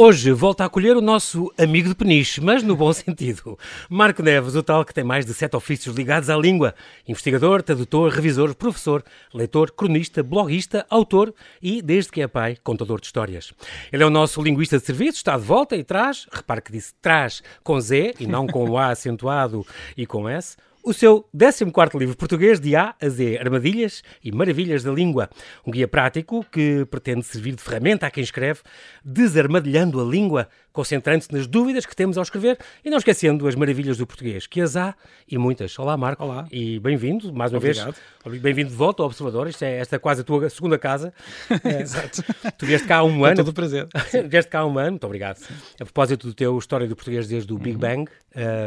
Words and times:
Hoje 0.00 0.30
volta 0.30 0.62
a 0.62 0.68
acolher 0.68 0.96
o 0.96 1.00
nosso 1.00 1.52
amigo 1.58 1.88
de 1.88 1.94
peniche, 1.96 2.40
mas 2.40 2.62
no 2.62 2.76
bom 2.76 2.92
sentido. 2.94 3.58
Marco 3.90 4.22
Neves, 4.22 4.54
o 4.54 4.62
tal 4.62 4.84
que 4.84 4.94
tem 4.94 5.02
mais 5.02 5.26
de 5.26 5.34
sete 5.34 5.56
ofícios 5.56 5.96
ligados 5.96 6.30
à 6.30 6.36
língua. 6.36 6.72
Investigador, 7.08 7.64
tradutor, 7.64 8.12
revisor, 8.12 8.54
professor, 8.54 9.02
leitor, 9.34 9.72
cronista, 9.72 10.22
bloguista, 10.22 10.86
autor 10.88 11.34
e, 11.60 11.82
desde 11.82 12.12
que 12.12 12.22
é 12.22 12.28
pai, 12.28 12.56
contador 12.62 13.00
de 13.00 13.06
histórias. 13.06 13.52
Ele 13.92 14.04
é 14.04 14.06
o 14.06 14.10
nosso 14.10 14.40
linguista 14.40 14.78
de 14.78 14.86
serviço, 14.86 15.16
está 15.16 15.36
de 15.36 15.42
volta 15.42 15.74
e 15.74 15.82
traz, 15.82 16.28
repare 16.30 16.62
que 16.62 16.70
disse 16.70 16.94
traz 17.02 17.42
com 17.64 17.80
Z 17.80 18.14
e 18.20 18.26
não 18.28 18.46
com 18.46 18.70
o 18.70 18.78
A 18.78 18.90
acentuado 18.94 19.66
e 19.96 20.06
com 20.06 20.28
S, 20.28 20.56
o 20.84 20.92
seu 20.92 21.28
14 21.32 21.98
livro 21.98 22.16
português 22.16 22.60
de 22.60 22.74
A 22.76 22.94
a 23.00 23.08
Z, 23.08 23.38
Armadilhas 23.38 24.02
e 24.22 24.32
Maravilhas 24.32 24.82
da 24.82 24.92
Língua. 24.92 25.28
Um 25.66 25.70
guia 25.70 25.88
prático 25.88 26.44
que 26.50 26.84
pretende 26.86 27.24
servir 27.24 27.54
de 27.54 27.62
ferramenta 27.62 28.06
a 28.06 28.10
quem 28.10 28.22
escreve, 28.22 28.60
desarmadilhando 29.04 30.00
a 30.00 30.04
língua, 30.04 30.48
concentrando-se 30.78 31.32
nas 31.32 31.48
dúvidas 31.48 31.84
que 31.84 31.96
temos 31.96 32.16
ao 32.16 32.22
escrever 32.22 32.56
e 32.84 32.88
não 32.88 32.98
esquecendo 32.98 33.48
as 33.48 33.56
maravilhas 33.56 33.98
do 33.98 34.06
português, 34.06 34.46
que 34.46 34.60
as 34.60 34.76
há 34.76 34.94
e 35.28 35.36
muitas. 35.36 35.76
Olá, 35.76 35.96
Marco. 35.96 36.22
Olá. 36.22 36.46
E 36.52 36.78
bem-vindo, 36.78 37.32
mais 37.32 37.50
uma 37.52 37.58
Obrigado. 37.58 37.96
vez. 38.24 38.40
Bem-vindo 38.40 38.70
de 38.70 38.76
volta 38.76 39.02
ao 39.02 39.06
Observador. 39.08 39.48
Isto 39.48 39.64
é 39.64 39.78
esta 39.78 39.96
é 39.96 39.98
quase 39.98 40.20
a 40.20 40.24
tua 40.24 40.48
segunda 40.48 40.78
casa. 40.78 41.12
É, 41.64 41.80
Exato. 41.82 42.22
Tu 42.56 42.64
vieste 42.66 42.86
cá 42.86 42.98
há 42.98 43.02
um 43.02 43.18
Com 43.18 43.24
ano. 43.24 43.36
todo 43.36 43.48
o 43.48 43.52
prazer. 43.52 43.88
Vieste 44.28 44.50
cá 44.50 44.60
há 44.60 44.66
um 44.66 44.78
ano, 44.78 44.90
muito 44.92 45.04
obrigado. 45.04 45.38
A 45.80 45.84
propósito 45.84 46.28
do 46.28 46.34
teu 46.34 46.56
História 46.56 46.86
do 46.86 46.94
Português 46.94 47.26
desde 47.26 47.52
o 47.52 47.58
Big 47.58 47.72
Uhum. 47.74 47.80
Bang. 47.80 48.10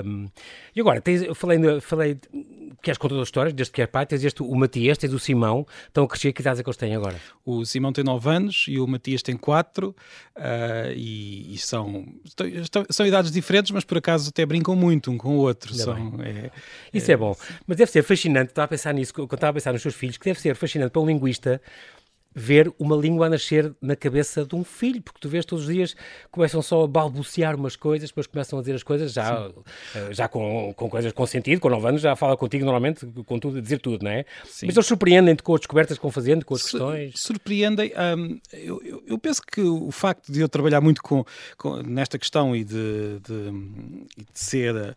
Um, 0.05 0.25
e 0.75 0.81
agora, 0.81 0.99
tens, 0.99 1.21
eu 1.21 1.33
falei, 1.33 1.79
falei 1.79 2.17
que 2.81 2.89
és 2.89 2.97
contador 2.97 3.23
de 3.23 3.27
histórias, 3.27 3.53
desde 3.53 3.71
que 3.71 3.81
és 3.81 3.89
pai, 3.89 4.05
tens 4.05 4.23
este, 4.23 4.41
o 4.43 4.53
Matias, 4.55 4.97
tens 4.97 5.13
o 5.13 5.19
Simão, 5.19 5.65
estão 5.87 6.03
a 6.03 6.07
crescer, 6.07 6.33
que 6.33 6.41
idades 6.41 6.59
é 6.59 6.63
que 6.63 6.69
eles 6.69 6.77
têm 6.77 6.95
agora? 6.95 7.15
O 7.45 7.63
Simão 7.63 7.93
tem 7.93 8.03
9 8.03 8.29
anos 8.29 8.65
e 8.67 8.79
o 8.79 8.87
Matias 8.87 9.21
tem 9.21 9.37
4 9.37 9.95
e, 10.95 11.53
e 11.53 11.57
são, 11.59 12.00
estão- 12.63 12.85
são 12.89 13.05
idades 13.05 13.31
diferentes, 13.31 13.71
mas 13.71 13.83
por 13.83 13.97
acaso 13.97 14.29
até 14.29 14.45
brincam 14.45 14.75
muito 14.75 15.11
um 15.11 15.17
com 15.17 15.35
o 15.35 15.39
outro. 15.39 15.73
São, 15.73 15.95
é, 16.23 16.49
Isso 16.93 17.11
é, 17.11 17.17
bom. 17.17 17.35
Mas 17.67 17.77
deve 17.77 17.91
ser 17.91 18.03
fascinante, 18.03 18.51
estava 18.51 18.65
a 18.65 18.67
pensar 18.67 18.93
nisso, 18.93 19.13
quando 19.13 19.33
estava 19.33 19.51
a 19.51 19.53
pensar 19.53 19.73
nos 19.73 19.81
seus 19.81 19.95
filhos, 19.95 20.17
que 20.17 20.25
deve 20.25 20.39
ser 20.39 20.55
fascinante 20.55 20.91
para 20.91 21.01
um 21.01 21.05
linguista 21.05 21.61
ver 22.33 22.71
uma 22.79 22.95
língua 22.95 23.25
a 23.25 23.29
nascer 23.29 23.73
na 23.81 23.95
cabeça 23.95 24.45
de 24.45 24.55
um 24.55 24.63
filho, 24.63 25.01
porque 25.01 25.19
tu 25.19 25.27
vês 25.27 25.43
todos 25.45 25.65
os 25.67 25.73
dias, 25.73 25.95
começam 26.31 26.61
só 26.61 26.83
a 26.83 26.87
balbuciar 26.87 27.55
umas 27.55 27.75
coisas, 27.75 28.09
depois 28.09 28.25
começam 28.27 28.57
a 28.57 28.61
dizer 28.61 28.73
as 28.75 28.83
coisas 28.83 29.11
já, 29.11 29.51
eh, 29.95 30.13
já 30.13 30.27
com, 30.29 30.73
com 30.73 30.89
coisas 30.89 31.11
com 31.11 31.25
sentido, 31.25 31.59
com 31.59 31.69
9 31.69 31.87
anos 31.89 32.01
já 32.01 32.15
fala 32.15 32.37
contigo 32.37 32.63
normalmente, 32.63 33.05
com 33.25 33.37
tudo, 33.37 33.57
a 33.57 33.61
dizer 33.61 33.79
tudo, 33.79 34.03
não 34.03 34.11
é? 34.11 34.23
Sim. 34.45 34.67
Mas 34.67 34.75
eles 34.77 34.85
surpreendem-te 34.87 35.43
com 35.43 35.53
as 35.53 35.59
descobertas 35.59 35.97
que 35.97 36.01
vão 36.03 36.11
fazendo, 36.11 36.45
com 36.45 36.53
as 36.55 36.61
Su- 36.61 36.69
questões. 36.77 37.13
Surpreendem. 37.17 37.91
hum, 38.17 38.39
eu, 38.53 39.03
eu- 39.07 39.19
penso 39.19 39.41
que 39.41 39.61
o 39.61 39.91
facto 39.91 40.31
de 40.31 40.39
eu 40.39 40.47
trabalhar 40.47 40.79
muito 40.81 41.01
com, 41.03 41.25
com- 41.57 41.77
nesta 41.83 42.17
questão 42.17 42.55
e 42.55 42.63
de, 42.63 43.19
de- 43.27 43.51
de 44.17 44.25
ser 44.33 44.73
uh, 44.75 44.95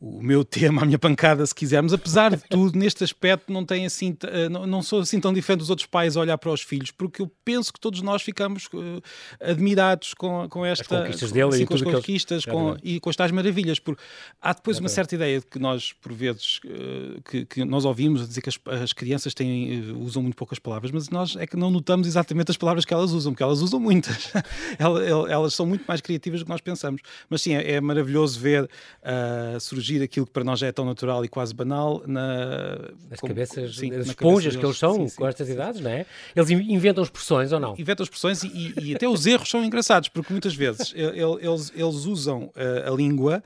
o 0.00 0.22
meu 0.22 0.44
tema, 0.44 0.82
a 0.82 0.84
minha 0.84 0.98
pancada, 0.98 1.44
se 1.44 1.54
quisermos, 1.54 1.92
apesar 1.92 2.34
de 2.36 2.42
tudo, 2.48 2.78
neste 2.78 3.02
aspecto 3.02 3.52
não 3.52 3.64
tem 3.64 3.84
assim, 3.86 4.10
uh, 4.12 4.48
não, 4.50 4.66
não 4.66 4.82
sou 4.82 5.00
assim 5.00 5.18
tão 5.20 5.32
diferente 5.32 5.60
dos 5.60 5.70
outros 5.70 5.86
pais 5.86 6.16
a 6.16 6.20
olhar 6.20 6.38
para 6.38 6.50
os 6.52 6.60
filhos, 6.62 6.90
porque 6.90 7.20
eu 7.22 7.30
penso 7.44 7.72
que 7.72 7.80
todos 7.80 8.00
nós 8.02 8.22
ficamos 8.22 8.66
uh, 8.66 9.02
admirados 9.40 10.14
com, 10.14 10.48
com 10.48 10.64
esta 10.64 10.84
conquistas 11.02 11.32
dele 11.32 11.48
assim, 11.48 11.62
e 11.62 11.66
com 11.66 11.74
as 11.74 11.82
conquistas 11.82 12.44
com- 12.44 12.50
Exatamente. 12.68 12.80
e 12.84 13.00
com 13.00 13.10
as 13.10 13.16
tais 13.16 13.30
maravilhas, 13.32 13.78
porque 13.78 14.02
há 14.40 14.52
depois 14.52 14.78
uma 14.78 14.86
Exatamente. 14.86 14.94
certa 14.94 15.14
ideia 15.14 15.40
de 15.40 15.46
que 15.46 15.58
nós, 15.58 15.92
por 15.92 16.12
vezes, 16.12 16.60
uh, 16.64 17.20
que, 17.28 17.44
que 17.46 17.64
nós 17.64 17.84
ouvimos 17.84 18.22
a 18.22 18.26
dizer 18.26 18.40
que 18.40 18.48
as, 18.48 18.58
as 18.82 18.92
crianças 18.92 19.34
têm, 19.34 19.80
uh, 19.90 19.98
usam 19.98 20.22
muito 20.22 20.36
poucas 20.36 20.58
palavras, 20.58 20.90
mas 20.90 21.08
nós 21.10 21.36
é 21.36 21.46
que 21.46 21.56
não 21.56 21.70
notamos 21.70 22.06
exatamente 22.06 22.50
as 22.50 22.56
palavras 22.56 22.84
que 22.84 22.94
elas 22.94 23.10
usam, 23.12 23.32
porque 23.32 23.42
elas 23.42 23.60
usam 23.60 23.80
muitas. 23.80 24.30
Ela- 24.78 25.04
el- 25.04 25.26
elas 25.26 25.54
são 25.54 25.66
muito 25.66 25.84
mais 25.88 26.00
criativas 26.00 26.40
do 26.40 26.44
que 26.44 26.50
nós 26.50 26.60
pensamos. 26.60 27.00
Mas 27.28 27.42
sim, 27.42 27.54
é, 27.54 27.72
é 27.72 27.80
maravilhoso 27.80 28.38
ver 28.38 28.64
uh, 28.64 29.58
surgir 29.88 30.02
aquilo 30.02 30.26
que 30.26 30.32
para 30.32 30.44
nós 30.44 30.58
já 30.58 30.66
é 30.66 30.72
tão 30.72 30.84
natural 30.84 31.24
e 31.24 31.28
quase 31.28 31.54
banal 31.54 32.02
na, 32.06 32.78
As 33.10 33.20
como- 33.20 33.32
cabeças, 33.32 33.76
sim, 33.76 33.92
as 33.94 34.06
esponjas 34.08 34.54
cabeça 34.54 34.58
que 34.58 34.66
eles 34.66 34.78
são 34.78 34.94
Sim, 34.94 35.08
sim, 35.08 35.16
com 35.16 35.26
estas 35.26 35.48
idades, 35.48 35.80
não 35.80 35.90
é? 35.90 36.04
Eles 36.36 36.50
in- 36.50 36.72
inventam 36.72 37.02
expressões 37.02 37.52
ou 37.52 37.58
não? 37.60 37.74
Inventam 37.78 38.04
expressões 38.04 38.42
e, 38.42 38.48
e- 38.48 38.74
e 38.90 38.94
até 38.94 39.08
os 39.08 39.26
erros 39.26 39.48
são 39.48 39.64
engraçados, 39.64 40.08
porque 40.08 40.32
muitas 40.32 40.54
vezes 40.54 40.92
el- 40.94 41.14
el- 41.14 41.38
eles, 41.40 41.72
eles 41.74 42.04
usam 42.04 42.44
uh, 42.54 42.92
a 42.92 42.94
língua 42.94 43.42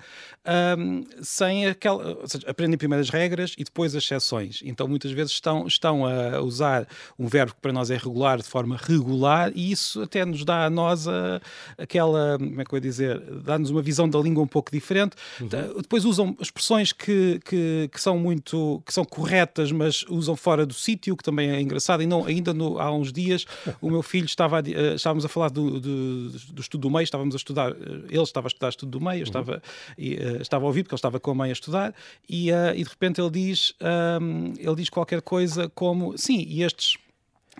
um, 0.79 1.05
sem 1.23 1.67
aquela. 1.67 2.17
Ou 2.21 2.27
seja, 2.29 2.45
aprendem 2.51 2.77
primeiro 2.77 3.01
as 3.01 3.11
regras 3.11 3.55
e 3.57 3.63
depois 3.65 3.95
as 3.95 4.03
exceções. 4.03 4.61
Então 4.65 4.89
muitas 4.89 5.13
vezes 5.13 5.33
estão, 5.33 5.67
estão 5.67 6.05
a 6.05 6.41
usar 6.41 6.87
um 7.19 7.29
verbo 7.29 7.55
que 7.55 7.61
para 7.61 7.73
nós 7.73 7.91
é 7.91 7.97
regular 7.97 8.39
de 8.39 8.49
forma 8.49 8.77
regular 8.77 9.53
e 9.55 9.71
isso 9.71 10.03
até 10.03 10.25
nos 10.25 10.45
dá 10.45 10.65
a 10.67 10.71
nós 10.71 11.07
a- 11.07 11.41
aquela. 11.79 12.37
Como 12.39 12.61
é 12.61 12.65
que 12.65 12.75
eu 12.75 12.77
ia 12.77 12.81
dizer? 12.81 13.21
Dá-nos 13.45 13.71
uma 13.71 13.83
visão 13.83 14.09
da 14.09 14.19
língua 14.19 14.43
um 14.43 14.47
pouco 14.49 14.71
diferente. 14.73 15.15
Tá, 15.49 15.63
Depois 15.81 16.05
usam 16.05 16.32
expressões 16.41 16.93
que, 16.93 17.41
que, 17.45 17.89
que 17.93 18.01
são 18.01 18.19
muito. 18.19 18.83
que 18.87 18.93
são 18.93 19.05
corretas, 19.05 19.71
mas 19.73 20.05
usam 20.09 20.37
fora 20.37 20.65
do 20.67 20.75
sítio, 20.75 21.17
que 21.17 21.23
também 21.25 21.51
é 21.51 21.61
engraçado. 21.61 22.03
E 22.03 22.07
não, 22.07 22.25
ainda 22.25 22.53
no- 22.55 22.79
há 22.79 22.93
uns 22.93 23.13
dias 23.13 23.45
o 23.81 23.91
meu 23.91 24.03
filho 24.03 24.27
estava 24.27 24.59
a, 24.59 24.63
eh, 24.69 24.95
estávamos 24.95 25.25
a 25.25 25.29
falar 25.29 25.51
do, 25.51 25.81
do, 25.81 26.29
do 26.31 26.61
estudo 26.61 26.83
do 26.83 26.91
meio, 26.91 27.05
estávamos 27.05 27.35
a 27.35 27.39
estudar, 27.39 27.71
eh, 27.73 27.75
ele 28.11 28.23
estava 28.23 28.47
a 28.47 28.49
estudar 28.49 28.69
estudo 28.71 28.99
do 28.99 29.05
meio, 29.05 29.21
eu 29.21 29.25
estava, 29.25 29.63
e, 29.99 30.15
eh, 30.15 30.39
estava 30.41 30.65
a 30.65 30.67
ouvir 30.69 30.83
porque 30.83 30.95
ele 30.95 30.99
estava 30.99 31.19
com 31.21 31.31
a 31.31 31.35
mãe 31.35 31.51
a 31.51 31.53
estudar, 31.53 31.95
e, 32.29 32.51
eh, 32.51 32.75
e 32.77 32.83
de 32.85 32.89
repente 32.91 33.21
ele 33.21 33.31
diz, 33.31 33.75
ahm, 33.81 34.53
ele 34.59 34.75
diz 34.77 34.89
qualquer 34.89 35.23
coisa 35.23 35.69
como, 35.75 36.17
sim, 36.19 36.45
e 36.49 36.63
estes 36.63 36.97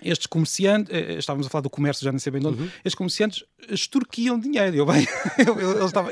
estes 0.01 0.27
comerciantes, 0.27 0.93
eh, 0.93 1.13
estávamos 1.19 1.47
a 1.47 1.49
falar 1.49 1.61
do 1.61 1.69
comércio, 1.69 2.03
já 2.03 2.11
nem 2.11 2.19
sei 2.19 2.31
bem 2.31 2.41
de 2.41 2.47
onde, 2.47 2.63
estes 2.77 2.95
comerciantes 2.95 3.43
extorquiam 3.69 4.39
dinheiro. 4.39 4.75
Eu, 4.75 4.85
bem, 4.85 5.07
eu- 5.45 5.59
eu- 5.59 5.85
estava- 5.85 6.09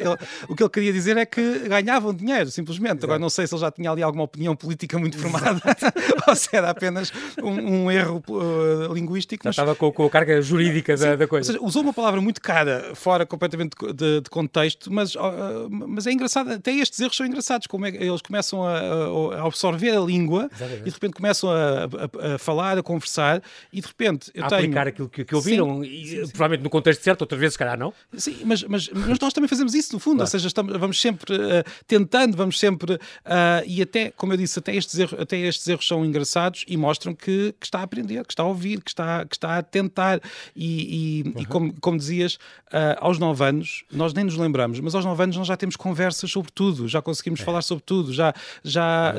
o 0.47 0.55
que 0.55 0.63
ele 0.63 0.69
queria 0.69 0.93
dizer 0.93 1.17
é 1.17 1.25
que 1.25 1.59
ganhavam 1.67 2.13
dinheiro, 2.13 2.49
simplesmente. 2.51 3.03
Agora 3.03 3.19
não 3.19 3.29
sei 3.29 3.47
se 3.47 3.53
ele 3.53 3.61
já 3.61 3.71
tinha 3.71 3.91
ali 3.91 4.01
alguma 4.03 4.23
opinião 4.23 4.55
política 4.55 4.97
muito 4.99 5.17
formada 5.17 5.59
ou 6.27 6.35
se 6.35 6.55
era 6.55 6.69
apenas 6.69 7.11
um, 7.41 7.49
um 7.85 7.91
erro 7.91 8.23
eh, 8.29 8.93
linguístico. 8.93 9.43
Já 9.43 9.49
mas- 9.49 9.55
estava 9.55 9.75
com, 9.75 9.91
com 9.91 10.05
a 10.05 10.09
carga 10.09 10.41
jurídica 10.41 10.95
da, 10.95 11.15
da 11.15 11.25
ou 11.25 11.27
coisa. 11.27 11.51
seja, 11.51 11.63
usou 11.63 11.81
uma 11.81 11.93
palavra 11.93 12.21
muito 12.21 12.41
cara, 12.41 12.91
fora 12.95 13.25
completamente 13.25 13.75
de, 13.93 14.21
de- 14.21 14.29
contexto, 14.29 14.91
mas, 14.91 15.15
ah, 15.17 15.67
mas 15.69 16.07
é 16.07 16.11
engraçado, 16.11 16.51
até 16.51 16.71
estes 16.73 16.99
erros 16.99 17.17
são 17.17 17.25
engraçados, 17.25 17.67
como 17.67 17.85
é 17.85 17.91
que 17.91 17.97
eles 17.97 18.21
começam 18.21 18.63
a, 18.63 18.77
a- 18.79 19.41
a 19.41 19.47
absorver 19.47 19.91
a 19.95 19.99
língua 19.99 20.49
Exatamente. 20.53 20.81
e 20.81 20.85
de 20.85 20.91
repente 20.91 21.13
começam 21.13 21.49
a, 21.51 21.55
a- 21.85 22.35
a 22.35 22.37
falar, 22.37 22.77
a 22.77 22.83
conversar, 22.83 23.41
e 23.73 23.79
de 23.81 23.87
repente 23.87 24.31
eu 24.33 24.43
a 24.43 24.47
tenho. 24.47 24.61
aplicar 24.61 24.87
aquilo 24.87 25.07
que, 25.09 25.23
que 25.23 25.33
ouviram, 25.35 25.81
Sim, 25.83 25.89
e, 25.89 26.05
sim, 26.07 26.25
sim. 26.25 26.31
provavelmente 26.31 26.63
no 26.63 26.69
contexto 26.69 27.01
certo, 27.03 27.21
outras 27.21 27.39
vezes, 27.39 27.53
se 27.53 27.59
calhar, 27.59 27.77
não? 27.77 27.93
Sim, 28.13 28.37
mas, 28.45 28.63
mas, 28.63 28.89
mas 28.89 29.19
nós 29.19 29.33
também 29.33 29.47
fazemos 29.47 29.73
isso, 29.73 29.93
no 29.93 29.99
fundo, 29.99 30.17
Claro. 30.17 30.27
ou 30.27 30.31
seja, 30.31 30.47
estamos, 30.47 30.77
vamos 30.77 30.99
sempre 30.99 31.35
ah, 31.35 31.63
tentando, 31.87 32.35
vamos 32.35 32.59
sempre. 32.59 32.99
ah, 33.25 33.63
e 33.65 33.81
até, 33.81 34.11
como 34.11 34.33
eu 34.33 34.37
disse, 34.37 34.59
até 34.59 34.75
estes, 34.75 34.97
erros, 34.99 35.19
até 35.19 35.37
estes 35.37 35.67
erros 35.67 35.87
são 35.87 36.03
engraçados 36.05 36.65
e 36.67 36.75
mostram 36.75 37.13
que, 37.15 37.53
que 37.59 37.65
está 37.65 37.79
a 37.79 37.83
aprender, 37.83 38.25
que 38.25 38.33
está 38.33 38.43
a 38.43 38.47
ouvir, 38.47 38.81
que 38.81 38.89
está, 38.91 39.25
que 39.25 39.35
está 39.35 39.57
a 39.57 39.63
tentar. 39.63 40.19
E, 40.55 41.23
e- 41.37 41.41
e 41.41 41.45
como, 41.45 41.73
como 41.79 41.97
dizias, 41.97 42.37
ah, 42.71 42.97
aos 42.99 43.17
9 43.19 43.43
anos, 43.45 43.83
nós 43.91 44.13
nem 44.13 44.25
nos 44.25 44.35
lembramos, 44.37 44.79
mas 44.79 44.93
aos 44.95 45.05
9 45.05 45.23
anos 45.23 45.37
nós 45.37 45.47
já 45.47 45.55
temos 45.55 45.75
conversas 45.75 46.29
sobre 46.29 46.51
tudo, 46.51 46.87
já 46.87 47.01
conseguimos 47.01 47.39
falar 47.41 47.61
sobre 47.61 47.83
tudo, 47.85 48.11
já. 48.13 48.33
já 48.63 49.13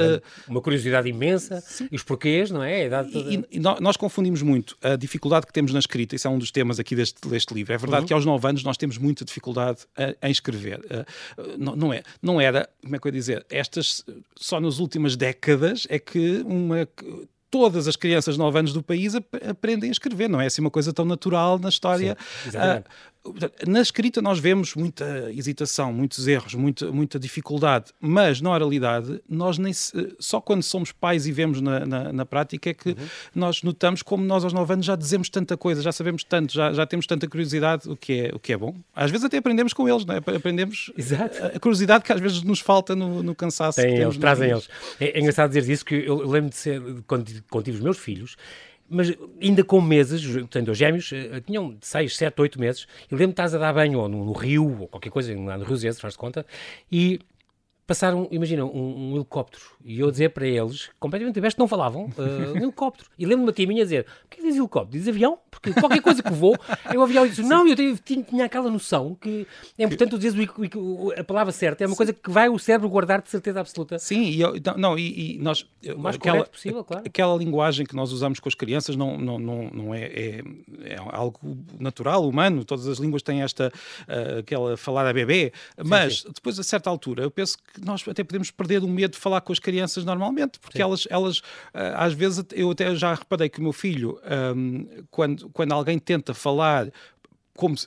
Uma 0.49 0.61
curiosidade 0.61 1.09
imensa, 1.09 1.63
e 1.91 1.97
os 1.97 2.03
porquês, 2.03 2.51
não 2.51 2.63
é? 2.63 2.87
E, 3.13 3.45
e 3.53 3.61
nó- 3.61 3.79
nós 3.81 3.97
confundimos 3.97 4.42
muito 4.43 4.77
a 4.83 4.97
dificuldade 4.97 5.47
que 5.47 5.53
temos 5.53 5.73
na 5.73 5.79
escrita, 5.79 6.15
isso 6.17 6.27
é 6.27 6.31
um 6.31 6.39
dos 6.39 6.51
temas 6.51 6.79
aqui 6.79 6.95
deste, 6.95 7.27
deste 7.29 7.55
livro. 7.55 7.73
É 7.73 7.79
verdade 7.79 8.07
que 8.07 8.13
aos 8.13 8.25
9 8.25 8.49
anos 8.49 8.63
nós 8.65 8.77
temos 8.77 8.99
muita 8.99 9.25
dificuldade 9.25 9.79
a- 9.97 10.29
em 10.29 10.31
escrever. 10.31 10.81
Uh, 10.81 11.43
uh, 11.43 11.57
não, 11.59 11.77
não 11.77 11.93
é, 11.93 12.03
não 12.21 12.41
era, 12.41 12.69
como 12.83 12.97
é 12.97 12.99
que 12.99 13.07
eu 13.07 13.11
ia 13.11 13.19
dizer, 13.19 13.47
estas 13.51 14.05
só 14.37 14.61
nas 14.61 14.79
últimas 14.79 15.17
décadas 15.17 15.87
é 15.89 15.99
que 15.99 16.43
uma. 16.45 16.87
Todas 17.51 17.87
as 17.87 17.97
crianças 17.97 18.37
de 18.37 18.39
9 18.39 18.59
anos 18.61 18.73
do 18.73 18.83
país 18.83 19.15
ap- 19.15 19.27
aprendem 19.47 19.91
a 19.91 19.93
escrever, 19.93 20.27
não 20.27 20.41
é 20.41 20.47
assim 20.47 20.63
uma 20.63 20.71
coisa 20.71 20.91
tão 20.91 21.05
natural 21.05 21.59
na 21.59 21.69
história. 21.69 22.17
Sim, 22.51 22.57
Na 23.67 23.81
escrita 23.81 24.21
nós 24.21 24.41
vemos 24.41 24.75
muita 24.75 25.31
hesitação, 25.33 25.93
muitos 25.93 26.27
erros, 26.27 26.55
muita, 26.55 26.91
muita 26.91 27.21
dificuldade, 27.21 27.93
mas 28.01 28.41
na 28.41 28.51
oralidade 28.51 29.21
nós 29.29 29.59
nem 29.59 29.73
se- 29.73 30.17
só 30.19 30.41
quando 30.41 30.63
somos 30.65 30.91
pais 30.91 31.25
e 31.27 31.31
vemos 31.33 31.61
na, 31.61 31.87
na, 31.87 32.13
na 32.13 32.27
prática 32.27 32.71
é 32.71 32.75
que 32.75 32.89
Uhum. 32.91 32.97
nós 33.35 33.63
notamos 33.63 34.03
como 34.03 34.25
nós 34.25 34.43
aos 34.43 34.53
9 34.53 34.73
anos 34.73 34.87
já 34.87 34.97
dizemos 34.97 35.29
tanta 35.29 35.57
coisa, 35.57 35.81
já 35.83 35.93
sabemos 35.93 36.25
tanto, 36.25 36.53
já, 36.53 36.73
já 36.73 36.85
temos 36.85 37.07
tanta 37.07 37.29
curiosidade, 37.29 37.89
o 37.89 37.97
que, 37.97 38.13
é, 38.23 38.31
o 38.35 38.41
que 38.41 38.53
é 38.53 38.57
bom. 38.57 38.75
Às 38.95 39.11
vezes 39.13 39.25
até 39.25 39.37
aprendemos 39.39 39.73
com 39.73 39.89
eles, 39.89 40.05
não 40.05 40.17
é? 40.17 40.19
aprendemos 40.19 40.91
Exato. 40.99 41.43
a, 41.45 41.47
a 41.47 41.61
curiosidade 41.61 42.03
que 42.05 42.13
às 42.13 42.21
vezes 42.21 42.43
nos 42.43 42.59
falta 42.59 42.97
no, 42.97 43.23
no 43.23 43.35
cansaço. 43.37 43.81
temos 43.81 44.01
eles, 44.01 44.17
trazem 44.17 44.51
eles. 44.51 44.69
É, 44.99 45.17
é 45.17 45.21
engraçado 45.21 45.53
dizer 45.53 45.73
isso, 45.73 45.85
que 45.85 45.95
eu, 45.95 46.23
eu 46.23 46.29
lembro 46.29 46.51
de 46.51 46.57
ser, 46.57 46.83
quando, 47.07 47.31
quando 47.49 47.65
tive 47.67 47.77
os 47.79 47.83
meus 47.85 47.99
filhos, 47.99 48.37
mas 48.93 49.13
ainda 49.41 49.65
com 49.65 49.81
meses, 49.81 50.23
tenho 50.51 50.65
dois 50.65 50.79
gêmeos, 50.79 51.11
eh, 51.13 51.41
tinham 51.41 51.77
6, 51.81 52.17
7, 52.17 52.41
8 52.41 52.61
meses, 52.61 52.87
e 53.11 53.15
lembro-me 53.15 53.33
estás 53.33 53.55
a 53.55 53.59
dar 53.59 53.73
banho 53.73 53.99
ou 53.99 54.09
no, 54.09 54.25
no 54.25 54.33
rio, 54.33 54.81
ou 54.81 54.89
qualquer 54.89 55.11
coisa, 55.11 55.35
no 55.35 55.65
Rio 55.65 55.77
Zé, 55.77 55.91
se 55.91 56.01
faz 56.01 56.15
de 56.15 56.19
conta, 56.19 56.47
e 56.91 57.19
passaram, 57.87 58.29
imagina, 58.31 58.65
um, 58.65 59.11
um, 59.11 59.17
helicóptero 59.17 59.65
e 59.85 59.99
eu 60.01 60.11
dizer 60.11 60.31
para 60.31 60.47
eles, 60.47 60.91
completamente 61.01 61.35
diversos, 61.35 61.59
não 61.59 61.67
falavam, 61.67 62.05
uh, 62.17 62.53
um 62.55 62.63
helicóptero. 62.63 63.11
E 63.19 63.25
lembro-me 63.25 63.49
uma 63.49 63.53
tia 63.53 63.67
minha 63.67 63.83
dizer: 63.83 64.07
o 64.25 64.29
que 64.29 64.39
é 64.39 64.43
que 64.43 64.49
diz 64.49 64.57
helicóptero? 64.57 64.99
Diz 64.99 65.09
avião? 65.09 65.39
Porque 65.51 65.73
qualquer 65.73 66.01
coisa 66.01 66.23
que 66.23 66.33
vou, 66.33 66.57
eu 66.93 67.03
avião 67.03 67.27
e 67.27 67.31
disse: 67.31 67.43
não, 67.49 67.67
eu 67.67 67.77
tinha, 67.77 68.23
tinha 68.23 68.45
aquela 68.45 68.71
noção 68.71 69.17
que 69.21 69.47
é 69.79 69.85
importante 69.85 70.11
tu 70.11 70.19
dizeres 70.19 70.49
a 71.19 71.25
palavra 71.25 71.53
certa, 71.53 71.85
é 71.85 71.87
uma 71.87 71.97
coisa 71.97 72.13
que 72.13 72.31
vai 72.31 72.49
o 72.49 72.59
cérebro 72.59 72.89
guardar 72.89 73.21
de 73.21 73.31
certeza 73.31 73.61
absoluta. 73.61 73.99
Sim, 73.99 74.23
e 74.23 74.41
eu, 74.41 74.55
não, 74.77 74.99
e, 74.99 75.37
e, 75.37 75.39
nós. 75.39 75.67
O 75.85 75.99
mais 75.99 76.17
aquela, 76.17 76.45
possível, 76.45 76.85
claro. 76.85 77.05
Aquela 77.07 77.37
linguagem 77.37 77.85
que 77.85 77.95
nós 77.95 78.13
usamos 78.13 78.39
com 78.39 78.49
as 78.49 78.55
crianças 78.55 78.97
não, 78.97 79.19
não, 79.19 79.39
não, 79.39 79.71
não 79.71 79.95
é, 79.95 80.05
é, 80.05 80.43
é 80.85 80.97
algo 81.11 81.39
natural, 81.79 82.29
humano, 82.29 82.65
todas 82.65 82.87
as 82.87 82.99
línguas 82.99 83.23
têm 83.23 83.43
esta, 83.43 83.73
uh, 84.03 84.39
aquela 84.39 84.77
falar 84.77 85.07
a 85.07 85.13
bebê, 85.13 85.53
mas 85.85 86.21
sim. 86.21 86.31
depois 86.33 86.59
a 86.59 86.63
certa 86.63 86.89
altura 86.89 87.25
eu 87.25 87.31
penso 87.31 87.59
que 87.59 87.72
nós 87.85 88.07
até 88.07 88.23
podemos 88.25 88.51
perder 88.51 88.83
o 88.83 88.89
medo 88.89 89.13
de 89.13 89.19
falar 89.19 89.41
com 89.41 89.53
as 89.53 89.59
crianças 89.59 90.05
normalmente, 90.05 90.59
porque 90.59 90.81
elas, 90.81 91.07
elas 91.11 91.39
uh, 91.39 91.97
às 91.97 92.13
vezes, 92.13 92.45
eu 92.53 92.71
até 92.71 92.95
já 92.95 93.15
reparei 93.15 93.49
que 93.49 93.59
o 93.59 93.63
meu 93.63 93.73
filho, 93.73 94.21
um, 94.57 94.87
quando, 95.11 95.49
quando 95.51 95.73
alguém 95.73 95.99
tenta 95.99 96.35
falar 96.35 96.91
como 97.57 97.77
se, 97.77 97.87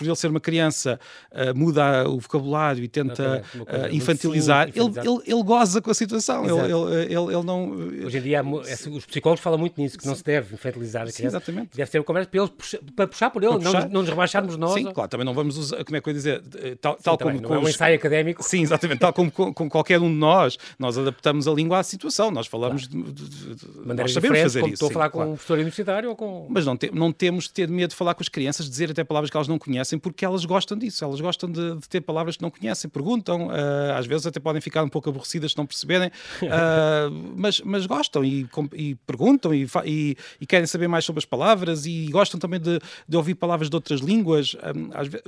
por 0.00 0.06
ele 0.06 0.16
ser 0.16 0.28
uma 0.28 0.40
criança, 0.40 0.98
uh, 1.30 1.54
muda 1.54 2.08
o 2.08 2.18
vocabulário 2.18 2.82
e 2.82 2.88
tenta 2.88 3.42
uh, 3.54 3.94
infantilizar, 3.94 4.68
ele, 4.68 4.78
ele, 4.78 5.20
ele, 5.26 5.42
goza 5.42 5.82
com 5.82 5.90
a 5.90 5.94
situação. 5.94 6.44
Ele, 6.44 6.72
ele, 6.72 7.04
ele, 7.04 7.34
ele, 7.34 7.44
não. 7.44 7.70
Hoje 8.06 8.18
em 8.18 8.22
dia, 8.22 8.42
os 8.42 9.04
psicólogos 9.04 9.42
falam 9.42 9.58
muito 9.58 9.80
nisso, 9.80 9.98
que 9.98 10.06
não 10.06 10.14
se 10.14 10.24
deve 10.24 10.54
infantilizar 10.54 11.02
a 11.02 11.12
criança. 11.12 11.22
Sim, 11.22 11.26
exatamente. 11.26 11.76
Deve 11.76 11.90
ser 11.90 11.98
uma 11.98 12.04
conversa 12.04 12.30
para, 12.30 12.40
eles, 12.40 12.52
para 12.96 13.06
puxar 13.06 13.30
por 13.30 13.42
ele, 13.44 13.52
puxar. 13.58 13.82
Não, 13.82 13.88
não 13.88 14.00
nos 14.00 14.08
rebaixarmos 14.08 14.56
nós. 14.56 14.72
Sim, 14.72 14.90
claro, 14.90 15.10
também 15.10 15.26
não 15.26 15.34
vamos 15.34 15.58
usar, 15.58 15.84
como 15.84 15.96
é 15.96 16.00
que 16.00 16.08
eu 16.08 16.12
ia 16.12 16.14
dizer, 16.14 16.42
tal, 16.80 16.94
Sim, 16.94 17.02
tal 17.02 17.18
como. 17.18 17.40
Não 17.40 17.54
é 17.54 17.58
um 17.58 17.68
ensaio 17.68 17.96
académico. 17.96 18.42
Sim, 18.42 18.62
exatamente, 18.62 19.00
tal 19.00 19.12
como 19.12 19.30
com, 19.30 19.52
com, 19.52 19.68
qualquer 19.68 20.00
um 20.00 20.08
de 20.08 20.16
nós, 20.16 20.58
nós 20.78 20.96
adaptamos 20.96 21.46
a 21.46 21.52
língua 21.52 21.78
à 21.78 21.82
situação, 21.82 22.30
nós 22.30 22.46
falamos 22.46 22.86
claro. 22.86 23.12
de, 23.12 23.28
de, 23.28 23.54
de 23.54 23.94
nós 23.94 24.12
sabemos 24.12 24.40
fazer 24.40 24.64
isso. 24.64 24.74
Estou 24.74 24.88
a 24.88 24.92
falar 24.92 25.10
com 25.10 25.22
um 25.24 25.34
professor 25.34 25.54
universitário 25.54 26.08
ou 26.08 26.16
com. 26.16 26.46
Mas 26.48 26.64
não, 26.64 26.76
te, 26.76 26.90
não 26.90 27.12
temos 27.12 27.44
de 27.44 27.52
ter 27.52 27.68
medo 27.68 27.90
de 27.90 27.96
falar 27.96 28.14
com 28.14 28.22
as 28.22 28.28
crianças, 28.28 28.68
dizer 28.68 28.90
até 28.90 29.04
palavras 29.04 29.30
que 29.30 29.36
elas 29.36 29.46
não 29.46 29.58
conhecem, 29.60 29.98
porque 29.98 30.24
elas 30.24 30.44
gostam 30.44 30.76
disso, 30.76 31.04
elas 31.04 31.20
gostam 31.20 31.50
de, 31.50 31.76
de 31.76 31.88
ter 31.88 32.00
palavras 32.00 32.36
que 32.36 32.42
não 32.42 32.50
conhecem, 32.50 32.90
perguntam, 32.90 33.46
uh, 33.46 33.92
às 33.96 34.06
vezes 34.06 34.26
até 34.26 34.40
podem 34.40 34.60
ficar 34.60 34.82
um 34.82 34.88
pouco 34.88 35.08
aborrecidas 35.08 35.52
se 35.52 35.58
não 35.58 35.66
perceberem, 35.66 36.08
uh, 36.08 37.10
mas, 37.36 37.60
mas 37.60 37.86
gostam 37.86 38.24
e, 38.24 38.48
e 38.74 38.94
perguntam 39.06 39.54
e, 39.54 39.66
e, 39.84 40.16
e, 40.40 40.46
querem 40.46 40.66
saber 40.66 40.88
mais 40.88 41.04
sobre 41.04 41.20
as 41.20 41.24
palavras 41.24 41.86
e 41.86 42.08
gostam 42.10 42.40
também 42.40 42.58
de, 42.58 42.80
de 43.08 43.16
ouvir 43.16 43.34
palavras 43.34 43.68
de 43.70 43.76
outras 43.76 44.00
línguas. 44.00 44.54
Um, 44.54 44.90
ah, 44.92 45.02
vezes, 45.02 45.22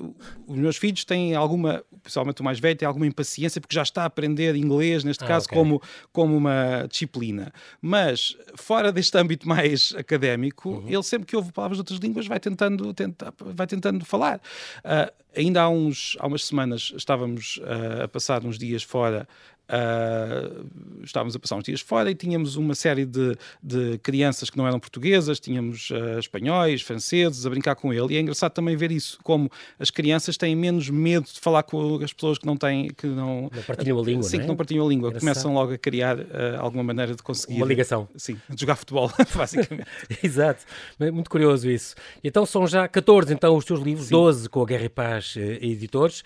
os 0.47 0.57
meus 0.57 0.77
filhos 0.77 1.05
têm 1.05 1.35
alguma, 1.35 1.85
principalmente 2.03 2.41
o 2.41 2.45
mais 2.45 2.59
velho, 2.59 2.77
tem 2.77 2.89
alguma 2.89 3.07
impaciência 3.07 3.61
porque 3.61 3.75
já 3.75 3.83
está 3.83 4.03
a 4.03 4.07
aprender 4.07 4.57
inglês, 4.57 5.05
neste 5.05 5.25
ah, 5.25 5.27
caso, 5.27 5.47
okay. 5.47 5.59
como, 5.59 5.83
como 6.13 6.37
uma 6.37 6.87
disciplina. 6.89 7.53
Mas 7.81 8.37
fora 8.55 8.91
deste 8.91 9.17
âmbito 9.19 9.47
mais 9.47 9.95
académico, 9.97 10.71
uhum. 10.71 10.89
ele 10.89 11.03
sempre 11.03 11.27
que 11.27 11.37
ouve 11.37 11.53
palavras 11.53 11.77
de 11.77 11.81
outras 11.81 11.99
línguas 11.99 12.27
vai 12.27 12.41
tentando, 12.41 12.93
tenta, 12.95 13.33
vai 13.39 13.67
tentando 13.67 14.05
falar. 14.05 14.22
Uh, 14.31 15.13
ainda 15.37 15.63
há, 15.63 15.69
uns, 15.69 16.17
há 16.21 16.27
umas 16.27 16.45
semanas 16.45 16.93
estávamos 16.97 17.59
uh, 17.59 18.05
a 18.05 18.09
passar 18.09 18.45
uns 18.45 18.59
dias 18.59 18.83
fora 18.83 19.29
Uh, 19.69 20.67
estávamos 21.03 21.35
a 21.35 21.39
passar 21.39 21.57
uns 21.57 21.65
dias 21.65 21.81
fora 21.81 22.11
e 22.11 22.15
tínhamos 22.15 22.57
uma 22.57 22.75
série 22.75 23.07
de, 23.07 23.37
de 23.63 23.97
crianças 23.99 24.51
que 24.51 24.59
não 24.59 24.67
eram 24.67 24.79
portuguesas, 24.79 25.41
tínhamos 25.41 25.89
uh, 25.91 26.19
espanhóis, 26.19 26.83
franceses 26.83 27.47
a 27.47 27.51
brincar 27.51 27.75
com 27.75 27.93
ele. 27.93 28.15
E 28.15 28.17
é 28.17 28.21
engraçado 28.21 28.53
também 28.53 28.77
ver 28.77 28.93
isso, 28.93 29.19
como 29.23 29.51
as 29.79 29.91
crianças 29.91 30.37
têm 30.37 30.55
menos 30.55 30.91
medo 30.91 31.27
de 31.27 31.41
falar 31.41 31.63
com 31.63 31.97
as 32.03 32.13
pessoas 32.13 32.39
que 32.39 32.45
não 32.45 32.57
têm, 32.57 32.89
que 32.89 33.07
não, 33.07 33.51
não 33.53 33.63
partilham 33.67 33.99
a 33.99 34.03
língua. 34.03 34.23
Sim, 34.25 34.37
não 34.37 34.41
é? 34.41 34.45
que 34.45 34.49
não 34.49 34.57
partilham 34.57 34.87
a 34.87 34.89
língua. 34.89 35.09
Engraçado. 35.09 35.29
Começam 35.29 35.55
logo 35.55 35.73
a 35.73 35.79
criar 35.79 36.19
uh, 36.19 36.25
alguma 36.59 36.83
maneira 36.83 37.15
de 37.15 37.23
conseguir. 37.23 37.57
Uma 37.57 37.67
ligação. 37.67 38.09
Sim, 38.17 38.39
de 38.51 38.61
jogar 38.61 38.77
futebol, 38.77 39.11
basicamente. 39.35 39.87
Exato. 40.23 40.65
Muito 40.99 41.31
curioso 41.31 41.71
isso. 41.71 41.95
Então 42.23 42.45
são 42.45 42.67
já 42.67 42.87
14 42.87 43.33
então 43.33 43.57
os 43.57 43.65
teus 43.65 43.81
livros, 43.81 44.09
Sim. 44.09 44.15
12 44.15 44.49
com 44.49 44.63
a 44.63 44.67
Guerra 44.67 44.85
e 44.85 44.89
Paz 44.89 45.35
Editores. 45.37 46.23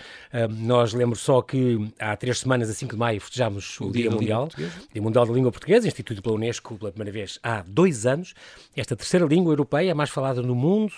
nós 0.58 0.92
lembro 0.92 1.16
só 1.16 1.40
que 1.42 1.92
há 1.98 2.16
três 2.16 2.40
semanas, 2.40 2.68
a 2.68 2.74
5 2.74 2.92
de 2.92 2.98
maio, 2.98 3.20
festejamos 3.26 3.80
o, 3.80 3.86
o 3.86 3.92
Dia, 3.92 4.02
Dia 4.02 4.10
Mundial, 4.10 4.48
Dia 4.92 5.02
Mundial 5.02 5.26
da 5.26 5.32
Língua 5.32 5.50
Portuguesa, 5.50 5.86
instituído 5.86 6.22
pela 6.22 6.34
Unesco 6.34 6.76
pela 6.78 6.90
primeira 6.90 7.12
vez 7.12 7.38
há 7.42 7.62
dois 7.66 8.06
anos. 8.06 8.34
Esta 8.76 8.96
terceira 8.96 9.26
língua 9.26 9.52
europeia, 9.52 9.94
mais 9.94 10.10
falada 10.10 10.42
no 10.42 10.54
mundo, 10.54 10.92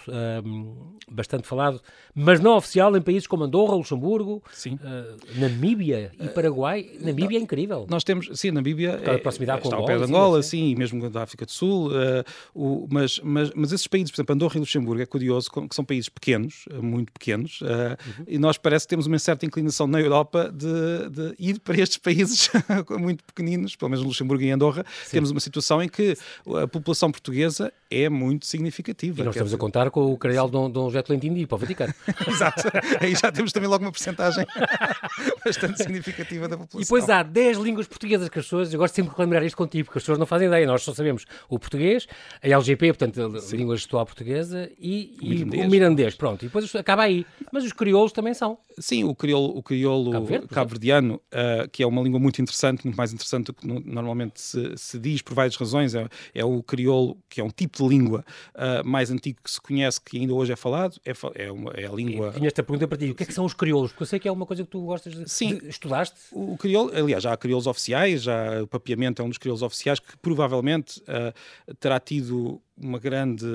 um, 0.45 0.75
bastante 1.11 1.47
falado, 1.47 1.81
mas 2.15 2.41
não 2.41 2.57
oficial 2.57 2.97
em 2.97 3.01
países 3.01 3.27
como 3.27 3.45
Andorra, 3.45 3.75
Luxemburgo, 3.75 4.43
uh, 4.67 5.41
Namíbia 5.41 6.13
e 6.21 6.29
Paraguai. 6.29 6.91
Uh, 7.01 7.07
Namíbia 7.07 7.39
é 7.39 7.41
incrível. 7.41 7.87
Nós 7.89 8.05
temos, 8.05 8.29
sim, 8.35 8.51
Namíbia 8.51 9.01
é, 9.03 9.19
proximidade 9.19 9.61
está 9.61 9.77
com 9.77 9.83
ao 9.83 9.87
pé 9.87 9.97
de 9.97 10.05
Angola, 10.05 10.43
sim, 10.43 10.49
sim, 10.49 10.71
e 10.71 10.77
mesmo 10.77 11.09
da 11.09 11.23
África 11.23 11.47
do 11.47 11.53
Sul, 11.53 11.89
uh, 11.89 12.25
o, 12.55 12.89
mas, 12.91 13.21
mas, 13.23 13.51
mas 13.55 13.73
esses 13.73 13.87
países, 13.87 14.11
por 14.11 14.17
exemplo, 14.17 14.35
Andorra 14.35 14.57
e 14.57 14.61
Luxemburgo, 14.61 15.01
é 15.01 15.07
curioso, 15.07 15.51
que 15.51 15.75
são 15.75 15.85
países 15.85 16.09
pequenos, 16.09 16.65
muito 16.83 17.13
pequenos, 17.13 17.61
uhum. 17.61 18.25
e 18.27 18.39
nós 18.39 18.59
parece 18.59 18.87
que 18.87 18.91
temos 18.91 19.07
uma 19.07 19.19
certa 19.19 19.47
inclinação 19.47 19.87
na 19.87 20.01
Europa 20.01 20.53
de, 20.53 21.09
de 21.11 21.35
ir 21.39 21.61
para 21.61 21.81
estes 21.81 21.99
países 21.99 22.18
muito 22.99 23.25
pequeninos, 23.25 23.77
pelo 23.77 23.91
menos 23.91 24.03
no 24.03 24.09
Luxemburgo 24.09 24.43
e 24.43 24.51
Andorra, 24.51 24.85
Sim. 25.05 25.13
temos 25.13 25.31
uma 25.31 25.41
situação 25.41 25.83
em 25.83 25.89
que 25.89 26.17
a 26.63 26.67
população 26.67 27.11
portuguesa 27.11 27.73
é 27.91 28.09
muito 28.09 28.47
significativa. 28.47 29.23
E 29.23 29.25
nós 29.25 29.35
estamos 29.35 29.51
dizer... 29.51 29.57
a 29.57 29.59
contar 29.59 29.91
com 29.91 30.13
o 30.13 30.19
cardeal 30.19 30.49
Dom, 30.49 30.71
Dom 30.71 30.85
José 30.87 31.03
Tolentino 31.03 31.47
para 31.47 31.55
o 31.55 31.59
Vaticano. 31.59 31.95
Exato. 32.29 32.63
Aí 33.01 33.15
já 33.15 33.33
temos 33.33 33.53
também 33.53 33.69
logo 33.69 33.85
uma 33.85 33.91
porcentagem 33.91 34.47
bastante 35.45 35.79
significativa 35.79 36.49
da 36.49 36.57
população. 36.57 36.81
E 36.81 36.85
depois 36.85 37.09
há 37.09 37.23
10 37.23 37.59
línguas 37.59 37.87
portuguesas 37.87 38.29
que 38.29 38.39
as 38.39 38.45
pessoas, 38.45 38.73
eu 38.73 38.79
gosto 38.79 38.95
sempre 38.95 39.15
de 39.15 39.21
lembrar 39.21 39.43
isto 39.45 39.57
contigo, 39.57 39.87
porque 39.87 39.99
as 39.99 40.03
pessoas 40.03 40.19
não 40.19 40.27
fazem 40.27 40.49
ideia, 40.49 40.67
nós 40.67 40.83
só 40.83 40.93
sabemos 40.93 41.25
o 41.49 41.59
português, 41.59 42.07
a 42.43 42.49
LGP, 42.49 42.89
portanto, 42.89 43.41
Sim. 43.41 43.57
a 43.57 43.59
língua 43.59 43.77
gestual 43.77 44.05
portuguesa, 44.05 44.71
e, 44.79 45.17
e 45.21 45.29
mirandês. 45.29 45.67
o 45.67 45.71
mirandês, 45.71 46.15
pronto, 46.15 46.43
e 46.43 46.49
depois 46.49 46.75
acaba 46.75 47.03
aí. 47.03 47.27
Mas 47.53 47.65
os 47.65 47.73
crioulos 47.73 48.13
também 48.13 48.35
são. 48.35 48.59
Sim, 48.79 49.05
o 49.05 49.15
crioulo, 49.15 49.57
o 49.57 49.63
crioulo 49.63 50.13
cabo-verdiano, 50.49 51.21
uh, 51.33 51.69
que 51.71 51.83
é 51.83 51.87
uma 51.87 52.03
língua 52.03 52.08
muito 52.17 52.41
interessante, 52.41 52.85
muito 52.85 52.97
mais 52.97 53.13
interessante 53.13 53.47
do 53.47 53.55
que 53.55 53.67
normalmente 53.67 54.41
se, 54.41 54.77
se 54.77 54.99
diz, 54.99 55.21
por 55.21 55.35
várias 55.35 55.57
razões, 55.57 55.95
é, 55.95 56.07
é, 56.35 56.45
o 56.45 56.63
crioulo, 56.63 57.19
que 57.29 57.41
é 57.41 57.45
um 57.45 57.51
tipo 57.51 57.83
de 57.83 57.89
língua 57.89 58.25
uh, 58.55 58.87
mais 58.87 59.11
antigo 59.11 59.41
que 59.43 59.51
se 59.51 59.61
conhece, 59.61 60.01
que 60.01 60.19
ainda 60.19 60.33
hoje 60.33 60.53
é 60.53 60.57
falado, 60.57 61.01
é, 61.05 61.13
é, 61.35 61.51
uma, 61.51 61.73
é 61.73 61.87
a 61.87 61.93
língua... 61.93 62.33
Tinha 62.33 62.47
esta 62.47 62.63
pergunta 62.63 62.87
para 62.87 62.99
ti, 62.99 63.11
o 63.11 63.15
que 63.15 63.25
é 63.25 63.27
que 63.27 63.35
são 63.35 63.45
os 63.45 63.55
crioulos? 63.55 63.91
Porque 63.91 64.05
eu 64.05 64.07
sei 64.07 64.19
que 64.19 64.29
é 64.29 64.33
uma 64.33 64.47
coisa 64.47 64.63
que 64.63 64.71
tu 64.71 64.81
gostas 64.83 65.15
de... 65.15 65.29
Sim. 65.29 65.57
De, 65.59 65.69
estudaste? 65.69 66.17
O 66.33 66.57
crioulo, 66.57 66.93
aliás, 66.95 67.23
já 67.23 67.33
há 67.33 67.37
crioulos 67.37 67.67
oficiais, 67.67 68.23
já 68.23 68.63
o 68.63 68.67
papiamento 68.67 69.21
é 69.21 69.25
um 69.25 69.29
dos 69.29 69.39
crioulos 69.39 69.63
oficiais 69.63 69.99
que 69.99 70.17
provavelmente 70.19 71.01
uh, 71.01 71.75
terá 71.75 71.99
tido 71.99 72.61
uma 72.81 72.99
grande, 72.99 73.47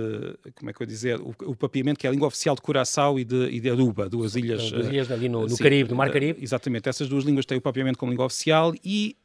como 0.55 0.69
é 0.69 0.73
que 0.73 0.81
eu 0.81 0.87
dizer, 0.87 1.19
o, 1.19 1.33
o 1.45 1.55
papiamento 1.55 1.99
que 1.99 2.07
é 2.07 2.09
a 2.09 2.13
língua 2.13 2.27
oficial 2.27 2.55
de 2.55 2.61
Curaçao 2.61 3.19
e 3.19 3.23
de, 3.23 3.47
e 3.49 3.59
de 3.59 3.69
Aruba, 3.69 4.09
duas 4.09 4.35
ilhas... 4.35 4.71
Duas 4.71 4.87
ilhas 4.87 5.11
ali 5.11 5.29
no, 5.29 5.47
no 5.47 5.57
Caribe, 5.57 5.89
no 5.89 5.95
Mar 5.95 6.11
Caribe. 6.11 6.41
Exatamente, 6.41 6.89
essas 6.89 7.07
duas 7.07 7.23
línguas 7.23 7.45
têm 7.45 7.57
o 7.57 7.61
papiamento 7.61 7.97
como 7.97 8.11
língua 8.11 8.25
oficial 8.25 8.73
e 8.83 9.15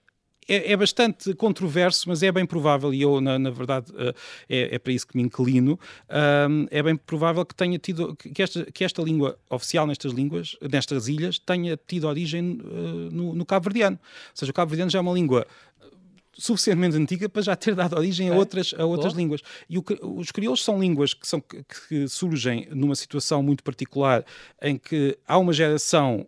é, 0.49 0.73
é, 0.73 0.77
bastante 0.77 1.35
controverso, 1.35 2.09
mas 2.09 2.23
é 2.23 2.33
bem 2.33 2.47
provável, 2.47 2.95
e 2.95 3.03
eu, 3.03 3.21
na, 3.21 3.39
na 3.39 3.51
verdade, 3.51 3.93
uh, 3.93 4.15
é, 4.49 4.77
é, 4.77 4.79
para 4.79 4.93
isso 4.95 5.07
que 5.07 5.15
me 5.15 5.23
inclino, 5.23 5.79
é 6.71 6.83
bem 6.83 6.97
provável 6.97 7.45
que 7.45 7.55
tenha 7.55 7.79
tido, 7.79 8.17
que 8.17 8.43
esta, 8.43 8.65
que 8.65 8.83
esta 8.83 9.03
língua 9.03 9.39
oficial 9.51 9.87
nestas 9.87 10.13
línguas, 10.13 10.57
nestas 10.73 11.07
ilhas, 11.07 11.39
tenha 11.39 11.79
tido 11.87 12.09
origem 12.09 12.59
uh, 12.63 13.15
no, 13.15 13.35
no 13.35 13.45
Cabo 13.45 13.65
Verdeano. 13.65 13.99
Ou 14.01 14.33
seja, 14.33 14.51
o 14.51 14.55
Cabo 14.55 14.71
Verdeano 14.71 14.91
já 14.91 14.99
é 14.99 15.03
uma 15.03 15.13
língua 15.13 15.47
suficientemente 16.39 16.97
antiga 16.97 17.29
para 17.29 17.43
já 17.43 17.57
ter 17.57 17.75
dado 17.75 17.97
origem 17.97 18.31
a 18.31 18.35
outras, 18.35 18.75
a 18.79 18.85
outras 18.85 19.13
línguas. 19.13 19.43
E 19.69 19.77
o, 19.77 19.85
os 20.17 20.31
crioulos 20.31 20.65
são 20.65 20.81
línguas 20.81 21.13
que, 21.13 21.27
são, 21.27 21.41
que, 21.41 21.65
que 21.65 22.09
surgem 22.09 22.69
numa 22.71 22.95
situação 22.95 23.43
muito 23.43 23.63
particular 23.63 24.25
em 24.63 24.79
que 24.79 25.19
há 25.27 25.37
uma 25.37 25.53
geração, 25.53 26.27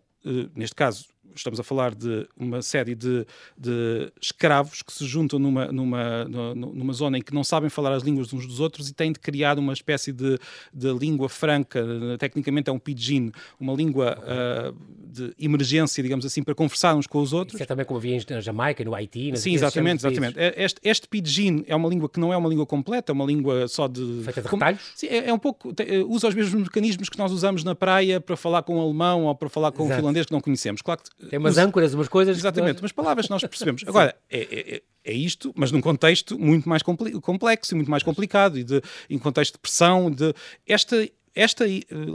neste 0.55 0.75
caso 0.75 1.10
estamos 1.35 1.59
a 1.59 1.63
falar 1.63 1.93
de 1.95 2.27
uma 2.37 2.61
série 2.61 2.95
de, 2.95 3.25
de 3.57 4.11
escravos 4.21 4.81
que 4.81 4.91
se 4.91 5.05
juntam 5.05 5.39
numa, 5.39 5.71
numa, 5.71 6.25
numa 6.25 6.93
zona 6.93 7.17
em 7.17 7.21
que 7.21 7.33
não 7.33 7.43
sabem 7.43 7.69
falar 7.69 7.93
as 7.93 8.03
línguas 8.03 8.31
uns 8.33 8.45
dos 8.45 8.59
outros 8.59 8.89
e 8.89 8.93
têm 8.93 9.11
de 9.11 9.19
criar 9.19 9.57
uma 9.59 9.73
espécie 9.73 10.11
de, 10.11 10.37
de 10.73 10.93
língua 10.93 11.29
franca, 11.29 11.83
tecnicamente 12.19 12.69
é 12.69 12.73
um 12.73 12.79
pidgin, 12.79 13.31
uma 13.59 13.73
língua 13.73 14.17
uh, 14.19 14.75
de 15.11 15.33
emergência, 15.39 16.01
digamos 16.01 16.25
assim, 16.25 16.43
para 16.43 16.55
conversar 16.55 16.95
uns 16.95 17.07
com 17.07 17.19
os 17.19 17.33
outros. 17.33 17.55
Isso 17.55 17.63
é 17.63 17.65
também 17.65 17.85
como 17.85 17.97
havia 17.97 18.19
na 18.29 18.39
Jamaica, 18.39 18.83
no 18.83 18.95
Haiti. 18.95 19.37
Sim, 19.37 19.53
exatamente, 19.53 20.05
exatamente. 20.05 20.39
É, 20.39 20.63
este, 20.63 20.79
este 20.83 21.07
pidgin 21.07 21.63
é 21.67 21.75
uma 21.75 21.89
língua 21.89 22.07
que 22.09 22.19
não 22.19 22.31
é 22.31 22.37
uma 22.37 22.49
língua 22.49 22.65
completa, 22.65 23.11
é 23.11 23.13
uma 23.13 23.25
língua 23.25 23.67
só 23.67 23.87
de... 23.87 24.21
Feita 24.23 24.41
de 24.41 24.47
retalhos? 24.47 24.81
Sim, 24.95 25.07
é, 25.07 25.29
é 25.29 25.33
um 25.33 25.39
pouco... 25.39 25.73
Eh, 25.79 26.03
usa 26.07 26.27
os 26.27 26.35
mesmos 26.35 26.63
mecanismos 26.63 27.09
que 27.09 27.17
nós 27.17 27.31
usamos 27.31 27.63
na 27.63 27.75
praia 27.75 28.21
para 28.21 28.37
falar 28.37 28.63
com 28.63 28.77
um 28.77 28.81
alemão 28.81 29.25
ou 29.25 29.35
para 29.35 29.49
falar 29.49 29.71
com 29.71 29.83
Exato. 29.83 29.93
um 29.93 29.97
finlandês 29.97 30.25
que 30.25 30.31
não 30.31 30.41
conhecemos. 30.41 30.81
Claro 30.81 31.01
que 31.01 31.20
tem 31.29 31.39
umas 31.39 31.57
âncoras, 31.57 31.93
umas 31.93 32.07
coisas. 32.07 32.37
Exatamente, 32.37 32.81
umas 32.81 32.91
palavras 32.91 33.25
que 33.25 33.31
nós 33.31 33.41
percebemos. 33.41 33.83
Agora, 33.87 34.15
é, 34.29 34.39
é, 34.39 34.75
é, 34.75 34.81
é, 35.03 35.13
isto, 35.13 35.53
mas 35.55 35.71
num 35.71 35.81
contexto 35.81 36.37
muito 36.37 36.67
mais 36.67 36.81
complexo 36.83 37.73
e 37.73 37.75
muito 37.75 37.91
mais 37.91 38.03
complicado, 38.03 38.57
e 38.57 38.63
de, 38.63 38.81
em 39.09 39.17
contexto 39.17 39.53
de 39.53 39.59
pressão, 39.59 40.09
de 40.09 40.33
esta, 40.67 41.07
esta 41.35 41.65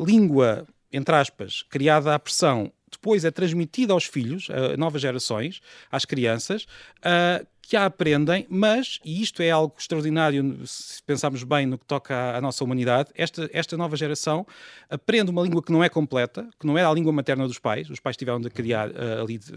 língua, 0.04 0.66
entre 0.92 1.14
aspas, 1.14 1.62
criada 1.68 2.14
à 2.14 2.18
pressão 2.18 2.72
depois 2.90 3.24
é 3.24 3.30
transmitida 3.30 3.92
aos 3.92 4.04
filhos, 4.04 4.48
a 4.50 4.76
novas 4.76 5.02
gerações, 5.02 5.60
às 5.90 6.04
crianças, 6.04 6.66
uh, 6.98 7.46
que 7.66 7.76
a 7.76 7.86
aprendem, 7.86 8.46
mas, 8.48 9.00
e 9.04 9.22
isto 9.22 9.42
é 9.42 9.50
algo 9.50 9.74
extraordinário 9.78 10.66
se 10.66 11.02
pensarmos 11.02 11.42
bem 11.42 11.66
no 11.66 11.78
que 11.78 11.84
toca 11.84 12.14
à, 12.14 12.36
à, 12.36 12.40
nossa 12.40 12.62
humanidade, 12.62 13.10
esta, 13.14 13.48
esta 13.52 13.76
nova 13.76 13.96
geração 13.96 14.46
aprende 14.88 15.30
uma 15.30 15.42
língua 15.42 15.62
que 15.62 15.72
não 15.72 15.82
é 15.82 15.88
completa, 15.88 16.48
que 16.58 16.66
não 16.66 16.78
é 16.78 16.84
a 16.84 16.92
língua 16.92 17.12
materna 17.12 17.46
dos 17.46 17.58
pais, 17.58 17.90
os 17.90 18.00
pais 18.00 18.16
tiveram 18.16 18.40
de 18.40 18.50
criar 18.50 18.90
uh, 18.90 19.22
ali, 19.22 19.38
de, 19.38 19.52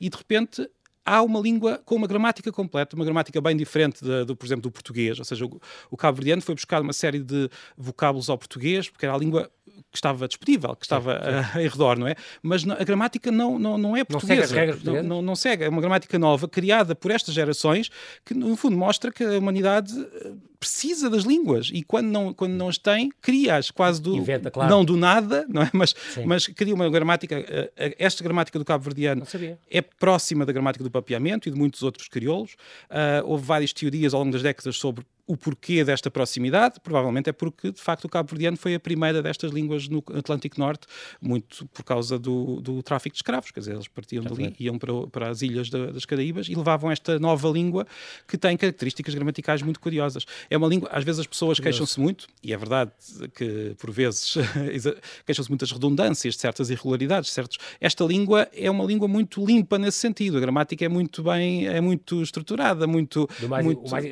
e 0.00 0.08
de 0.08 0.16
repente 0.16 0.68
há 1.04 1.22
uma 1.22 1.40
língua 1.40 1.80
com 1.84 1.96
uma 1.96 2.06
gramática 2.06 2.50
completa, 2.50 2.96
uma 2.96 3.04
gramática 3.04 3.40
bem 3.40 3.56
diferente, 3.56 4.02
de, 4.02 4.24
de 4.24 4.34
por 4.34 4.46
exemplo, 4.46 4.62
do 4.62 4.70
português. 4.70 5.18
Ou 5.18 5.24
seja, 5.24 5.44
o, 5.44 5.60
o 5.90 5.96
cabo-verdiano 5.96 6.42
foi 6.42 6.54
buscar 6.54 6.80
uma 6.80 6.92
série 6.92 7.18
de 7.18 7.50
vocábulos 7.76 8.30
ao 8.30 8.38
português, 8.38 8.88
porque 8.88 9.04
era 9.04 9.14
a 9.14 9.18
língua 9.18 9.50
que 9.90 9.96
estava 9.96 10.26
disponível, 10.26 10.74
que 10.76 10.84
estava 10.84 11.14
sim, 11.14 11.52
sim. 11.52 11.58
em 11.60 11.68
redor, 11.68 11.98
não 11.98 12.06
é? 12.06 12.14
Mas 12.42 12.68
a 12.68 12.84
gramática 12.84 13.30
não, 13.30 13.58
não, 13.58 13.78
não 13.78 13.96
é 13.96 14.04
portuguesa. 14.04 14.40
Não 14.40 14.48
segue 14.48 14.70
as 14.70 14.82
regras 14.82 14.84
não, 14.84 15.02
não, 15.02 15.22
não 15.22 15.36
segue. 15.36 15.64
É 15.64 15.68
uma 15.68 15.80
gramática 15.80 16.18
nova, 16.18 16.48
criada 16.48 16.94
por 16.94 17.10
estas 17.10 17.34
gerações, 17.34 17.90
que 18.24 18.34
no 18.34 18.56
fundo 18.56 18.76
mostra 18.76 19.12
que 19.12 19.24
a 19.24 19.38
humanidade 19.38 19.92
eh, 19.98 20.32
precisa 20.64 21.10
das 21.10 21.24
línguas 21.24 21.70
e 21.72 21.82
quando 21.82 22.06
não, 22.06 22.32
quando 22.32 22.54
não 22.54 22.68
as 22.68 22.78
tem, 22.78 23.12
cria-as 23.20 23.70
quase 23.70 24.00
do, 24.00 24.16
Inventa, 24.16 24.50
claro. 24.50 24.70
não 24.70 24.82
do 24.82 24.96
nada, 24.96 25.44
não 25.46 25.60
é? 25.60 25.70
mas, 25.74 25.94
mas 26.24 26.46
cria 26.46 26.74
uma 26.74 26.88
gramática. 26.88 27.36
Eh, 27.36 27.70
eh, 27.76 27.96
esta 27.98 28.24
gramática 28.24 28.58
do 28.58 28.64
cabo-verdiano 28.64 29.26
é 29.70 29.82
próxima 29.82 30.46
da 30.46 30.52
gramática 30.52 30.82
do 30.82 30.90
papiamento 30.90 31.48
e 31.48 31.52
de 31.52 31.58
muitos 31.58 31.82
outros 31.82 32.08
crioulos. 32.08 32.52
Uh, 32.90 33.26
houve 33.26 33.44
várias 33.44 33.74
teorias 33.74 34.14
ao 34.14 34.20
longo 34.20 34.32
das 34.32 34.42
décadas 34.42 34.76
sobre 34.76 35.04
o 35.26 35.36
porquê 35.36 35.82
desta 35.84 36.10
proximidade, 36.10 36.78
provavelmente 36.80 37.30
é 37.30 37.32
porque, 37.32 37.72
de 37.72 37.80
facto, 37.80 38.04
o 38.04 38.08
cabo-verdiano 38.08 38.56
foi 38.58 38.74
a 38.74 38.80
primeira 38.80 39.22
destas 39.22 39.52
línguas 39.52 39.88
no 39.88 40.04
Atlântico 40.14 40.58
Norte, 40.60 40.86
muito 41.20 41.66
por 41.68 41.82
causa 41.82 42.18
do, 42.18 42.60
do 42.60 42.82
tráfico 42.82 43.14
de 43.14 43.18
escravos, 43.18 43.50
quer 43.50 43.60
dizer, 43.60 43.72
eles 43.72 43.88
partiam 43.88 44.22
dali, 44.22 44.54
iam 44.60 44.78
para, 44.78 44.92
para 45.06 45.30
as 45.30 45.40
ilhas 45.40 45.70
das 45.70 46.04
Caraíbas 46.04 46.48
e 46.48 46.54
levavam 46.54 46.90
esta 46.90 47.18
nova 47.18 47.48
língua 47.48 47.86
que 48.28 48.36
tem 48.36 48.54
características 48.56 49.14
gramaticais 49.14 49.62
muito 49.62 49.80
curiosas. 49.80 50.26
É 50.50 50.58
uma 50.58 50.68
língua, 50.68 50.90
às 50.92 51.04
vezes 51.04 51.20
as 51.20 51.26
pessoas 51.26 51.58
queixam-se 51.58 51.98
muito, 51.98 52.26
e 52.42 52.52
é 52.52 52.56
verdade 52.56 52.90
que, 53.34 53.74
por 53.78 53.90
vezes, 53.90 54.34
queixam-se 55.24 55.50
muitas 55.50 55.72
redundâncias, 55.72 56.34
de 56.34 56.40
certas 56.40 56.68
irregularidades, 56.68 57.30
certos... 57.30 57.56
Esta 57.80 58.04
língua 58.04 58.46
é 58.52 58.70
uma 58.70 58.84
língua 58.84 59.08
muito 59.08 59.44
limpa 59.44 59.78
nesse 59.78 59.98
sentido, 59.98 60.36
a 60.36 60.40
gramática 60.40 60.84
é 60.84 60.88
muito 60.88 61.22
bem, 61.22 61.66
é 61.66 61.80
muito 61.80 62.22
estruturada, 62.22 62.86
muito... 62.86 63.26
Mais, 63.48 63.64
muito 63.64 63.90
mais, 63.90 64.04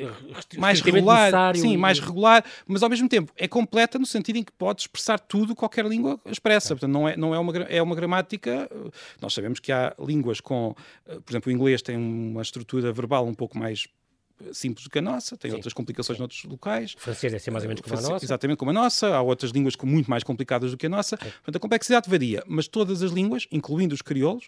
mais 0.57 0.81
regular, 1.03 1.55
sim, 1.55 1.77
mais 1.77 1.99
regular, 1.99 2.43
mas 2.67 2.83
ao 2.83 2.89
mesmo 2.89 3.07
tempo 3.07 3.31
é 3.37 3.47
completa 3.47 3.99
no 3.99 4.05
sentido 4.05 4.37
em 4.37 4.43
que 4.43 4.51
pode 4.51 4.81
expressar 4.81 5.19
tudo 5.19 5.55
qualquer 5.55 5.85
língua 5.85 6.19
expressa. 6.25 6.73
É. 6.73 6.75
Portanto, 6.75 6.91
não 6.91 7.07
é, 7.07 7.17
não 7.17 7.35
é 7.35 7.39
uma 7.39 7.53
é 7.63 7.81
uma 7.81 7.95
gramática. 7.95 8.69
Nós 9.21 9.33
sabemos 9.33 9.59
que 9.59 9.71
há 9.71 9.93
línguas 9.99 10.39
com, 10.39 10.75
eh, 11.05 11.19
por 11.19 11.31
exemplo, 11.31 11.51
o 11.51 11.55
inglês 11.55 11.81
tem 11.81 11.97
uma 11.97 12.41
estrutura 12.41 12.91
verbal 12.91 13.25
um 13.25 13.33
pouco 13.33 13.57
mais 13.57 13.87
simples 14.51 14.83
do 14.85 14.89
que 14.89 14.99
a 14.99 15.01
nossa, 15.01 15.37
tem 15.37 15.51
Sim. 15.51 15.57
outras 15.57 15.73
complicações 15.73 16.17
Sim. 16.17 16.21
noutros 16.21 16.43
locais. 16.43 16.95
O 16.97 16.99
francês 16.99 17.31
deve 17.31 17.43
ser 17.43 17.51
mais 17.51 17.63
ou 17.63 17.67
menos 17.67 17.81
como 17.81 17.97
a 17.97 18.01
nossa. 18.01 18.25
Exatamente 18.25 18.57
como 18.57 18.71
a 18.71 18.73
nossa. 18.73 19.07
Há 19.15 19.21
outras 19.21 19.51
línguas 19.51 19.75
muito 19.83 20.09
mais 20.09 20.23
complicadas 20.23 20.71
do 20.71 20.77
que 20.77 20.85
a 20.85 20.89
nossa. 20.89 21.17
Sim. 21.17 21.29
Portanto, 21.29 21.55
a 21.55 21.59
complexidade 21.59 22.09
varia, 22.09 22.43
mas 22.47 22.67
todas 22.67 23.01
as 23.01 23.11
línguas, 23.11 23.47
incluindo 23.51 23.93
os 23.93 24.01
crioulos, 24.01 24.47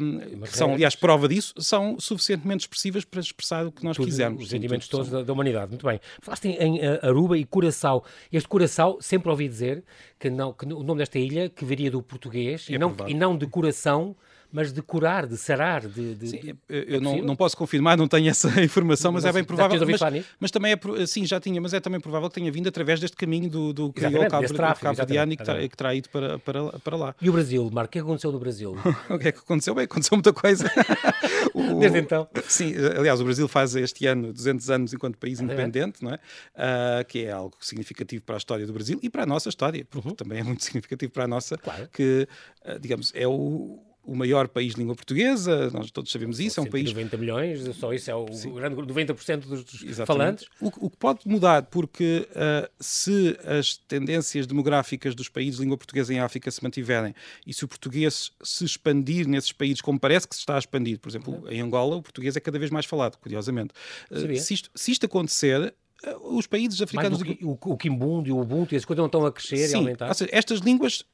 um, 0.00 0.40
que 0.40 0.56
são, 0.56 0.74
aliás, 0.74 0.94
prova 0.94 1.28
disso, 1.28 1.54
são 1.58 1.98
suficientemente 1.98 2.62
expressivas 2.62 3.04
para 3.04 3.20
expressar 3.20 3.66
o 3.66 3.72
que 3.72 3.84
nós 3.84 3.96
Tudo, 3.96 4.06
quisermos. 4.06 4.44
Os 4.44 4.48
sentimentos 4.48 4.88
todos 4.88 5.08
da, 5.08 5.22
da, 5.22 5.32
humanidade. 5.32 5.70
Muito 5.70 5.86
bem. 5.86 6.00
Falaste 6.20 6.48
em, 6.48 6.56
em 6.56 6.78
uh, 6.78 7.00
Aruba 7.02 7.38
e 7.38 7.44
Curaçao. 7.44 8.04
Este 8.32 8.48
Curaçao, 8.48 8.98
sempre 9.00 9.30
ouvi 9.30 9.48
dizer 9.48 9.84
que, 10.18 10.30
não, 10.30 10.52
que 10.52 10.64
o 10.66 10.82
nome 10.82 10.98
desta 10.98 11.18
ilha, 11.18 11.48
que 11.48 11.64
viria 11.64 11.90
do 11.90 12.02
português 12.02 12.66
é 12.68 12.74
e, 12.74 12.78
não, 12.78 12.96
e 13.06 13.14
não 13.14 13.36
de 13.36 13.46
coração, 13.46 14.16
mas 14.54 14.72
de 14.72 14.80
curar, 14.80 15.26
de 15.26 15.36
sarar, 15.36 15.80
de... 15.80 16.14
de, 16.14 16.28
sim, 16.28 16.38
de... 16.38 16.56
eu 16.68 16.98
é 16.98 17.00
não, 17.00 17.16
não 17.18 17.34
posso 17.34 17.56
confirmar, 17.56 17.98
não 17.98 18.06
tenho 18.06 18.30
essa 18.30 18.48
informação, 18.62 19.10
mas, 19.10 19.24
é 19.24 19.32
bem 19.32 19.42
provável. 19.42 19.84
Mas, 19.84 20.24
mas, 20.38 20.50
também 20.52 20.72
é, 20.72 21.06
sim, 21.06 21.26
já 21.26 21.40
tinha, 21.40 21.60
mas 21.60 21.74
é 21.74 21.80
também 21.80 21.98
provável 21.98 22.28
que 22.28 22.36
tenha 22.36 22.52
vindo 22.52 22.68
através 22.68 23.00
deste 23.00 23.16
caminho 23.16 23.50
do, 23.50 23.72
do 23.72 23.92
crioulo 23.92 24.30
cabo-verdiano 24.30 25.32
e 25.32 25.36
que, 25.36 25.68
que 25.70 25.76
terá 25.76 25.92
ido 25.92 26.08
para, 26.08 26.38
para, 26.38 26.78
para 26.78 26.96
lá. 26.96 27.16
E 27.20 27.28
o 27.28 27.32
Brasil, 27.32 27.68
Marco, 27.72 27.88
o 27.88 27.90
que 27.90 27.98
aconteceu 27.98 28.30
no 28.30 28.38
Brasil? 28.38 28.76
o 29.10 29.18
que 29.18 29.26
é 29.26 29.32
que 29.32 29.40
aconteceu? 29.40 29.74
Bem, 29.74 29.86
aconteceu 29.86 30.16
muita 30.16 30.32
coisa. 30.32 30.70
o, 31.52 31.80
Desde 31.80 31.98
então. 31.98 32.28
Sim, 32.46 32.74
aliás, 32.96 33.20
o 33.20 33.24
Brasil 33.24 33.48
faz 33.48 33.74
este 33.74 34.06
ano 34.06 34.32
200 34.32 34.70
anos 34.70 34.94
enquanto 34.94 35.18
país 35.18 35.40
independente, 35.40 36.00
não 36.00 36.12
é? 36.12 36.14
Uh, 36.14 37.04
que 37.08 37.24
é 37.24 37.32
algo 37.32 37.56
significativo 37.58 38.22
para 38.22 38.36
a 38.36 38.38
história 38.38 38.64
do 38.64 38.72
Brasil 38.72 39.00
e 39.02 39.10
para 39.10 39.24
a 39.24 39.26
nossa 39.26 39.48
história, 39.48 39.84
porque 39.84 40.10
uhum. 40.10 40.14
também 40.14 40.38
é 40.38 40.44
muito 40.44 40.62
significativo 40.62 41.10
para 41.10 41.24
a 41.24 41.28
nossa, 41.28 41.58
claro. 41.58 41.88
que, 41.92 42.28
uh, 42.64 42.78
digamos, 42.78 43.10
é 43.16 43.26
o 43.26 43.82
o 44.04 44.14
maior 44.14 44.48
país 44.48 44.74
de 44.74 44.80
língua 44.80 44.94
portuguesa, 44.94 45.70
nós 45.70 45.90
todos 45.90 46.10
sabemos 46.10 46.38
isso, 46.38 46.60
é 46.60 46.62
um 46.62 46.66
país... 46.66 46.88
90 46.90 47.16
milhões, 47.16 47.76
só 47.76 47.92
isso 47.92 48.10
é 48.10 48.14
o 48.14 48.30
Sim. 48.32 48.54
grande 48.54 48.76
90% 48.76 49.38
dos, 49.40 49.64
dos 49.64 49.96
falantes. 50.06 50.46
O, 50.60 50.86
o, 50.86 50.90
que 50.90 50.96
pode 50.96 51.20
mudar, 51.26 51.62
porque 51.64 52.28
uh, 52.30 52.70
se 52.78 53.36
as 53.44 53.76
tendências 53.76 54.46
demográficas 54.46 55.14
dos 55.14 55.28
países 55.28 55.56
de 55.56 55.62
língua 55.62 55.76
portuguesa 55.76 56.12
em 56.12 56.20
África 56.20 56.50
se 56.50 56.62
mantiverem 56.62 57.14
e 57.46 57.54
se 57.54 57.64
o 57.64 57.68
português 57.68 58.30
se 58.42 58.64
expandir 58.64 59.26
nesses 59.26 59.52
países, 59.52 59.80
como 59.80 59.98
parece 59.98 60.28
que 60.28 60.34
se 60.34 60.40
está 60.40 60.56
a 60.56 60.58
expandir, 60.58 60.98
por 60.98 61.08
exemplo, 61.08 61.44
em 61.48 61.60
Angola 61.60 61.96
o 61.96 62.02
português 62.02 62.36
é 62.36 62.40
cada 62.40 62.58
vez 62.58 62.70
mais 62.70 62.86
falado, 62.86 63.16
curiosamente. 63.16 63.72
Uh, 64.10 64.36
se, 64.36 64.54
isto, 64.54 64.70
se 64.74 64.92
isto 64.92 65.06
acontecer, 65.06 65.74
eh, 66.04 66.16
os 66.22 66.46
países 66.46 66.80
africanos. 66.80 67.20
O, 67.20 67.48
o, 67.50 67.58
o 67.72 67.76
Kimbundo 67.76 68.28
e 68.28 68.32
o 68.32 68.38
Ubuntu, 68.38 68.74
essas 68.74 68.84
coisas 68.84 69.00
não 69.00 69.06
estão 69.06 69.24
a 69.24 69.32
crescer 69.32 69.68
Sim, 69.68 69.74
e 69.74 69.76
aumentar. 69.76 70.14
Seja, 70.14 70.30
estas 70.32 70.60
línguas 70.60 71.04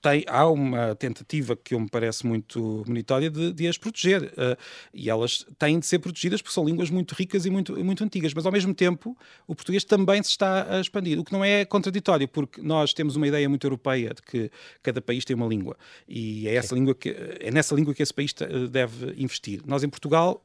tem, 0.00 0.24
há 0.26 0.48
uma 0.48 0.94
tentativa 0.94 1.56
que 1.56 1.76
me 1.76 1.88
parece 1.88 2.26
muito 2.26 2.84
meritória 2.86 3.30
de, 3.30 3.52
de 3.52 3.68
as 3.68 3.76
proteger. 3.76 4.22
Uh, 4.22 4.56
e 4.94 5.10
elas 5.10 5.46
têm 5.58 5.78
de 5.78 5.86
ser 5.86 5.98
protegidas 5.98 6.40
porque 6.40 6.54
são 6.54 6.64
línguas 6.64 6.90
muito 6.90 7.14
ricas 7.14 7.44
e 7.46 7.50
muito, 7.50 7.76
muito 7.84 8.02
antigas. 8.02 8.32
Mas, 8.34 8.46
ao 8.46 8.52
mesmo 8.52 8.74
tempo, 8.74 9.16
o 9.46 9.54
português 9.54 9.84
também 9.84 10.22
se 10.22 10.30
está 10.30 10.76
a 10.76 10.80
expandir. 10.80 11.18
O 11.18 11.24
que 11.24 11.32
não 11.32 11.44
é 11.44 11.64
contraditório, 11.64 12.26
porque 12.26 12.60
nós 12.62 12.94
temos 12.94 13.16
uma 13.16 13.26
ideia 13.26 13.48
muito 13.48 13.66
europeia 13.66 14.14
de 14.14 14.22
que 14.22 14.50
cada 14.82 15.00
país 15.00 15.24
tem 15.24 15.36
uma 15.36 15.46
língua. 15.46 15.76
E 16.08 16.48
é, 16.48 16.54
essa 16.54 16.74
língua 16.74 16.94
que, 16.94 17.10
é 17.40 17.50
nessa 17.50 17.74
língua 17.74 17.94
que 17.94 18.02
esse 18.02 18.14
país 18.14 18.34
deve 18.70 19.14
investir. 19.20 19.60
Nós, 19.66 19.82
em 19.82 19.88
Portugal, 19.88 20.44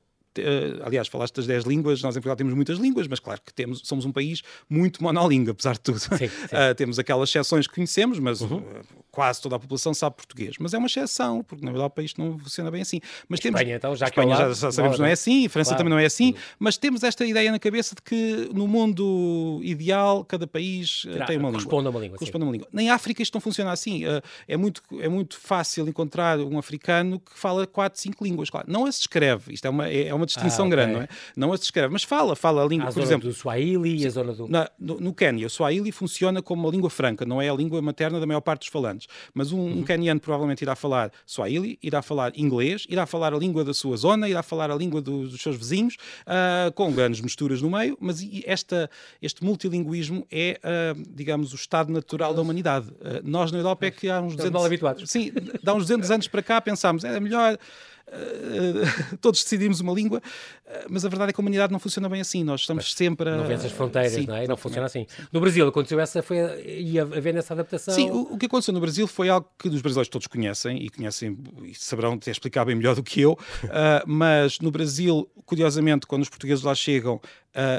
aliás, 0.83 1.07
falaste 1.07 1.35
das 1.35 1.47
10 1.47 1.63
línguas, 1.65 2.01
nós 2.01 2.15
em 2.15 2.19
Portugal 2.19 2.35
temos 2.35 2.53
muitas 2.53 2.77
línguas, 2.77 3.07
mas 3.07 3.19
claro 3.19 3.41
que 3.45 3.53
temos, 3.53 3.81
somos 3.83 4.05
um 4.05 4.11
país 4.11 4.41
muito 4.69 5.03
monolíngue, 5.03 5.51
apesar 5.51 5.73
de 5.73 5.81
tudo. 5.81 5.99
Sim, 5.99 6.17
sim. 6.17 6.25
Uh, 6.25 6.73
temos 6.75 6.99
aquelas 6.99 7.29
exceções 7.29 7.67
que 7.67 7.75
conhecemos, 7.75 8.19
mas 8.19 8.41
uhum. 8.41 8.57
uh, 8.57 8.63
quase 9.11 9.41
toda 9.41 9.55
a 9.55 9.59
população 9.59 9.93
sabe 9.93 10.15
português. 10.15 10.55
Mas 10.59 10.73
é 10.73 10.77
uma 10.77 10.87
exceção, 10.87 11.43
porque 11.43 11.63
na 11.65 11.71
Europa 11.71 12.03
isto 12.03 12.21
não 12.21 12.37
funciona 12.37 12.69
bem 12.69 12.81
assim. 12.81 12.99
Mas 13.29 13.39
Espanha, 13.39 13.65
temos, 13.65 13.75
então, 13.75 13.95
já 13.95 14.05
Espanha 14.07 14.35
que 14.35 14.41
já, 14.41 14.53
já 14.53 14.71
sabemos 14.71 14.99
não 14.99 15.05
é 15.05 15.13
assim, 15.13 15.47
França 15.47 15.69
claro. 15.69 15.77
também 15.79 15.91
não 15.91 15.99
é 15.99 16.05
assim, 16.05 16.33
mas 16.59 16.77
temos 16.77 17.03
esta 17.03 17.25
ideia 17.25 17.51
na 17.51 17.59
cabeça 17.59 17.95
de 17.95 18.01
que 18.01 18.49
no 18.53 18.67
mundo 18.67 19.59
ideal 19.63 20.25
cada 20.25 20.45
país 20.45 21.03
Terá, 21.03 21.25
tem 21.25 21.37
uma 21.37 21.51
corresponde 21.51 21.77
língua. 21.77 21.87
A 21.87 21.91
uma 21.91 21.99
língua 21.99 22.17
corresponde 22.17 22.43
a 22.43 22.47
uma 22.47 22.51
língua. 22.51 22.67
Nem 22.71 22.89
África 22.89 23.21
isto 23.21 23.33
não 23.33 23.41
funciona 23.41 23.71
assim. 23.71 24.03
é, 24.47 24.57
muito, 24.57 24.81
é 24.99 25.07
muito 25.07 25.39
fácil 25.39 25.87
encontrar 25.87 26.39
um 26.39 26.57
africano 26.57 27.19
que 27.19 27.37
fala 27.37 27.65
4, 27.65 27.99
5 27.99 28.23
línguas. 28.23 28.49
Claro, 28.49 28.67
não 28.69 28.85
as 28.85 28.97
escreve, 28.99 29.53
isto 29.53 29.65
é 29.65 29.69
uma, 29.69 29.87
é, 29.87 30.07
é 30.07 30.13
uma 30.25 30.27
distinção 30.27 30.65
ah, 30.65 30.67
okay. 30.67 30.77
grande, 30.77 30.93
não 30.93 31.01
é? 31.01 31.07
Não 31.35 31.53
as 31.53 31.61
escreve, 31.61 31.93
mas 31.93 32.03
fala, 32.03 32.35
fala 32.35 32.63
a 32.63 32.67
língua, 32.67 32.89
a 32.89 32.91
por 32.91 33.01
exemplo. 33.01 33.29
do 33.29 33.33
Swahili 33.33 34.01
e 34.01 34.07
a 34.07 34.09
zona 34.09 34.33
do. 34.33 34.47
Na, 34.47 34.69
no, 34.79 34.99
no 34.99 35.13
Quênia, 35.13 35.47
o 35.47 35.49
Swahili 35.49 35.91
funciona 35.91 36.41
como 36.41 36.63
uma 36.63 36.71
língua 36.71 36.89
franca, 36.89 37.25
não 37.25 37.41
é 37.41 37.49
a 37.49 37.53
língua 37.53 37.81
materna 37.81 38.19
da 38.19 38.25
maior 38.25 38.41
parte 38.41 38.61
dos 38.61 38.69
falantes. 38.69 39.07
Mas 39.33 39.51
um, 39.51 39.59
uhum. 39.59 39.79
um 39.79 39.83
queniano 39.83 40.19
provavelmente 40.19 40.61
irá 40.63 40.75
falar 40.75 41.11
Swahili, 41.25 41.77
irá 41.81 42.01
falar 42.01 42.31
inglês, 42.35 42.85
irá 42.89 43.05
falar 43.05 43.33
a 43.33 43.37
língua 43.37 43.63
da 43.63 43.73
sua 43.73 43.95
zona, 43.97 44.27
irá 44.27 44.41
falar 44.41 44.71
a 44.71 44.75
língua 44.75 45.01
do, 45.01 45.27
dos 45.27 45.41
seus 45.41 45.55
vizinhos, 45.55 45.95
uh, 46.21 46.71
com 46.73 46.91
grandes 46.91 47.21
misturas 47.21 47.61
no 47.61 47.69
meio, 47.69 47.97
mas 47.99 48.25
esta, 48.45 48.89
este 49.21 49.43
multilinguismo 49.43 50.25
é, 50.31 50.59
uh, 50.63 51.03
digamos, 51.13 51.53
o 51.53 51.55
estado 51.55 51.91
natural 51.91 52.33
da 52.33 52.41
humanidade. 52.41 52.87
Uh, 52.89 53.21
nós 53.23 53.51
na 53.51 53.59
Europa 53.59 53.85
é 53.85 53.91
que 53.91 54.09
há 54.09 54.19
uns 54.21 54.35
200... 54.35 54.51
mal 54.51 54.65
habituados. 54.65 55.09
Sim, 55.09 55.31
dá 55.63 55.73
uns 55.73 55.83
200 55.83 56.11
anos 56.11 56.27
para 56.27 56.41
cá 56.41 56.59
pensámos, 56.61 57.03
é 57.03 57.19
melhor 57.19 57.57
Uh, 58.07 59.17
todos 59.19 59.43
decidimos 59.43 59.79
uma 59.79 59.91
língua, 59.91 60.19
uh, 60.19 60.71
mas 60.89 61.03
a 61.03 61.09
verdade 61.09 61.31
é 61.31 61.33
que 61.33 61.41
a 61.41 61.43
humanidade 61.43 61.73
não 61.73 61.79
funciona 61.79 62.07
bem 62.07 62.21
assim. 62.21 62.43
Nós 62.43 62.61
estamos 62.61 62.85
mas 62.85 62.93
sempre 62.93 63.29
a. 63.29 63.37
Não 63.37 63.47
vê 63.47 63.55
as 63.55 63.71
fronteiras, 63.71 64.13
sim, 64.13 64.27
não 64.27 64.35
é? 64.35 64.47
Não 64.47 64.55
funciona 64.55 64.85
assim. 64.85 65.07
No 65.31 65.39
Brasil 65.39 65.67
aconteceu 65.67 65.99
essa, 65.99 66.21
foi, 66.21 66.37
ia 66.63 67.01
haver 67.01 67.35
essa 67.35 67.53
adaptação. 67.53 67.93
Sim, 67.93 68.11
o, 68.11 68.33
o, 68.33 68.37
que 68.37 68.45
aconteceu 68.45 68.73
no 68.73 68.79
Brasil 68.79 69.07
foi 69.07 69.29
algo 69.29 69.49
que 69.57 69.67
os 69.67 69.81
brasileiros 69.81 70.09
todos 70.09 70.27
conhecem 70.27 70.83
e 70.83 70.89
conhecem 70.89 71.37
e 71.63 71.73
saberão 71.73 72.13
até 72.13 72.29
explicar 72.29 72.63
bem 72.63 72.75
melhor 72.75 72.95
do 72.95 73.03
que 73.03 73.21
eu, 73.21 73.33
uh, 73.33 73.67
mas 74.05 74.59
no 74.59 74.69
Brasil, 74.69 75.29
curiosamente, 75.45 76.05
quando 76.05 76.21
os 76.21 76.29
portugueses 76.29 76.63
lá 76.63 76.75
chegam, 76.75 77.19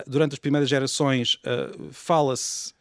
durante 0.06 0.32
as 0.32 0.38
primeiras 0.38 0.70
gerações, 0.70 1.38
fala-se 1.92 2.72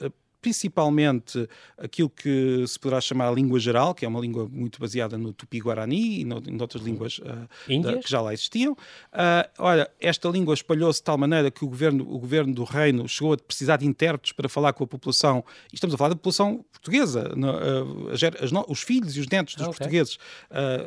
principalmente 0.46 1.50
aquilo 1.76 2.08
que 2.08 2.64
se 2.68 2.80
poderá 2.80 3.02
chamar 3.02 3.30
a 3.30 3.32
língua 3.32 3.60
geral, 3.60 3.96
que 3.96 4.06
é 4.06 4.08
uma 4.08 4.20
língua 4.20 4.48
muito 4.48 4.80
baseada 4.80 5.18
no 5.18 5.34
tupi-guarani 5.34 6.20
e 6.20 6.24
no, 6.24 6.38
em 6.48 6.62
outras 6.62 6.84
línguas 6.84 7.18
uh, 7.18 7.82
da, 7.82 7.98
que 7.98 8.08
já 8.08 8.22
lá 8.22 8.32
existiam. 8.32 8.74
Uh, 8.74 9.50
olha, 9.58 9.90
esta 10.00 10.30
língua 10.30 10.54
espalhou-se 10.54 11.00
de 11.00 11.04
tal 11.04 11.18
maneira 11.18 11.50
que 11.50 11.66
o 11.66 11.68
governo, 11.68 12.04
o 12.08 12.20
governo 12.20 12.54
do 12.54 12.64
reino 12.64 13.10
chegou 13.10 13.34
a 13.34 13.38
precisar 13.38 13.78
de 13.78 13.88
intérpretes 13.88 14.34
para 14.34 14.48
falar 14.48 14.74
com 14.74 14.84
a 14.84 14.88
população, 14.88 15.44
e 15.72 15.76
estamos 15.76 15.96
a 15.96 15.98
falar 15.98 16.10
da 16.10 16.16
população 16.16 16.64
portuguesa, 16.72 17.34
no, 17.36 17.50
uh, 17.50 18.10
as, 18.12 18.22
as, 18.22 18.52
os 18.68 18.84
filhos 18.84 19.18
e 19.18 19.22
os 19.22 19.28
netos 19.28 19.56
dos 19.56 19.66
okay. 19.66 19.80
portugueses 19.80 20.20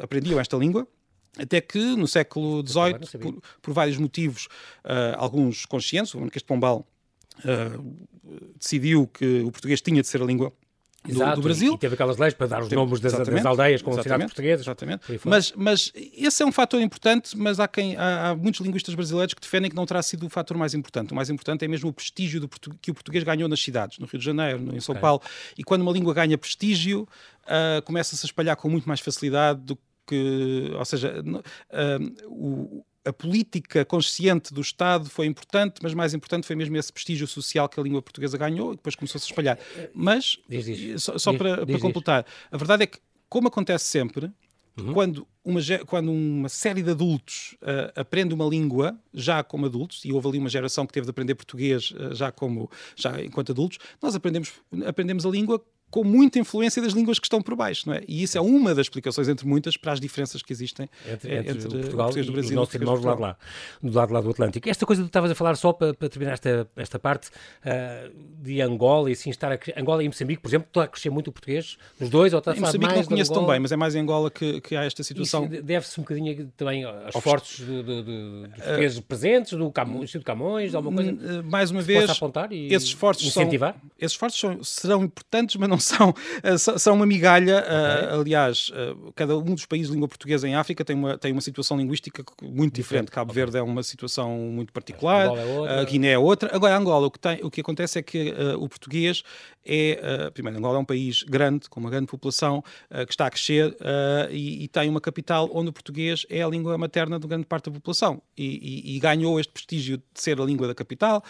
aprendiam 0.00 0.38
esta 0.38 0.56
língua. 0.56 0.86
Até 1.36 1.60
que 1.60 1.96
no 1.96 2.06
século 2.06 2.64
XVIII, 2.64 3.20
por, 3.20 3.42
por, 3.60 3.74
vários 3.74 3.96
motivos, 3.96 4.48
alguns 5.16 5.66
conscientes, 5.66 6.14
o 6.14 6.20
Marquês 6.20 6.42
de 6.42 6.46
Pombal 6.46 6.86
uh, 7.44 8.08
decidiu 8.58 9.06
que 9.06 9.40
o 9.40 9.50
português 9.50 9.80
tinha 9.80 10.02
de 10.02 10.08
ser 10.08 10.22
a 10.22 10.24
língua 10.24 10.52
do, 11.04 11.34
do, 11.36 11.42
Brasil. 11.42 11.74
E 11.74 11.78
teve 11.78 11.94
aquelas 11.94 12.16
leis 12.16 12.34
para 12.34 12.46
dar 12.46 12.62
os 12.62 12.68
nomes 12.70 13.00
das, 13.00 13.12
das, 13.12 13.46
aldeias 13.46 13.82
com 13.82 13.92
cidades 13.92 14.26
portuguesas. 14.26 14.66
Exatamente. 14.66 15.02
Mas, 15.24 15.52
mas 15.56 15.92
esse 15.94 16.42
é 16.42 16.46
um 16.46 16.52
fator 16.52 16.80
importante, 16.80 17.36
mas 17.36 17.60
há, 17.60 17.68
quem, 17.68 17.96
há, 17.96 18.30
há, 18.30 18.36
muitos 18.36 18.60
linguistas 18.60 18.94
brasileiros 18.94 19.34
que 19.34 19.40
defendem 19.40 19.70
que 19.70 19.76
não 19.76 19.86
terá 19.86 20.02
sido 20.02 20.26
o 20.26 20.28
fator 20.28 20.56
mais 20.56 20.74
importante. 20.74 21.12
O 21.12 21.14
mais 21.14 21.30
importante 21.30 21.64
é 21.64 21.68
mesmo 21.68 21.88
o 21.88 21.92
prestígio 21.92 22.40
do, 22.40 22.48
que 22.80 22.90
o 22.90 22.94
português 22.94 23.24
ganhou 23.24 23.48
nas 23.48 23.60
cidades, 23.60 23.98
no 23.98 24.06
Rio 24.06 24.18
de 24.18 24.24
Janeiro, 24.24 24.60
no, 24.60 24.76
em 24.76 24.80
São 24.80 24.92
okay. 24.92 25.00
Paulo. 25.00 25.22
E 25.56 25.64
quando 25.64 25.82
uma 25.82 25.92
língua 25.92 26.12
ganha 26.12 26.36
prestígio, 26.36 27.08
uh, 27.44 27.82
começa-se 27.84 28.24
a 28.24 28.26
espalhar 28.26 28.56
com 28.56 28.68
muito 28.68 28.86
mais 28.86 29.00
facilidade 29.00 29.60
do 29.60 29.78
que, 30.06 30.72
ou 30.74 30.84
seja, 30.84 31.22
uh, 31.22 32.26
o, 32.26 32.84
a 33.04 33.12
política 33.12 33.84
consciente 33.84 34.52
do 34.52 34.60
Estado 34.60 35.08
foi 35.08 35.26
importante, 35.26 35.80
mas 35.82 35.94
mais 35.94 36.14
importante 36.14 36.46
foi 36.46 36.56
mesmo 36.56 36.76
esse 36.76 36.92
prestígio 36.92 37.26
social 37.26 37.68
que 37.68 37.78
a 37.78 37.82
língua 37.82 38.02
portuguesa 38.02 38.36
ganhou 38.36 38.72
e 38.72 38.76
depois 38.76 38.94
começou-se 38.94 39.26
a 39.26 39.28
espalhar. 39.28 39.58
Mas, 39.94 40.38
diz, 40.48 40.64
diz. 40.64 41.02
só, 41.02 41.18
só 41.18 41.30
diz, 41.30 41.38
para, 41.38 41.66
para 41.66 41.78
completar, 41.78 42.26
a 42.50 42.56
verdade 42.56 42.82
é 42.82 42.86
que, 42.86 42.98
como 43.28 43.48
acontece 43.48 43.84
sempre, 43.86 44.32
Uhum. 44.78 44.94
Quando, 44.94 45.26
uma, 45.44 45.60
quando 45.86 46.12
uma 46.12 46.48
série 46.48 46.82
de 46.82 46.90
adultos 46.90 47.56
uh, 47.62 48.00
aprende 48.00 48.32
uma 48.32 48.46
língua 48.46 48.96
já 49.12 49.42
como 49.42 49.66
adultos, 49.66 50.04
e 50.04 50.12
houve 50.12 50.28
ali 50.28 50.38
uma 50.38 50.48
geração 50.48 50.86
que 50.86 50.92
teve 50.92 51.04
de 51.04 51.10
aprender 51.10 51.34
português 51.34 51.90
uh, 51.90 52.14
já 52.14 52.30
como 52.30 52.70
já 52.94 53.20
enquanto 53.22 53.50
adultos, 53.50 53.78
nós 54.00 54.14
aprendemos, 54.14 54.52
aprendemos 54.86 55.26
a 55.26 55.30
língua 55.30 55.60
com 55.90 56.04
muita 56.04 56.38
influência 56.38 56.82
das 56.82 56.92
línguas 56.92 57.18
que 57.18 57.26
estão 57.26 57.40
por 57.40 57.56
baixo, 57.56 57.88
não 57.88 57.94
é? 57.94 58.02
E 58.06 58.22
isso 58.22 58.36
é 58.36 58.40
uma 58.40 58.74
das 58.74 58.86
explicações, 58.86 59.28
entre 59.28 59.46
muitas, 59.46 59.76
para 59.76 59.92
as 59.92 60.00
diferenças 60.00 60.42
que 60.42 60.52
existem 60.52 60.88
entre, 61.06 61.36
entre, 61.36 61.50
entre 61.52 61.68
Portugal 61.68 62.10
e 62.16 62.22
do 62.22 62.32
Brasil 62.32 62.50
os 62.50 62.56
nossos 62.56 62.74
irmãos 62.74 63.00
do 63.00 63.06
lado, 63.06 63.20
lá, 63.20 63.36
do 63.82 63.92
lado 63.92 64.12
lá 64.12 64.20
do 64.20 64.30
Atlântico. 64.30 64.68
Esta 64.68 64.84
coisa 64.84 65.02
que 65.02 65.06
tu 65.06 65.10
estavas 65.10 65.30
a 65.30 65.34
falar, 65.34 65.56
só 65.56 65.72
para, 65.72 65.94
para 65.94 66.08
terminar 66.08 66.32
esta, 66.32 66.68
esta 66.76 66.98
parte 66.98 67.28
uh, 67.28 68.12
de 68.42 68.60
Angola 68.60 69.08
e 69.08 69.12
assim 69.12 69.30
estar 69.30 69.52
a 69.52 69.58
Angola 69.80 70.04
e 70.04 70.08
Moçambique, 70.08 70.42
por 70.42 70.48
exemplo, 70.48 70.68
está 70.68 70.84
a 70.84 70.88
crescer 70.88 71.10
muito 71.10 71.28
o 71.28 71.32
português 71.32 71.78
nos 71.98 72.10
dois, 72.10 72.32
ou 72.32 72.38
está 72.38 72.52
a 72.52 72.54
falar 72.54 72.68
Moçambique 72.68 72.92
mais 72.92 73.06
não 73.06 73.08
conheço 73.08 73.32
tão 73.32 73.46
bem, 73.46 73.60
mas 73.60 73.72
é 73.72 73.76
mais 73.76 73.94
em 73.94 74.00
Angola 74.00 74.30
que, 74.30 74.60
que 74.60 74.76
há 74.76 74.84
esta 74.84 75.02
situação. 75.02 75.46
Deve-se 75.46 75.98
um 75.98 76.02
bocadinho 76.02 76.52
também 76.56 76.84
aos 76.84 77.14
esforços 77.14 77.64
de, 77.64 77.82
de, 77.82 78.02
dos 78.02 78.64
portugueses 78.64 78.98
uh, 78.98 79.02
presentes, 79.02 79.52
do 79.52 79.70
Camões, 79.70 80.12
do 80.12 80.22
Camões, 80.22 80.74
alguma 80.74 81.02
coisa 81.02 81.42
mais 81.42 81.70
uma 81.70 81.80
vez, 81.80 82.10
esses 82.50 82.88
esforços 82.88 83.26
incentivar? 83.26 83.72
São, 83.72 83.90
esses 83.98 84.12
esforços 84.12 84.40
são, 84.40 84.64
serão 84.64 85.04
importantes, 85.04 85.56
mas 85.56 85.68
não 85.68 85.77
são 85.80 86.14
são 86.58 86.94
uma 86.94 87.06
migalha. 87.06 87.58
Okay. 87.58 88.16
Uh, 88.16 88.20
aliás, 88.20 88.70
uh, 88.70 89.12
cada 89.14 89.36
um 89.36 89.54
dos 89.54 89.66
países 89.66 89.88
de 89.88 89.94
língua 89.94 90.08
portuguesa 90.08 90.48
em 90.48 90.54
África 90.54 90.84
tem 90.84 90.96
uma, 90.96 91.18
tem 91.18 91.32
uma 91.32 91.40
situação 91.40 91.76
linguística 91.76 92.24
muito 92.42 92.74
diferente. 92.74 93.10
Cabo 93.10 93.30
okay. 93.30 93.42
Verde 93.42 93.58
é 93.58 93.62
uma 93.62 93.82
situação 93.82 94.30
muito 94.38 94.72
particular, 94.72 95.30
é 95.68 95.84
Guiné 95.84 96.12
é 96.12 96.18
outra. 96.18 96.54
Agora, 96.54 96.76
Angola, 96.76 97.06
o 97.06 97.10
que, 97.10 97.18
tem, 97.18 97.40
o 97.42 97.50
que 97.50 97.60
acontece 97.60 97.98
é 97.98 98.02
que 98.02 98.34
o 98.58 98.68
português 98.68 99.22
é. 99.68 100.30
primeiro, 100.30 100.58
Angola 100.58 100.78
é 100.78 100.80
um 100.80 100.84
país 100.84 101.22
grande, 101.22 101.68
com 101.68 101.80
uma 101.80 101.90
grande 101.90 102.06
população, 102.06 102.62
que 103.06 103.12
está 103.12 103.26
a 103.26 103.30
crescer 103.30 103.76
e, 104.30 104.64
e, 104.64 104.68
tem 104.68 104.88
uma 104.88 105.00
capital 105.00 105.50
onde 105.52 105.70
o 105.70 105.72
português 105.72 106.26
é 106.30 106.42
a 106.42 106.48
língua 106.48 106.76
materna 106.78 107.18
de 107.18 107.26
grande 107.26 107.46
parte 107.46 107.66
da 107.66 107.72
população. 107.72 108.20
E, 108.36 108.44
e, 108.44 108.96
e 108.96 109.00
ganhou 109.00 109.38
este 109.38 109.52
prestígio 109.52 109.98
de 109.98 110.04
ser 110.14 110.40
a 110.40 110.44
língua 110.44 110.66
da 110.66 110.74
capital, 110.74 111.22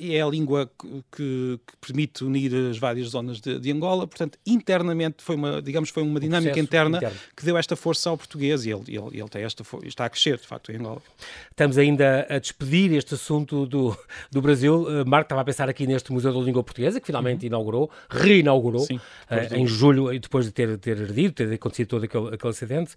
e 0.00 0.14
é 0.14 0.22
a 0.22 0.26
língua 0.26 0.70
que, 0.78 1.04
que, 1.12 1.60
que 1.66 1.76
permite 1.80 2.24
unir 2.24 2.54
as 2.70 2.78
várias 2.78 3.08
zonas 3.08 3.40
de, 3.40 3.58
de 3.58 3.72
Angola. 3.72 4.06
Portanto, 4.06 4.38
internamente 4.46 5.22
foi 5.22 5.36
uma, 5.36 5.60
digamos, 5.60 5.90
foi 5.90 6.02
uma 6.02 6.20
dinâmica 6.20 6.58
interna 6.58 6.98
interno. 6.98 7.18
que 7.36 7.44
deu 7.44 7.56
esta 7.56 7.76
força 7.76 8.10
ao 8.10 8.16
português 8.16 8.64
e 8.64 8.70
ele, 8.70 8.84
ele, 8.88 9.20
ele 9.20 9.28
tem 9.28 9.42
esta, 9.42 9.62
está 9.84 10.04
a 10.04 10.10
crescer, 10.10 10.38
de 10.38 10.46
facto, 10.46 10.72
em 10.72 10.76
Angola. 10.76 11.02
Estamos 11.50 11.78
ainda 11.78 12.26
a 12.28 12.38
despedir 12.38 12.92
este 12.92 13.14
assunto 13.14 13.66
do, 13.66 13.96
do 14.30 14.40
Brasil. 14.40 14.86
Marco 15.06 15.26
estava 15.26 15.40
a 15.40 15.44
pensar 15.44 15.68
aqui 15.68 15.86
neste 15.86 16.12
Museu 16.12 16.32
da 16.32 16.40
Língua 16.40 16.62
Portuguesa, 16.62 17.00
que 17.00 17.06
finalmente 17.06 17.46
uhum. 17.46 17.52
Inaugurou, 17.58 17.90
reinaugurou 18.08 18.80
Sim, 18.80 18.96
uh, 18.96 19.54
em 19.54 19.66
julho, 19.66 20.18
depois 20.18 20.46
de 20.46 20.52
ter, 20.52 20.78
ter 20.78 21.00
ardido, 21.00 21.32
ter 21.34 21.52
acontecido 21.52 21.88
todo 21.88 22.04
aquele, 22.04 22.34
aquele 22.34 22.50
acidente, 22.50 22.94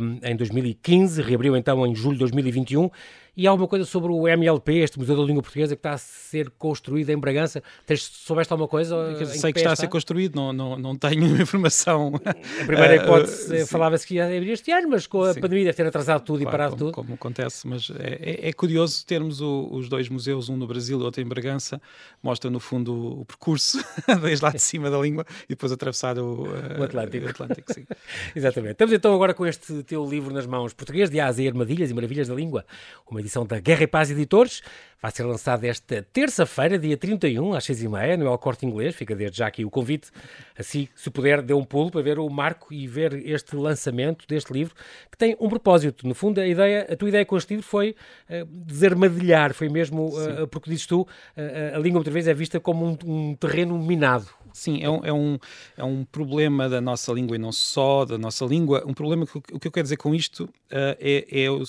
um, 0.00 0.18
em 0.22 0.36
2015, 0.36 1.22
reabriu 1.22 1.56
então 1.56 1.86
em 1.86 1.94
julho 1.94 2.14
de 2.14 2.20
2021 2.20 2.90
e 3.36 3.46
há 3.46 3.50
alguma 3.50 3.68
coisa 3.68 3.84
sobre 3.84 4.10
o 4.10 4.26
MLP, 4.26 4.78
este 4.78 4.98
Museu 4.98 5.16
da 5.16 5.22
Língua 5.22 5.42
Portuguesa, 5.42 5.76
que 5.76 5.80
está 5.80 5.92
a 5.92 5.98
ser 5.98 6.48
construído 6.50 7.10
em 7.10 7.18
Bragança? 7.18 7.62
Tens, 7.84 8.02
soubeste 8.02 8.50
alguma 8.52 8.66
coisa? 8.66 8.96
Sei 9.26 9.52
que, 9.52 9.58
está, 9.58 9.70
está, 9.70 9.72
a 9.72 9.76
ser 9.76 9.88
construído, 9.88 10.36
não, 10.36 10.52
não, 10.52 10.78
não 10.78 10.96
tenho 10.96 11.24
informação. 11.40 12.14
A 12.24 12.64
primeira 12.64 12.96
eh, 12.96 12.96
hipótese 12.96 13.62
uh, 13.62 13.66
falava-se 13.66 14.06
que 14.06 14.14
ia 14.14 14.24
abrir 14.24 14.52
este 14.52 14.72
ano, 14.72 14.88
mas 14.88 15.06
com 15.06 15.22
a 15.22 15.34
sim. 15.34 15.40
pandemia 15.40 15.64
deve 15.64 15.76
ter 15.76 15.86
atrasado 15.86 16.22
tudo 16.24 16.40
claro, 16.40 16.48
e 16.48 16.50
parado 16.50 16.70
como, 16.76 16.84
tudo. 16.84 16.94
Como 16.94 17.14
acontece, 17.14 17.66
mas 17.66 17.90
é, 17.98 18.46
é, 18.46 18.48
é 18.48 18.52
curioso 18.54 19.04
termos 19.04 19.42
o, 19.42 19.68
os 19.70 19.88
dois 19.88 20.08
museus, 20.08 20.48
um 20.48 20.56
no 20.56 20.66
Brasil 20.66 20.98
e 20.98 21.02
outro 21.02 21.20
em 21.20 21.26
Bragança, 21.26 21.80
mostra 22.22 22.50
no 22.50 22.58
fundo 22.58 22.94
o, 22.94 23.20
o 23.20 23.24
percurso, 23.26 23.84
desde 24.22 24.42
lá 24.42 24.50
de 24.50 24.62
cima 24.62 24.90
da 24.90 24.98
língua 24.98 25.26
e 25.44 25.50
depois 25.50 25.70
atravessar 25.70 26.18
o, 26.18 26.44
uh, 26.44 26.80
o 26.80 26.84
Atlântico. 26.84 27.26
O 27.26 27.28
Atlântico 27.28 27.72
Exatamente. 28.34 28.72
Estamos 28.72 28.94
então 28.94 29.14
agora 29.14 29.34
com 29.34 29.46
este 29.46 29.82
teu 29.82 30.08
livro 30.08 30.32
nas 30.32 30.46
mãos, 30.46 30.72
Português 30.72 31.10
de 31.10 31.20
Asa 31.20 31.42
e 31.42 31.48
Armadilhas 31.48 31.90
e 31.90 31.94
Maravilhas 31.94 32.28
da 32.28 32.34
Língua, 32.34 32.64
uma 33.10 33.25
edição 33.26 33.44
da 33.44 33.58
Guerra 33.58 33.82
e 33.82 33.86
Paz 33.86 34.10
Editores. 34.10 34.62
Vai 35.02 35.10
ser 35.10 35.24
lançado 35.24 35.64
esta 35.64 36.02
terça-feira, 36.12 36.78
dia 36.78 36.96
31, 36.96 37.52
às 37.52 37.64
6h30, 37.66 38.16
no 38.16 38.26
El 38.26 38.38
Corte 38.38 38.64
Inglês. 38.64 38.94
Fica 38.94 39.14
desde 39.14 39.38
já 39.38 39.46
aqui 39.46 39.64
o 39.64 39.70
convite. 39.70 40.10
Assim, 40.58 40.88
se 40.94 41.10
puder, 41.10 41.42
dê 41.42 41.52
um 41.52 41.64
pulo 41.64 41.90
para 41.90 42.00
ver 42.00 42.18
o 42.18 42.28
marco 42.30 42.72
e 42.72 42.86
ver 42.86 43.12
este 43.26 43.54
lançamento 43.54 44.26
deste 44.26 44.52
livro, 44.52 44.74
que 45.10 45.18
tem 45.18 45.36
um 45.38 45.48
propósito. 45.48 46.06
No 46.06 46.14
fundo, 46.14 46.40
a, 46.40 46.46
ideia, 46.46 46.86
a 46.90 46.96
tua 46.96 47.08
ideia 47.08 47.26
com 47.26 47.36
este 47.36 47.54
livro 47.54 47.66
foi 47.66 47.94
uh, 48.30 48.46
desarmadilhar, 48.46 49.52
foi 49.52 49.68
mesmo, 49.68 50.08
uh, 50.08 50.46
porque 50.48 50.70
dizes 50.70 50.86
tu, 50.86 51.02
uh, 51.02 51.76
a 51.76 51.78
língua 51.78 51.98
outra 51.98 52.12
vez 52.12 52.26
é 52.26 52.32
vista 52.32 52.58
como 52.58 52.86
um, 52.86 52.98
um 53.04 53.34
terreno 53.34 53.78
minado. 53.78 54.26
Sim, 54.56 54.82
é 54.82 54.88
um, 54.88 55.04
é, 55.04 55.12
um, 55.12 55.38
é 55.76 55.84
um 55.84 56.02
problema 56.02 56.66
da 56.66 56.80
nossa 56.80 57.12
língua 57.12 57.36
e 57.36 57.38
não 57.38 57.52
só 57.52 58.06
da 58.06 58.16
nossa 58.16 58.42
língua. 58.46 58.82
Um 58.86 58.94
problema 58.94 59.26
que 59.26 59.36
o 59.36 59.60
que 59.60 59.68
eu 59.68 59.70
quero 59.70 59.82
dizer 59.82 59.98
com 59.98 60.14
isto 60.14 60.44
uh, 60.44 60.96
é, 60.98 61.44
é 61.44 61.50
o, 61.50 61.62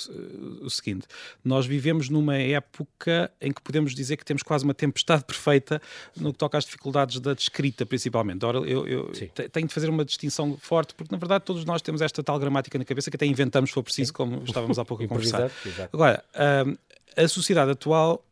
o, 0.62 0.70
seguinte: 0.70 1.06
nós 1.44 1.66
vivemos 1.66 2.08
numa 2.08 2.38
época 2.38 3.30
em 3.42 3.52
que 3.52 3.62
podemos 3.62 3.94
dizer 3.94 4.16
que 4.16 4.24
temos 4.24 4.42
quase 4.42 4.64
uma 4.64 4.74
tempestade 4.74 5.24
perfeita 5.28 5.82
no 6.16 6.32
que 6.32 6.40
toca 6.40 6.58
às 6.58 6.64
dificuldades 6.64 7.20
da 7.20 7.34
escrita, 7.34 7.86
principalmente. 7.86 8.46
Ora, 8.46 8.60
eu, 8.60 8.88
eu 8.88 9.12
tenho 9.52 9.68
de 9.68 9.74
fazer 9.74 9.90
uma 9.90 10.06
distinção 10.06 10.56
forte, 10.58 10.96
porque 10.96 11.14
na 11.14 11.20
verdade 11.20 11.44
todos 11.44 11.66
nós 11.66 11.82
temos 11.82 12.02
esta 12.02 12.24
tal 12.24 12.40
gramática 12.40 12.80
na 12.80 12.86
cabeça 12.86 13.12
que 13.12 13.18
até 13.18 13.26
inventamos, 13.26 13.70
se 13.70 13.74
for 13.74 13.84
preciso, 13.84 14.14
como 14.14 14.42
estávamos 14.46 14.80
há 14.80 14.86
pouco 14.86 15.04
a 15.04 15.08
conversar. 15.10 15.52
Agora, 15.92 16.24
uh, 16.34 16.78
a 17.18 17.28
sociedade 17.28 17.72
atual 17.72 18.24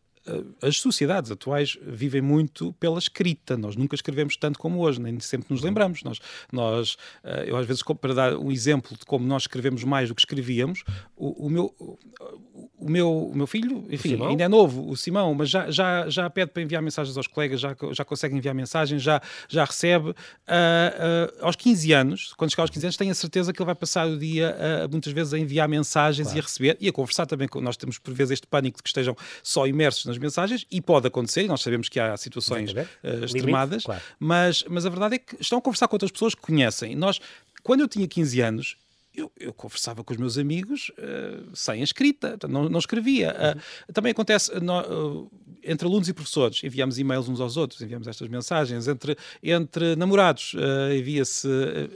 as 0.61 0.77
sociedades 0.77 1.31
atuais 1.31 1.77
vivem 1.81 2.21
muito 2.21 2.73
pela 2.73 2.97
escrita. 2.97 3.55
Nós 3.57 3.75
nunca 3.75 3.95
escrevemos 3.95 4.35
tanto 4.38 4.57
como 4.59 4.79
hoje, 4.79 4.99
nem 4.99 5.19
sempre 5.19 5.47
nos 5.49 5.61
lembramos. 5.61 6.03
Nós, 6.03 6.19
nós 6.51 6.97
eh, 7.23 7.45
eu 7.47 7.57
às 7.57 7.65
vezes, 7.65 7.83
para 7.99 8.13
dar 8.13 8.35
um 8.35 8.51
exemplo 8.51 8.97
de 8.97 9.05
como 9.05 9.25
nós 9.25 9.43
escrevemos 9.43 9.83
mais 9.83 10.09
do 10.09 10.15
que 10.15 10.21
escrevíamos, 10.21 10.83
o, 11.15 11.45
o 11.45 11.49
meu, 11.49 11.73
o, 12.77 12.89
meu, 12.89 13.27
o 13.27 13.35
meu 13.35 13.47
filho, 13.47 13.85
enfim, 13.89 14.21
ainda 14.23 14.43
é 14.43 14.47
novo, 14.47 14.89
o 14.89 14.95
Simão, 14.95 15.33
mas 15.33 15.49
já, 15.49 15.69
já, 15.69 16.09
já 16.09 16.29
pede 16.29 16.51
para 16.51 16.61
enviar 16.61 16.81
mensagens 16.81 17.15
aos 17.17 17.27
colegas, 17.27 17.59
já, 17.59 17.75
já 17.91 18.05
consegue 18.05 18.35
enviar 18.35 18.53
mensagens, 18.53 19.01
já, 19.01 19.21
já 19.47 19.63
recebe. 19.63 20.09
Uh, 20.09 20.13
uh, 20.13 21.45
aos 21.45 21.55
15 21.55 21.93
anos, 21.93 22.33
quando 22.38 22.51
chegar 22.51 22.63
aos 22.63 22.69
15 22.69 22.85
anos, 22.85 22.97
tenho 22.97 23.11
a 23.11 23.15
certeza 23.15 23.53
que 23.53 23.61
ele 23.61 23.65
vai 23.65 23.75
passar 23.75 24.07
o 24.07 24.17
dia 24.17 24.55
uh, 24.55 24.91
muitas 24.91 25.13
vezes 25.13 25.33
a 25.33 25.39
enviar 25.39 25.67
mensagens 25.67 26.27
claro. 26.27 26.38
e 26.38 26.39
a 26.39 26.43
receber 26.43 26.77
e 26.79 26.88
a 26.88 26.91
conversar 26.91 27.25
também. 27.25 27.47
Nós 27.55 27.77
temos 27.77 27.97
por 27.97 28.13
vezes 28.13 28.31
este 28.31 28.47
pânico 28.47 28.77
de 28.77 28.83
que 28.83 28.89
estejam 28.89 29.15
só 29.41 29.65
imersos 29.65 30.05
nas 30.05 30.14
mensagens 30.17 30.65
e 30.71 30.82
pode 30.82 31.08
acontecer, 31.08 31.43
e 31.43 31.47
nós 31.47 31.62
sabemos 31.62 31.89
que 31.89 31.99
há 31.99 32.15
situações 32.17 32.71
uh, 32.71 33.25
extremadas, 33.25 33.84
claro. 33.84 34.01
mas, 34.19 34.63
mas 34.69 34.86
a 34.86 34.89
verdade 34.89 35.15
é 35.15 35.19
que 35.19 35.36
estão 35.39 35.60
a 35.60 35.62
conversar 35.62 35.88
com 35.88 35.95
outras 35.95 36.12
pessoas 36.12 36.36
que 36.36 36.41
conhecem. 36.41 36.95
Nós, 36.95 37.19
quando 37.63 37.82
eu 37.82 37.88
tinha 37.88 38.08
15 38.08 38.41
anos, 38.41 38.78
eu, 39.15 39.32
eu, 39.39 39.54
conversava 39.54 40.04
com 40.04 40.13
os 40.13 40.19
meus 40.19 40.38
amigos 40.38 40.91
uh, 40.97 41.56
sem 41.56 41.82
a 41.82 41.84
escrita, 41.84 42.38
não, 42.47 42.69
não 42.69 42.80
escrevia. 42.80 43.36
Uh, 43.89 43.93
também 43.93 44.12
acontece 44.12 44.54
no, 44.60 45.23
uh, 45.23 45.32
entre 45.63 45.88
alunos 45.88 46.08
e 46.08 46.13
professores, 46.13 46.63
enviamos 46.63 46.99
e-mails 46.99 47.28
uns 47.28 47.39
aos 47.39 47.58
outros, 47.58 47.82
enviamos 47.82 48.08
estas 48.08 48.28
mensagens. 48.28 48.88
Entre, 48.88 49.17
entre 49.41 49.95
namorados, 49.95 50.54
envia-se, 50.95 51.47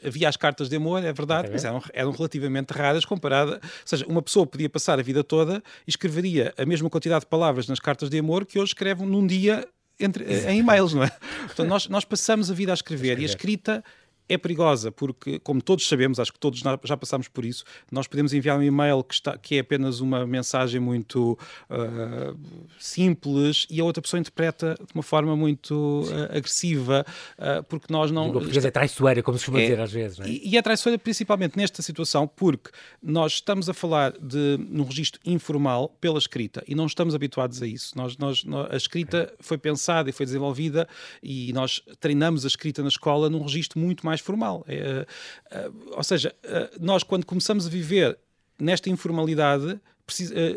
havia 0.03 0.27
as 0.27 0.35
cartas 0.35 0.69
de 0.69 0.75
amor, 0.75 1.03
é 1.03 1.13
verdade, 1.13 1.49
mas 1.51 1.63
eram, 1.63 1.81
eram 1.93 2.11
relativamente 2.11 2.71
raras 2.71 3.05
comparada. 3.05 3.59
Ou 3.61 3.69
seja, 3.85 4.05
uma 4.07 4.21
pessoa 4.21 4.47
podia 4.47 4.69
passar 4.69 4.99
a 4.99 5.03
vida 5.03 5.23
toda 5.23 5.61
e 5.85 5.89
escreveria 5.89 6.53
a 6.57 6.65
mesma 6.65 6.89
quantidade 6.89 7.21
de 7.21 7.27
palavras 7.27 7.67
nas 7.67 7.79
cartas 7.79 8.09
de 8.09 8.17
amor 8.17 8.45
que 8.45 8.57
hoje 8.57 8.71
escreve 8.71 9.05
num 9.05 9.25
dia 9.25 9.67
entre, 9.99 10.23
em 10.47 10.59
e-mails, 10.59 10.93
não 10.93 11.03
é? 11.03 11.09
Portanto, 11.45 11.67
nós, 11.67 11.87
nós 11.89 12.05
passamos 12.05 12.49
a 12.49 12.53
vida 12.53 12.71
a 12.71 12.73
escrever, 12.73 13.17
a 13.17 13.21
escrever. 13.21 13.21
e 13.21 13.25
a 13.25 13.27
escrita 13.27 13.83
é 14.29 14.37
perigosa 14.37 14.91
porque, 14.91 15.39
como 15.39 15.61
todos 15.61 15.87
sabemos, 15.87 16.19
acho 16.19 16.31
que 16.31 16.39
todos 16.39 16.61
já 16.83 16.95
passamos 16.95 17.27
por 17.27 17.43
isso, 17.43 17.63
nós 17.91 18.07
podemos 18.07 18.31
enviar 18.33 18.57
um 18.57 18.63
e-mail 18.63 19.03
que, 19.03 19.15
está, 19.15 19.37
que 19.37 19.55
é 19.55 19.59
apenas 19.59 19.99
uma 19.99 20.25
mensagem 20.25 20.79
muito 20.79 21.37
uh, 21.69 22.37
simples 22.79 23.65
e 23.69 23.81
a 23.81 23.83
outra 23.83 24.01
pessoa 24.01 24.19
interpreta 24.19 24.75
de 24.75 24.93
uma 24.93 25.03
forma 25.03 25.35
muito 25.35 26.03
uh, 26.03 26.37
agressiva, 26.37 27.05
uh, 27.37 27.63
porque 27.63 27.91
nós 27.91 28.11
não... 28.11 28.29
O 28.29 28.33
português 28.33 28.63
é 28.63 28.71
traiçoeira, 28.71 29.23
como 29.23 29.37
se 29.37 29.45
costuma 29.45 29.59
é, 29.59 29.63
dizer 29.63 29.81
às 29.81 29.91
vezes. 29.91 30.19
É? 30.19 30.27
E, 30.27 30.49
e 30.49 30.57
é 30.57 30.61
traiçoeira 30.61 30.99
principalmente 30.99 31.57
nesta 31.57 31.81
situação 31.81 32.27
porque 32.27 32.69
nós 33.01 33.33
estamos 33.33 33.67
a 33.67 33.73
falar 33.73 34.13
de 34.19 34.57
num 34.69 34.83
registro 34.83 35.19
informal 35.25 35.89
pela 35.99 36.19
escrita 36.19 36.63
e 36.67 36.75
não 36.75 36.85
estamos 36.85 37.15
habituados 37.15 37.61
a 37.61 37.67
isso. 37.67 37.97
Nós, 37.97 38.17
nós, 38.17 38.43
nós 38.43 38.71
a 38.71 38.77
escrita 38.77 39.33
foi 39.39 39.57
pensada 39.57 40.09
e 40.09 40.13
foi 40.13 40.25
desenvolvida 40.25 40.87
e 41.23 41.51
nós 41.53 41.81
treinamos 41.99 42.45
a 42.45 42.47
escrita 42.47 42.81
na 42.81 42.89
escola 42.89 43.29
num 43.29 43.41
registro 43.41 43.79
muito 43.79 44.05
mais 44.05 44.18
mais 44.19 44.21
formal. 44.21 44.63
É, 44.67 45.05
é, 45.51 45.71
ou 45.91 46.03
seja, 46.03 46.35
é, 46.43 46.69
nós 46.79 47.03
quando 47.03 47.25
começamos 47.25 47.65
a 47.65 47.69
viver 47.69 48.17
nesta 48.59 48.89
informalidade, 48.89 49.79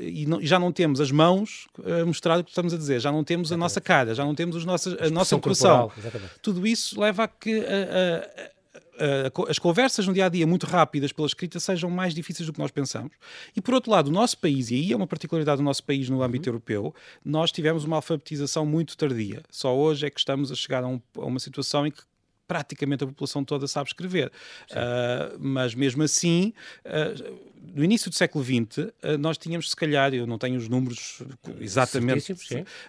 e 0.01 0.27
já 0.41 0.59
não 0.59 0.73
temos 0.73 0.99
as 0.99 1.11
mãos 1.11 1.69
a 1.85 2.07
mostrar 2.07 2.41
o 2.41 2.45
que 2.45 2.51
estamos 2.51 2.73
a 2.73 2.77
dizer, 2.77 3.01
já 3.01 3.13
não 3.13 3.23
temos 3.23 3.53
a 3.53 3.57
nossa 3.57 3.83
cara, 3.83 4.15
já 4.15 4.25
não 4.25 4.35
temos 4.35 4.57
os 4.57 4.65
nossos, 4.65 4.97
a 4.99 5.11
nossa 5.11 5.37
ocupação. 5.37 5.93
Tudo 6.41 6.67
isso 6.67 6.99
leva 6.99 7.25
a 7.25 7.29
que 7.29 7.61
a, 7.61 8.49
a, 8.99 9.51
as 9.51 9.59
conversas 9.59 10.07
no 10.07 10.15
dia 10.15 10.25
a 10.25 10.29
dia 10.31 10.47
muito 10.47 10.67
rápidas 10.67 11.13
pela 11.13 11.27
escrita 11.27 11.61
sejam 11.61 11.91
mais 11.91 12.15
difíceis 12.15 12.47
do 12.47 12.53
que 12.53 12.59
nós 12.59 12.71
pensamos. 12.71 13.13
E 13.55 13.61
por 13.61 13.75
outro 13.75 13.91
lado, 13.91 14.09
o 14.09 14.11
nosso 14.11 14.39
país, 14.39 14.71
e 14.71 14.75
aí 14.77 14.93
é 14.93 14.97
uma 14.97 15.07
particularidade 15.07 15.59
do 15.59 15.65
nosso 15.65 15.85
país 15.85 16.09
no 16.09 16.23
âmbito 16.23 16.49
uhum. 16.49 16.55
europeu, 16.55 16.95
nós 17.23 17.53
tivemos 17.53 17.85
uma 17.85 17.97
alfabetização 17.97 18.65
muito 18.65 18.97
tardia. 18.97 19.43
Só 19.51 19.77
hoje 19.77 20.07
é 20.07 20.11
que 20.11 20.19
estamos 20.19 20.51
a 20.51 20.55
chegar 20.55 20.83
a, 20.83 20.89
um, 20.89 21.01
a 21.19 21.27
uma 21.27 21.39
situação 21.39 21.87
em 21.87 21.91
que 21.91 22.03
praticamente 22.53 23.03
a 23.03 23.07
população 23.07 23.43
toda 23.43 23.67
sabe 23.67 23.89
escrever. 23.89 24.31
Uh, 24.71 25.39
mas 25.39 25.75
mesmo 25.75 26.03
assim, 26.03 26.53
uh, 26.85 27.53
no 27.75 27.83
início 27.83 28.11
do 28.11 28.15
século 28.15 28.45
XX, 28.45 28.79
uh, 28.79 28.93
nós 29.19 29.39
tínhamos, 29.39 29.71
se 29.71 29.77
calhar, 29.77 30.13
eu 30.13 30.27
não 30.27 30.37
tenho 30.37 30.59
os 30.59 30.69
números 30.69 31.23
exatamente, 31.59 32.35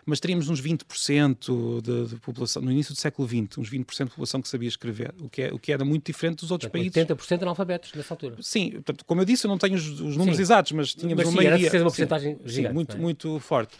mas 0.05 0.19
teríamos 0.19 0.49
uns 0.49 0.61
20% 0.61 1.81
de, 1.81 2.09
de, 2.09 2.15
população, 2.17 2.61
no 2.61 2.71
início 2.71 2.93
do 2.93 2.99
século 2.99 3.25
XX, 3.25 3.57
uns 3.57 3.69
20% 3.69 4.03
de 4.03 4.09
população 4.09 4.41
que 4.41 4.49
sabia 4.49 4.67
escrever, 4.67 5.13
o 5.21 5.29
que, 5.29 5.43
é, 5.43 5.53
o 5.53 5.57
que 5.57 5.71
era 5.71 5.85
muito 5.85 6.05
diferente 6.05 6.41
dos 6.41 6.51
outros 6.51 6.69
portanto, 6.69 6.93
países. 6.93 7.31
80% 7.31 7.43
analfabetos 7.43 7.93
nessa 7.93 8.13
altura. 8.13 8.35
Sim, 8.41 8.71
portanto, 8.71 9.05
como 9.05 9.21
eu 9.21 9.25
disse, 9.25 9.45
eu 9.45 9.49
não 9.49 9.57
tenho 9.57 9.75
os, 9.75 9.87
os 9.87 10.17
números 10.17 10.35
sim. 10.35 10.41
exatos, 10.41 10.73
mas 10.73 10.93
tínhamos 10.93 11.23
mas, 11.23 11.27
uma 11.27 11.41
sim, 11.41 11.47
maioria. 11.47 11.67
Era 11.69 11.77
uma 11.77 11.83
porcentagem 11.85 12.37
sim, 12.45 12.49
sim, 12.49 12.69
muito, 12.69 12.97
é? 12.97 12.99
muito 12.99 13.39
forte. 13.39 13.77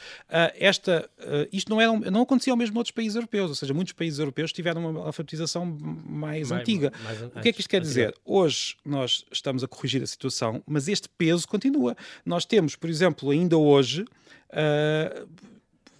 esta, 0.55 1.09
isto 1.51 1.69
não, 1.69 1.81
era, 1.81 1.91
não 2.09 2.21
acontecia 2.21 2.53
ao 2.53 2.57
mesmo 2.57 2.77
outros 2.77 2.91
países 2.91 3.15
europeus, 3.15 3.49
ou 3.49 3.55
seja, 3.55 3.73
muitos 3.73 3.91
países 3.91 4.19
europeus 4.19 4.53
tiveram 4.53 4.89
uma 4.89 5.07
alfabetização 5.07 5.72
mais, 5.79 6.49
mais 6.49 6.51
antiga. 6.51 6.91
Mais, 7.03 7.21
o 7.21 7.41
que 7.41 7.49
é 7.49 7.53
que 7.53 7.59
isto 7.61 7.69
quer 7.69 7.81
dizer? 7.81 8.15
Hoje 8.25 8.75
nós 8.85 9.25
estamos 9.31 9.63
a 9.63 9.67
corrigir 9.67 10.01
a 10.03 10.07
situação, 10.07 10.61
mas 10.65 10.87
este 10.87 11.09
peso 11.09 11.47
continua. 11.47 11.95
Nós 12.25 12.45
temos, 12.45 12.75
por 12.75 12.89
exemplo, 12.89 13.29
ainda 13.29 13.57
hoje. 13.57 14.05
Uh, 14.49 15.27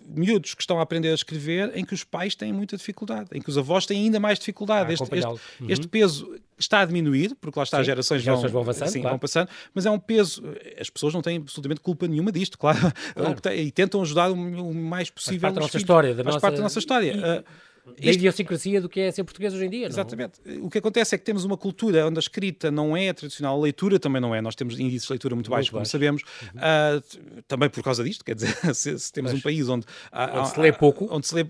miúdos 0.05 0.53
que 0.53 0.61
estão 0.61 0.79
a 0.79 0.83
aprender 0.83 1.09
a 1.09 1.13
escrever 1.13 1.71
em 1.75 1.83
que 1.83 1.93
os 1.93 2.03
pais 2.03 2.35
têm 2.35 2.51
muita 2.51 2.77
dificuldade, 2.77 3.29
em 3.33 3.41
que 3.41 3.49
os 3.49 3.57
avós 3.57 3.85
têm 3.85 4.03
ainda 4.03 4.19
mais 4.19 4.39
dificuldade. 4.39 4.89
Ah, 4.89 4.93
este, 4.93 5.15
este, 5.15 5.27
uhum. 5.27 5.67
este, 5.69 5.87
peso 5.87 6.35
está 6.57 6.81
a 6.81 6.85
diminuir, 6.85 7.35
porque 7.39 7.57
lá 7.57 7.63
está, 7.63 7.79
as 7.79 7.85
gerações, 7.85 8.21
gerações 8.21 8.51
vão, 8.51 8.63
vão, 8.63 8.71
avançando, 8.71 8.89
sim, 8.89 9.01
claro. 9.01 9.13
vão 9.13 9.19
passando, 9.19 9.49
mas 9.73 9.85
é 9.85 9.91
um 9.91 9.99
peso, 9.99 10.43
as 10.79 10.89
pessoas 10.89 11.13
não 11.13 11.21
têm 11.21 11.37
absolutamente 11.37 11.81
culpa 11.81 12.07
nenhuma 12.07 12.31
disto, 12.31 12.57
claro, 12.57 12.79
claro. 13.13 13.39
e 13.55 13.71
tentam 13.71 14.01
ajudar 14.01 14.31
o, 14.31 14.73
mais 14.73 15.09
possível. 15.09 15.41
Faz 15.41 15.53
parte 15.53 15.55
da 15.55 15.61
nossa 15.61 15.77
história. 15.77 16.09
Da 16.13 16.23
faz 16.23 16.35
nossa... 16.35 16.41
parte 16.41 16.55
da 16.57 16.63
nossa 16.63 16.79
história. 16.79 17.13
E... 17.13 17.39
Uh, 17.39 17.43
da 17.85 18.11
idiosincrasia 18.11 18.81
do 18.81 18.87
que 18.87 18.99
é 18.99 19.11
ser 19.11 19.23
português 19.23 19.53
hoje 19.53 19.65
em 19.65 19.69
dia. 19.69 19.87
Exatamente. 19.87 20.39
Não? 20.45 20.65
O 20.65 20.69
que 20.69 20.77
acontece 20.77 21.15
é 21.15 21.17
que 21.17 21.23
temos 21.23 21.43
uma 21.43 21.57
cultura 21.57 22.07
onde 22.07 22.17
a 22.17 22.21
escrita 22.21 22.71
não 22.71 22.95
é 22.95 23.11
tradicional, 23.11 23.57
a 23.57 23.61
leitura 23.61 23.99
também 23.99 24.21
não 24.21 24.33
é. 24.33 24.41
Nós 24.41 24.55
temos 24.55 24.79
índices 24.79 25.07
de 25.07 25.13
leitura 25.13 25.35
muito, 25.35 25.49
muito 25.49 25.55
baixos, 25.55 25.69
como 25.69 25.85
sabemos, 25.85 26.23
uhum. 26.41 26.59
uh, 26.59 27.43
também 27.47 27.69
por 27.69 27.83
causa 27.83 28.03
disto. 28.03 28.23
Quer 28.23 28.35
dizer, 28.35 28.55
se, 28.73 28.97
se 28.97 29.11
temos 29.11 29.31
Mas, 29.31 29.39
um 29.39 29.43
país 29.43 29.67
onde, 29.67 29.85
onde 30.33 30.49
se 30.49 30.59
lê 30.59 30.71
pouco, 30.71 31.07
onde 31.11 31.27
se 31.27 31.35
lê 31.35 31.45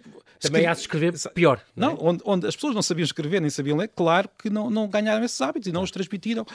também 0.48 0.66
há 0.66 0.74
de 0.74 0.82
escrever 0.82 1.14
pior. 1.34 1.62
Não, 1.76 1.90
não 1.90 1.96
é? 1.96 2.00
onde, 2.02 2.24
onde, 2.26 2.48
as 2.48 2.56
pessoas 2.56 2.76
não 2.76 2.82
sabiam 2.82 3.06
escrever 3.06 3.40
nem 3.40 3.50
sabiam 3.50 3.78
ler, 3.78 3.90
claro 3.96 4.30
que 4.38 4.50
não, 4.50 4.70
não 4.70 4.88
ganharam 4.88 5.24
esses 5.24 5.40
hábitos 5.40 5.68
e 5.68 5.72
não 5.72 5.84
os 5.84 5.92
transmitiram. 5.92 6.46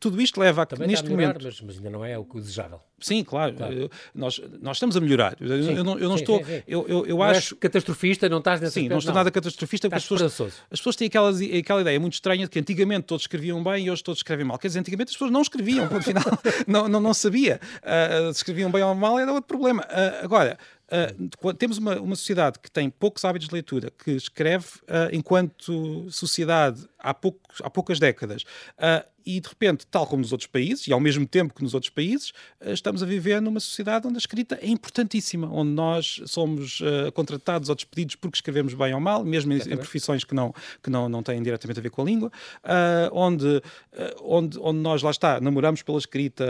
Tudo 0.00 0.20
isto 0.20 0.40
leva 0.40 0.62
a 0.62 0.66
que 0.66 0.74
também 0.74 0.88
neste 0.88 1.04
melhorar, 1.04 1.34
momento. 1.34 1.44
Mas, 1.44 1.60
mas, 1.60 1.76
ainda 1.76 1.90
não 1.90 2.04
é 2.04 2.18
o 2.18 2.24
que 2.24 2.38
desejável. 2.38 2.80
Sim, 2.98 3.22
claro. 3.22 3.54
claro. 3.54 3.90
Nós, 4.14 4.40
nós 4.60 4.76
estamos 4.78 4.96
a 4.96 5.00
melhorar. 5.00 5.36
Eu, 5.40 5.48
eu 5.48 5.84
não, 5.84 5.98
eu 5.98 6.08
não 6.08 6.16
sim, 6.16 6.22
estou. 6.22 6.38
Sim, 6.38 6.44
sim. 6.44 6.62
Eu, 6.66 6.86
eu, 6.88 7.06
eu 7.06 7.16
não 7.16 7.22
acho. 7.22 7.54
catastrofista, 7.56 8.28
não 8.28 8.38
estás 8.38 8.60
nessa 8.60 8.72
Sim, 8.72 8.88
não 8.88 8.98
estou 8.98 9.14
nada 9.14 9.25
catastrofista 9.30 9.88
porque 9.88 9.96
as 9.96 10.06
pessoas, 10.06 10.54
as 10.70 10.78
pessoas 10.78 10.96
têm 10.96 11.08
aquelas, 11.08 11.40
aquela 11.40 11.80
ideia 11.80 11.98
muito 11.98 12.14
estranha 12.14 12.44
de 12.44 12.50
que 12.50 12.58
antigamente 12.58 13.06
todos 13.06 13.24
escreviam 13.24 13.62
bem 13.62 13.86
e 13.86 13.90
hoje 13.90 14.02
todos 14.02 14.18
escrevem 14.18 14.44
mal. 14.44 14.58
Quer 14.58 14.68
dizer, 14.68 14.80
antigamente 14.80 15.08
as 15.08 15.14
pessoas 15.14 15.30
não 15.30 15.42
escreviam, 15.42 15.88
ponto 15.88 16.04
final. 16.04 16.24
não, 16.66 16.88
não, 16.88 17.00
não 17.00 17.14
sabia. 17.14 17.60
Uh, 17.82 18.32
se 18.32 18.38
escreviam 18.38 18.70
bem 18.70 18.82
ou 18.82 18.94
mal 18.94 19.18
era 19.18 19.32
outro 19.32 19.48
problema. 19.48 19.82
Uh, 19.82 20.24
agora, 20.24 20.58
Uh, 20.86 21.54
temos 21.54 21.78
uma, 21.78 21.96
uma 22.00 22.14
sociedade 22.14 22.60
que 22.60 22.70
tem 22.70 22.88
poucos 22.88 23.24
hábitos 23.24 23.48
de 23.48 23.54
leitura, 23.54 23.90
que 23.90 24.12
escreve 24.12 24.66
uh, 24.82 25.12
enquanto 25.12 26.06
sociedade 26.10 26.88
há, 26.98 27.12
pouco, 27.12 27.40
há 27.62 27.68
poucas 27.68 27.98
décadas. 27.98 28.42
Uh, 28.78 29.16
e 29.28 29.40
de 29.40 29.48
repente, 29.48 29.84
tal 29.88 30.06
como 30.06 30.22
nos 30.22 30.30
outros 30.30 30.46
países, 30.46 30.86
e 30.86 30.92
ao 30.92 31.00
mesmo 31.00 31.26
tempo 31.26 31.52
que 31.52 31.60
nos 31.60 31.74
outros 31.74 31.90
países, 31.90 32.32
estamos 32.64 33.02
a 33.02 33.06
viver 33.06 33.42
numa 33.42 33.58
sociedade 33.58 34.06
onde 34.06 34.14
a 34.14 34.18
escrita 34.18 34.56
é 34.62 34.68
importantíssima, 34.68 35.50
onde 35.52 35.72
nós 35.72 36.20
somos 36.26 36.80
contratados 37.12 37.68
ou 37.68 37.74
despedidos 37.74 38.14
porque 38.14 38.36
escrevemos 38.36 38.72
bem 38.74 38.94
ou 38.94 39.00
mal, 39.00 39.24
mesmo 39.24 39.52
em, 39.52 39.56
em, 39.56 39.76
profissões 39.76 40.22
que 40.22 40.32
não, 40.32 40.54
que 40.80 40.88
não, 40.88 41.08
não 41.08 41.24
têm 41.24 41.42
diretamente 41.42 41.80
a 41.80 41.82
ver 41.82 41.90
com 41.90 42.02
a 42.02 42.04
língua, 42.04 42.30
onde, 43.10 43.60
onde, 44.22 44.60
onde 44.60 44.78
nós, 44.78 45.02
lá 45.02 45.10
está, 45.10 45.40
namoramos 45.40 45.82
pela 45.82 45.98
escrita, 45.98 46.46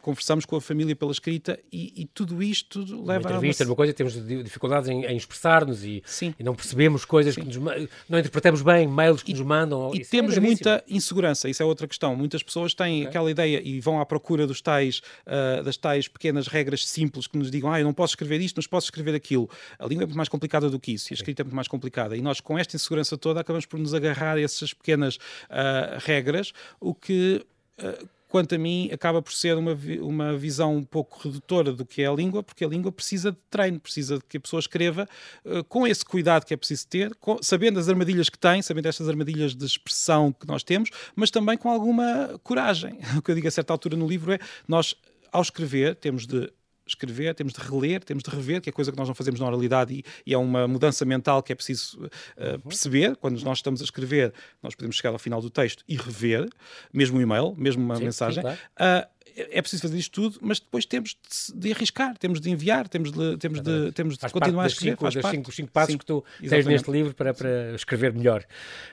conversamos 0.00 0.46
com 0.46 0.56
a 0.56 0.60
família 0.62 0.96
pela 0.96 1.12
escrita, 1.12 1.60
e, 1.70 1.92
e 2.00 2.06
tudo 2.06 2.42
isto 2.42 2.80
leva 3.04 3.28
uma 3.28 3.49
entrevista, 3.50 3.64
a. 3.64 3.66
Uma 3.66 3.76
coisa, 3.76 3.92
temos 3.92 4.14
dificuldades 4.44 4.88
em, 4.88 5.04
em 5.04 5.16
expressar-nos 5.16 5.84
e, 5.84 6.02
e, 6.38 6.42
não 6.42 6.54
percebemos 6.54 7.04
coisas 7.04 7.34
Sim. 7.34 7.42
que 7.42 7.46
nos, 7.46 7.88
não 8.08 8.18
interpretamos 8.18 8.62
bem 8.62 8.86
mails 8.86 9.22
que 9.22 9.32
e, 9.32 9.34
nos 9.34 9.42
mandam. 9.42 9.92
E 9.94 10.04
temos 10.04 10.36
é 10.36 10.40
muita 10.40 10.82
insegurança, 10.88 11.48
isso 11.48 11.62
é 11.62 11.66
outra 11.66 11.86
questão. 11.86 12.14
Muitas 12.16 12.42
pessoas 12.42 12.74
têm 12.74 13.00
okay. 13.00 13.08
aquela 13.08 13.30
ideia 13.30 13.60
e 13.62 13.80
vão 13.80 14.00
à 14.00 14.06
procura 14.06 14.46
dos 14.46 14.60
tais, 14.60 15.00
uh, 15.26 15.62
das 15.62 15.76
tais 15.76 16.08
pequenas 16.08 16.46
regras 16.46 16.86
simples 16.86 17.26
que 17.26 17.36
nos 17.38 17.50
digam, 17.50 17.72
ah, 17.72 17.80
eu 17.80 17.84
não 17.84 17.94
posso 17.94 18.12
escrever 18.12 18.40
isto, 18.40 18.56
mas 18.56 18.66
posso 18.66 18.86
escrever 18.86 19.14
aquilo. 19.14 19.48
A 19.78 19.86
língua 19.86 20.04
é 20.04 20.06
muito 20.06 20.16
mais 20.16 20.28
complicada 20.28 20.68
do 20.70 20.78
que 20.78 20.92
isso, 20.92 21.12
e 21.12 21.14
a 21.14 21.16
escrita 21.16 21.42
é 21.42 21.44
muito 21.44 21.56
mais 21.56 21.68
complicada. 21.68 22.16
E 22.16 22.22
nós, 22.22 22.40
com 22.40 22.58
esta 22.58 22.76
insegurança 22.76 23.16
toda, 23.16 23.40
acabamos 23.40 23.66
por 23.66 23.78
nos 23.78 23.94
agarrar 23.94 24.36
a 24.36 24.40
essas 24.40 24.72
pequenas 24.72 25.16
uh, 25.16 25.98
regras, 25.98 26.52
o 26.80 26.94
que. 26.94 27.44
Uh, 27.78 28.19
quanto 28.30 28.54
a 28.54 28.58
mim, 28.58 28.88
acaba 28.92 29.20
por 29.20 29.32
ser 29.32 29.58
uma, 29.58 29.76
uma 30.00 30.36
visão 30.36 30.76
um 30.76 30.84
pouco 30.84 31.20
redutora 31.24 31.72
do 31.72 31.84
que 31.84 32.00
é 32.00 32.06
a 32.06 32.12
língua, 32.12 32.44
porque 32.44 32.64
a 32.64 32.68
língua 32.68 32.92
precisa 32.92 33.32
de 33.32 33.38
treino, 33.50 33.80
precisa 33.80 34.18
de 34.18 34.24
que 34.24 34.36
a 34.36 34.40
pessoa 34.40 34.60
escreva 34.60 35.08
uh, 35.44 35.64
com 35.64 35.84
esse 35.84 36.04
cuidado 36.04 36.46
que 36.46 36.54
é 36.54 36.56
preciso 36.56 36.86
ter, 36.86 37.12
com, 37.16 37.42
sabendo 37.42 37.80
as 37.80 37.88
armadilhas 37.88 38.28
que 38.28 38.38
tem, 38.38 38.62
sabendo 38.62 38.86
estas 38.86 39.08
armadilhas 39.08 39.52
de 39.52 39.66
expressão 39.66 40.32
que 40.32 40.46
nós 40.46 40.62
temos, 40.62 40.90
mas 41.16 41.28
também 41.28 41.58
com 41.58 41.68
alguma 41.68 42.40
coragem. 42.44 43.00
O 43.20 43.22
que 43.22 43.32
eu 43.32 43.34
digo 43.34 43.48
a 43.48 43.50
certa 43.50 43.72
altura 43.72 43.96
no 43.96 44.06
livro 44.06 44.32
é: 44.32 44.38
nós, 44.66 44.94
ao 45.32 45.42
escrever, 45.42 45.96
temos 45.96 46.26
de 46.26 46.50
escrever, 46.90 47.34
temos 47.34 47.52
de 47.52 47.60
reler, 47.60 48.02
temos 48.04 48.22
de 48.22 48.30
rever, 48.30 48.60
que 48.60 48.68
é 48.68 48.72
coisa 48.72 48.90
que 48.90 48.98
nós 48.98 49.08
não 49.08 49.14
fazemos 49.14 49.40
na 49.40 49.46
oralidade 49.46 49.94
e, 49.94 50.04
e 50.26 50.34
é 50.34 50.38
uma 50.38 50.68
mudança 50.68 51.04
mental 51.04 51.42
que 51.42 51.52
é 51.52 51.54
preciso 51.54 52.04
uh, 52.04 52.58
perceber. 52.68 53.16
Quando 53.16 53.40
nós 53.42 53.58
estamos 53.58 53.80
a 53.80 53.84
escrever, 53.84 54.32
nós 54.62 54.74
podemos 54.74 54.96
chegar 54.96 55.10
ao 55.10 55.18
final 55.18 55.40
do 55.40 55.50
texto 55.50 55.84
e 55.88 55.96
rever, 55.96 56.48
mesmo 56.92 57.18
um 57.18 57.20
e-mail, 57.20 57.54
mesmo 57.56 57.82
uma 57.82 57.96
sim, 57.96 58.04
mensagem. 58.04 58.42
Sim, 58.42 58.56
claro. 58.76 59.04
uh, 59.06 59.19
é, 59.36 59.58
é 59.58 59.62
preciso 59.62 59.82
fazer 59.82 59.98
isto 59.98 60.12
tudo, 60.12 60.38
mas 60.40 60.60
depois 60.60 60.84
temos 60.84 61.10
de, 61.10 61.58
de 61.58 61.72
arriscar, 61.72 62.16
temos 62.18 62.40
de 62.40 62.50
enviar, 62.50 62.88
temos 62.88 63.12
de, 63.12 63.36
temos 63.38 63.60
de, 63.60 63.92
temos 63.92 64.18
de 64.18 64.32
continuar 64.32 64.64
a 64.64 64.66
escrever. 64.66 64.92
Cinco, 64.92 65.02
faz 65.02 65.14
parte. 65.16 65.36
Cinco, 65.36 65.52
cinco 65.52 65.72
passos 65.72 65.92
Sim, 65.92 65.98
que 65.98 66.06
tu 66.06 66.24
exatamente. 66.40 66.50
tens 66.50 66.66
neste 66.66 66.90
livro 66.90 67.14
para, 67.14 67.34
para 67.34 67.74
escrever 67.74 68.12
melhor. 68.12 68.44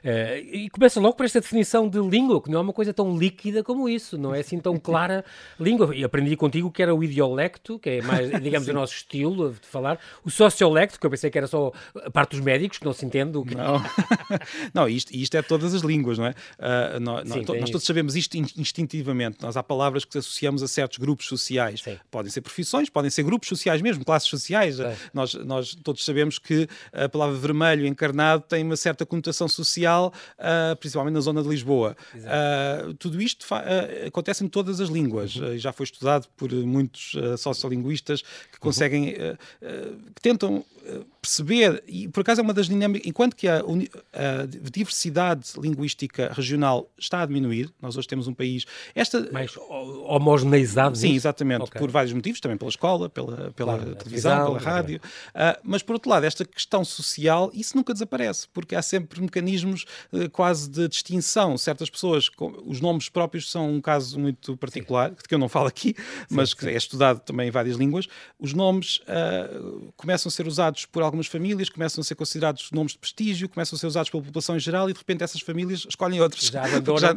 Uh, 0.03 0.37
e 0.51 0.69
começa 0.69 0.99
logo 0.99 1.15
por 1.15 1.25
esta 1.25 1.39
definição 1.39 1.89
de 1.89 1.99
língua, 1.99 2.41
que 2.41 2.49
não 2.49 2.59
é 2.59 2.61
uma 2.61 2.73
coisa 2.73 2.93
tão 2.93 3.17
líquida 3.17 3.63
como 3.63 3.89
isso, 3.89 4.17
não 4.17 4.33
é 4.33 4.39
assim 4.39 4.59
tão 4.59 4.77
clara 4.79 5.23
língua. 5.59 5.95
E 5.95 6.03
aprendi 6.03 6.35
contigo 6.35 6.71
que 6.71 6.81
era 6.81 6.93
o 6.93 7.03
idiolecto, 7.03 7.79
que 7.79 7.89
é 7.89 8.01
mais, 8.01 8.29
digamos, 8.41 8.67
o 8.69 8.73
nosso 8.73 8.93
estilo 8.93 9.53
de 9.53 9.67
falar, 9.67 9.99
o 10.23 10.29
sociolecto, 10.29 10.99
que 10.99 11.05
eu 11.05 11.09
pensei 11.09 11.29
que 11.29 11.37
era 11.37 11.47
só 11.47 11.71
a 11.95 12.11
parte 12.11 12.31
dos 12.31 12.41
médicos, 12.41 12.77
que 12.77 12.85
não 12.85 12.93
se 12.93 13.05
entende. 13.05 13.37
O 13.37 13.45
que... 13.45 13.55
Não, 13.55 13.81
não 14.73 14.89
isto, 14.89 15.13
isto 15.13 15.35
é 15.35 15.41
todas 15.41 15.73
as 15.73 15.81
línguas, 15.81 16.17
não 16.17 16.25
é? 16.25 16.31
Uh, 16.31 16.99
nós, 16.99 17.27
Sim, 17.27 17.43
nós, 17.45 17.61
nós 17.61 17.69
todos 17.69 17.85
sabemos 17.85 18.15
isto 18.15 18.37
instintivamente. 18.37 19.37
Nós 19.41 19.57
há 19.57 19.63
palavras 19.63 20.05
que 20.05 20.16
associamos 20.17 20.63
a 20.63 20.67
certos 20.67 20.97
grupos 20.97 21.27
sociais. 21.27 21.81
Sim. 21.81 21.97
Podem 22.09 22.31
ser 22.31 22.41
profissões, 22.41 22.89
podem 22.89 23.09
ser 23.09 23.23
grupos 23.23 23.49
sociais 23.49 23.81
mesmo, 23.81 24.03
classes 24.03 24.29
sociais. 24.29 24.77
Nós, 25.13 25.33
nós 25.33 25.75
todos 25.83 26.03
sabemos 26.03 26.39
que 26.39 26.67
a 26.91 27.07
palavra 27.07 27.37
vermelho 27.37 27.85
encarnado 27.85 28.43
tem 28.47 28.63
uma 28.63 28.75
certa 28.75 29.05
conotação 29.05 29.47
social, 29.47 30.13
uh, 30.37 30.75
principalmente 30.77 31.13
na 31.13 31.21
zona 31.21 31.41
de 31.41 31.49
Lisboa. 31.49 31.95
Uh, 32.15 32.93
tudo 32.95 33.21
isto 33.21 33.43
uh, 33.43 34.07
acontece 34.07 34.43
em 34.43 34.47
todas 34.47 34.79
as 34.79 34.89
línguas. 34.89 35.35
Uhum. 35.35 35.57
já 35.57 35.71
foi 35.71 35.83
estudado 35.85 36.27
por 36.35 36.51
muitos 36.51 37.15
sociolinguistas 37.37 38.21
que 38.21 38.59
conseguem, 38.59 39.15
uhum. 39.61 39.97
que 40.15 40.21
tentam 40.21 40.65
perceber, 41.21 41.83
e 41.87 42.07
por 42.07 42.21
acaso 42.21 42.39
é 42.39 42.43
uma 42.43 42.53
das 42.53 42.67
dinâmicas, 42.67 43.07
enquanto 43.07 43.35
que 43.35 43.47
a, 43.47 43.57
a, 43.57 44.45
diversidade 44.45 45.49
linguística 45.57 46.31
regional 46.33 46.89
está 46.97 47.21
a 47.21 47.25
diminuir, 47.25 47.69
nós 47.81 47.97
hoje 47.97 48.07
temos 48.07 48.27
um 48.27 48.33
país. 48.33 48.65
Esta, 48.95 49.29
Mais 49.31 49.51
homogeneizado? 50.07 50.97
Sim, 50.97 51.13
exatamente, 51.13 51.63
okay. 51.63 51.79
por 51.79 51.91
vários 51.91 52.13
motivos, 52.13 52.39
também 52.39 52.57
pela 52.57 52.69
escola, 52.69 53.09
pela, 53.09 53.51
pela 53.51 53.77
claro, 53.77 53.95
televisão, 53.95 54.45
pela 54.45 54.59
rádio. 54.59 55.01
Uh, 55.29 55.59
mas 55.63 55.83
por 55.83 55.93
outro 55.93 56.09
lado, 56.09 56.25
esta 56.25 56.45
questão 56.45 56.83
social, 56.85 57.51
isso 57.53 57.75
nunca 57.75 57.93
desaparece, 57.93 58.47
porque 58.53 58.75
há 58.75 58.81
sempre 58.81 59.21
mecanismos 59.21 59.85
uh, 60.11 60.29
quase 60.29 60.69
de 60.69 60.87
distinção. 60.87 61.57
Certas 61.57 61.89
pessoas, 61.89 62.29
com, 62.29 62.63
os 62.65 62.79
nomes 62.79 63.09
próprios 63.09 63.51
são 63.51 63.69
um 63.71 63.81
caso 63.81 64.19
muito 64.19 64.55
particular, 64.57 65.09
sim. 65.09 65.15
que 65.27 65.35
eu 65.35 65.39
não 65.39 65.49
falo 65.49 65.67
aqui, 65.67 65.95
mas 66.29 66.51
sim, 66.51 66.55
que 66.57 66.67
é 66.67 66.77
estudado 66.77 67.19
também 67.19 67.47
em 67.47 67.51
várias 67.51 67.75
línguas. 67.75 68.07
Os 68.39 68.53
nomes 68.53 68.97
uh, 68.97 69.91
começam 69.97 70.29
a 70.29 70.31
ser 70.31 70.47
usados 70.47 70.85
por 70.85 71.03
algumas 71.03 71.27
famílias, 71.27 71.69
começam 71.69 72.01
a 72.01 72.03
ser 72.03 72.15
considerados 72.15 72.69
nomes 72.71 72.93
de 72.93 72.99
prestígio, 72.99 73.49
começam 73.49 73.75
a 73.75 73.79
ser 73.79 73.87
usados 73.87 74.09
pela 74.09 74.23
população 74.23 74.55
em 74.55 74.59
geral 74.59 74.89
e 74.89 74.93
de 74.93 74.99
repente 74.99 75.23
essas 75.23 75.41
famílias 75.41 75.85
escolhem 75.87 76.21
outros. 76.21 76.47
Já. 76.47 76.67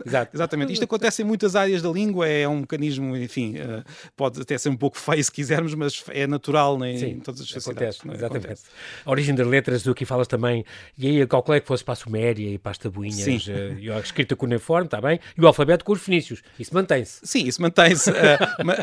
Já, 0.07 0.29
exatamente. 0.33 0.73
Isto 0.73 0.85
acontece 0.85 1.23
em 1.23 1.25
muitas 1.25 1.57
áreas 1.57 1.83
da 1.83 1.91
língua, 1.91 2.27
é 2.29 2.49
um 2.49 2.61
mecanismo, 2.61 2.80
enfim, 2.89 3.57
uh, 3.57 3.85
pode 4.17 4.41
até 4.41 4.57
ser 4.57 4.69
um 4.69 4.77
pouco 4.77 4.99
feio 4.99 5.23
se 5.23 5.31
quisermos, 5.31 5.75
mas 5.75 6.05
é 6.09 6.27
natural 6.27 6.79
né, 6.79 6.97
Sim, 6.97 7.07
em 7.07 7.21
todas 7.21 7.41
as 7.41 7.49
sociedades. 7.49 8.01
Acontece, 8.01 8.09
é? 8.09 8.19
exatamente. 8.19 8.47
Acontece. 8.47 8.65
A 9.05 9.11
origem 9.11 9.35
das 9.35 9.47
letras, 9.47 9.83
do 9.83 9.95
que 9.95 10.05
falas 10.05 10.27
também, 10.27 10.65
e 10.97 11.07
aí 11.07 11.27
calculei 11.27 11.61
que 11.61 11.67
fosse 11.67 11.85
para 11.85 11.93
a 11.93 11.97
Suméria 11.97 12.49
e 12.49 12.59
para 12.59 12.73
as 12.73 12.79
tabuinhas, 12.79 13.47
uh, 13.47 13.79
e 13.79 13.91
a 13.91 13.99
escrita 14.01 14.35
cuneiforme, 14.37 14.87
está 14.87 15.01
bem, 15.01 15.21
e 15.37 15.41
o 15.41 15.47
alfabeto 15.47 15.85
com 15.85 15.93
os 15.93 16.03
fenícios. 16.03 16.43
Isso 16.59 16.75
mantém-se. 16.75 17.21
Sim, 17.23 17.47
isso 17.47 17.61
mantém-se. 17.61 18.11
uh, 18.11 18.15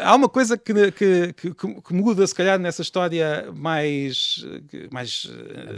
há 0.03 0.15
uma 0.15 0.29
coisa 0.29 0.57
que, 0.57 0.91
que, 0.91 1.33
que, 1.33 1.53
que, 1.53 1.93
muda, 1.93 2.25
se 2.25 2.35
calhar, 2.35 2.59
nessa 2.59 2.81
história 2.81 3.51
mais, 3.55 4.45
mais 4.91 5.29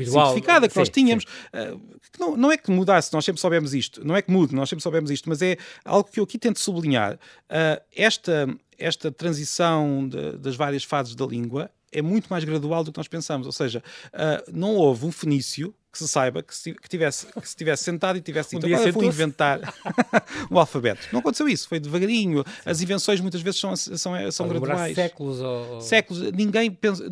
simplificada 0.06 0.68
que 0.68 0.74
sim, 0.74 0.80
nós 0.80 0.90
tínhamos. 0.90 1.26
que 2.12 2.20
não, 2.20 2.36
não 2.36 2.52
é 2.52 2.58
que 2.58 2.72
mudasse, 2.72 3.14
nós 3.14 3.26
sempre 3.26 3.42
soubemos 3.42 3.74
isto. 3.74 4.06
Não 4.06 4.16
é 4.16 4.22
que 4.22 4.32
mude, 4.32 4.56
nós 4.56 4.70
sempre 4.70 4.84
soubemos 4.84 5.12
isto, 5.12 5.30
mas 5.30 5.42
é 5.42 5.58
algo 5.86 6.10
que 6.10 6.20
eu 6.20 6.24
aqui 6.24 6.38
tento 6.38 6.60
sublinhar. 6.60 7.18
Esta, 8.10 8.48
esta 8.78 9.12
transição 9.12 10.08
de, 10.08 10.34
das 10.38 10.56
várias 10.56 10.84
fases 10.84 11.16
da 11.16 11.26
língua 11.26 11.70
é 11.92 12.02
muito 12.02 12.28
mais 12.28 12.44
gradual 12.44 12.84
do 12.84 12.92
que 12.92 12.98
nós 12.98 13.08
pensamos. 13.08 13.46
Ou 13.48 13.54
seja, 13.54 13.84
uh, 14.14 14.52
não 14.52 14.76
houve 14.76 15.06
um 15.06 15.12
fenício 15.12 15.74
que 15.92 15.98
se 15.98 16.08
saiba 16.08 16.44
que 16.44 16.56
se, 16.56 16.74
que 16.74 16.88
tivesse, 16.88 17.26
que 17.26 17.50
se 17.50 17.56
tivesse 17.56 17.84
sentado 17.84 18.18
e 18.18 18.22
tivesse 18.22 18.56
dito, 18.56 18.68
um 18.68 18.76
agora 18.76 18.92
vou 18.92 19.04
inventar 19.04 19.60
o 20.50 20.60
alfabeto. 20.60 21.08
Não 21.12 21.20
aconteceu 21.20 21.48
isso, 21.50 21.68
foi 21.68 21.80
devagarinho. 21.80 22.44
Sim. 22.46 22.70
As 22.70 22.82
invenções 22.82 23.20
muitas 23.20 23.42
vezes 23.42 23.60
são, 23.60 23.76
são, 23.76 24.32
são 24.32 24.48
graduais. 24.48 24.96
séculos 24.96 25.42
ou... 25.42 25.82
Séculos. 25.82 26.32
Ninguém 26.32 26.70
pensa, 26.70 27.04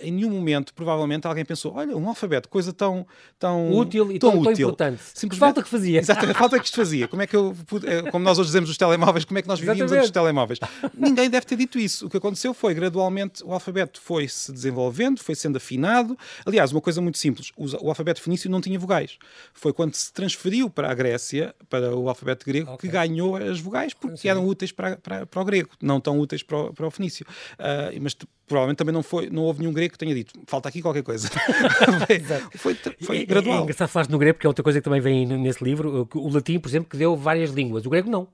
em 0.00 0.10
nenhum 0.10 0.30
momento, 0.30 0.74
provavelmente, 0.74 1.26
alguém 1.26 1.44
pensou, 1.44 1.74
olha, 1.74 1.96
um 1.96 2.08
alfabeto, 2.08 2.48
coisa 2.48 2.72
tão, 2.72 3.06
tão 3.38 3.72
útil 3.72 4.10
e 4.10 4.18
tão, 4.18 4.30
tão, 4.30 4.40
útil. 4.40 4.52
tão 4.52 4.62
importante. 4.62 5.02
Simplesmente, 5.14 5.38
falta 5.38 5.62
que 5.62 5.68
fazia. 5.68 6.00
Exatamente, 6.00 6.36
falta 6.36 6.58
que 6.58 6.64
isto 6.64 6.76
fazia. 6.76 7.06
Como 7.06 7.22
é 7.22 7.26
que 7.26 7.36
eu, 7.36 7.54
eh, 7.84 8.10
como 8.10 8.24
nós 8.24 8.38
hoje 8.38 8.48
dizemos 8.48 8.68
os 8.68 8.76
telemóveis, 8.76 9.24
como 9.24 9.38
é 9.38 9.42
que 9.42 9.48
nós 9.48 9.60
vivíamos 9.60 9.92
antes 9.92 10.06
dos 10.06 10.10
telemóveis? 10.10 10.58
Ninguém 10.92 11.30
deve 11.30 11.46
ter 11.46 11.56
dito 11.56 11.78
isso. 11.78 12.06
O 12.06 12.10
que 12.10 12.16
aconteceu 12.16 12.52
foi, 12.52 12.74
gradualmente, 12.74 13.44
o 13.44 13.52
alfabeto 13.52 14.00
foi 14.00 14.26
se 14.26 14.52
desenvolvendo, 14.52 15.20
foi 15.20 15.36
sendo 15.36 15.56
afinado. 15.56 16.18
Aliás, 16.44 16.72
uma 16.72 16.80
coisa 16.80 17.00
muito 17.00 17.18
simples, 17.18 17.52
o 17.56 17.88
alfabeto 17.88 18.07
fenício 18.16 18.50
não 18.50 18.60
tinha 18.60 18.78
vogais. 18.78 19.18
Foi 19.52 19.72
quando 19.72 19.94
se 19.94 20.12
transferiu 20.12 20.68
para 20.70 20.90
a 20.90 20.94
Grécia, 20.94 21.54
para 21.68 21.94
o 21.94 22.08
alfabeto 22.08 22.44
grego, 22.46 22.72
okay. 22.72 22.88
que 22.88 22.92
ganhou 22.92 23.36
as 23.36 23.60
vogais, 23.60 23.94
porque 23.94 24.28
eram 24.28 24.46
úteis 24.46 24.72
para, 24.72 24.96
para, 24.96 25.26
para, 25.26 25.40
o 25.40 25.44
grego, 25.44 25.70
não 25.80 26.00
tão 26.00 26.18
úteis 26.18 26.42
para 26.42 26.58
o, 26.58 26.72
para 26.72 26.86
o 26.86 26.90
fenício. 26.90 27.26
Uh, 27.54 28.00
mas 28.00 28.16
provavelmente 28.46 28.78
também 28.78 28.92
não, 28.92 29.02
foi, 29.02 29.28
não 29.28 29.42
houve 29.42 29.60
nenhum 29.60 29.72
grego 29.72 29.92
que 29.92 29.98
tenha 29.98 30.14
dito 30.14 30.32
falta 30.46 30.68
aqui 30.68 30.80
qualquer 30.80 31.02
coisa. 31.02 31.28
foi, 32.56 32.74
foi, 32.74 32.96
foi 33.00 33.26
gradual. 33.26 33.56
É, 33.56 33.58
é 33.60 33.62
engraçado 33.62 33.88
falar 33.88 34.08
no 34.08 34.18
grego, 34.18 34.34
porque 34.34 34.46
é 34.46 34.48
outra 34.48 34.62
coisa 34.62 34.80
que 34.80 34.84
também 34.84 35.00
vem 35.00 35.26
nesse 35.26 35.62
livro. 35.62 36.08
O 36.14 36.28
latim, 36.30 36.58
por 36.58 36.68
exemplo, 36.68 36.88
que 36.88 36.96
deu 36.96 37.16
várias 37.16 37.50
línguas. 37.50 37.84
O 37.86 37.90
grego 37.90 38.10
não. 38.10 38.28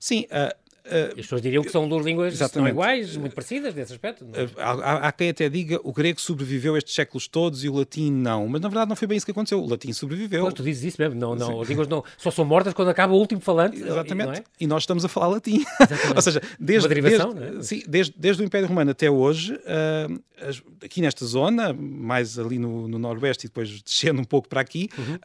Sim, 0.00 0.26
Uh, 0.28 0.67
As 1.08 1.14
pessoas 1.14 1.42
diriam 1.42 1.62
que 1.62 1.70
são 1.70 1.88
duas 1.88 2.04
línguas 2.04 2.34
exatamente. 2.34 2.74
não 2.74 2.82
iguais, 2.82 3.16
muito 3.16 3.34
parecidas 3.34 3.74
nesse 3.74 3.92
aspecto. 3.92 4.24
Uh, 4.24 4.50
há, 4.56 5.08
há, 5.08 5.12
quem 5.12 5.30
até 5.30 5.48
diga 5.48 5.80
o 5.82 5.92
grego 5.92 6.20
sobreviveu 6.20 6.76
estes 6.76 6.94
séculos 6.94 7.28
todos 7.28 7.64
e 7.64 7.68
o 7.68 7.74
latim 7.74 8.10
não. 8.10 8.48
Mas 8.48 8.60
na 8.60 8.68
verdade 8.68 8.88
não 8.88 8.96
foi 8.96 9.08
bem 9.08 9.16
isso 9.16 9.26
que 9.26 9.32
aconteceu. 9.32 9.62
O 9.62 9.68
latim 9.68 9.92
sobreviveu. 9.92 10.42
Pois, 10.42 10.54
tu 10.54 10.62
dizes 10.62 10.84
isso 10.84 11.00
mesmo. 11.00 11.18
Não, 11.18 11.34
não, 11.34 11.60
as 11.60 11.68
línguas 11.68 11.88
não, 11.88 12.04
só 12.16 12.30
são 12.30 12.44
mortas 12.44 12.72
quando 12.74 12.88
acaba 12.88 13.12
o 13.12 13.16
último 13.16 13.40
falante. 13.40 13.80
Exatamente. 13.80 14.38
E, 14.38 14.40
é? 14.40 14.44
e 14.60 14.66
nós 14.66 14.82
estamos 14.82 15.04
a 15.04 15.08
falar 15.08 15.28
latim. 15.28 15.64
Ou 16.14 16.22
seja, 16.22 16.40
desde, 16.58 16.88
derivação, 16.88 17.34
desde, 17.34 17.58
é? 17.58 17.62
sim, 17.62 17.82
desde, 17.86 18.14
desde, 18.16 18.42
o 18.42 18.44
Império 18.46 18.68
Romano 18.68 18.90
até 18.90 19.10
hoje, 19.10 19.54
uh, 19.54 20.22
aqui 20.82 21.00
nesta 21.00 21.24
zona, 21.24 21.72
mais 21.72 22.38
ali 22.38 22.58
no, 22.58 22.88
no 22.88 22.98
Noroeste 22.98 23.46
e 23.46 23.48
depois 23.48 23.82
descendo 23.82 24.20
um 24.20 24.24
pouco 24.24 24.48
para 24.48 24.60
aqui, 24.60 24.88
uhum 24.96 25.18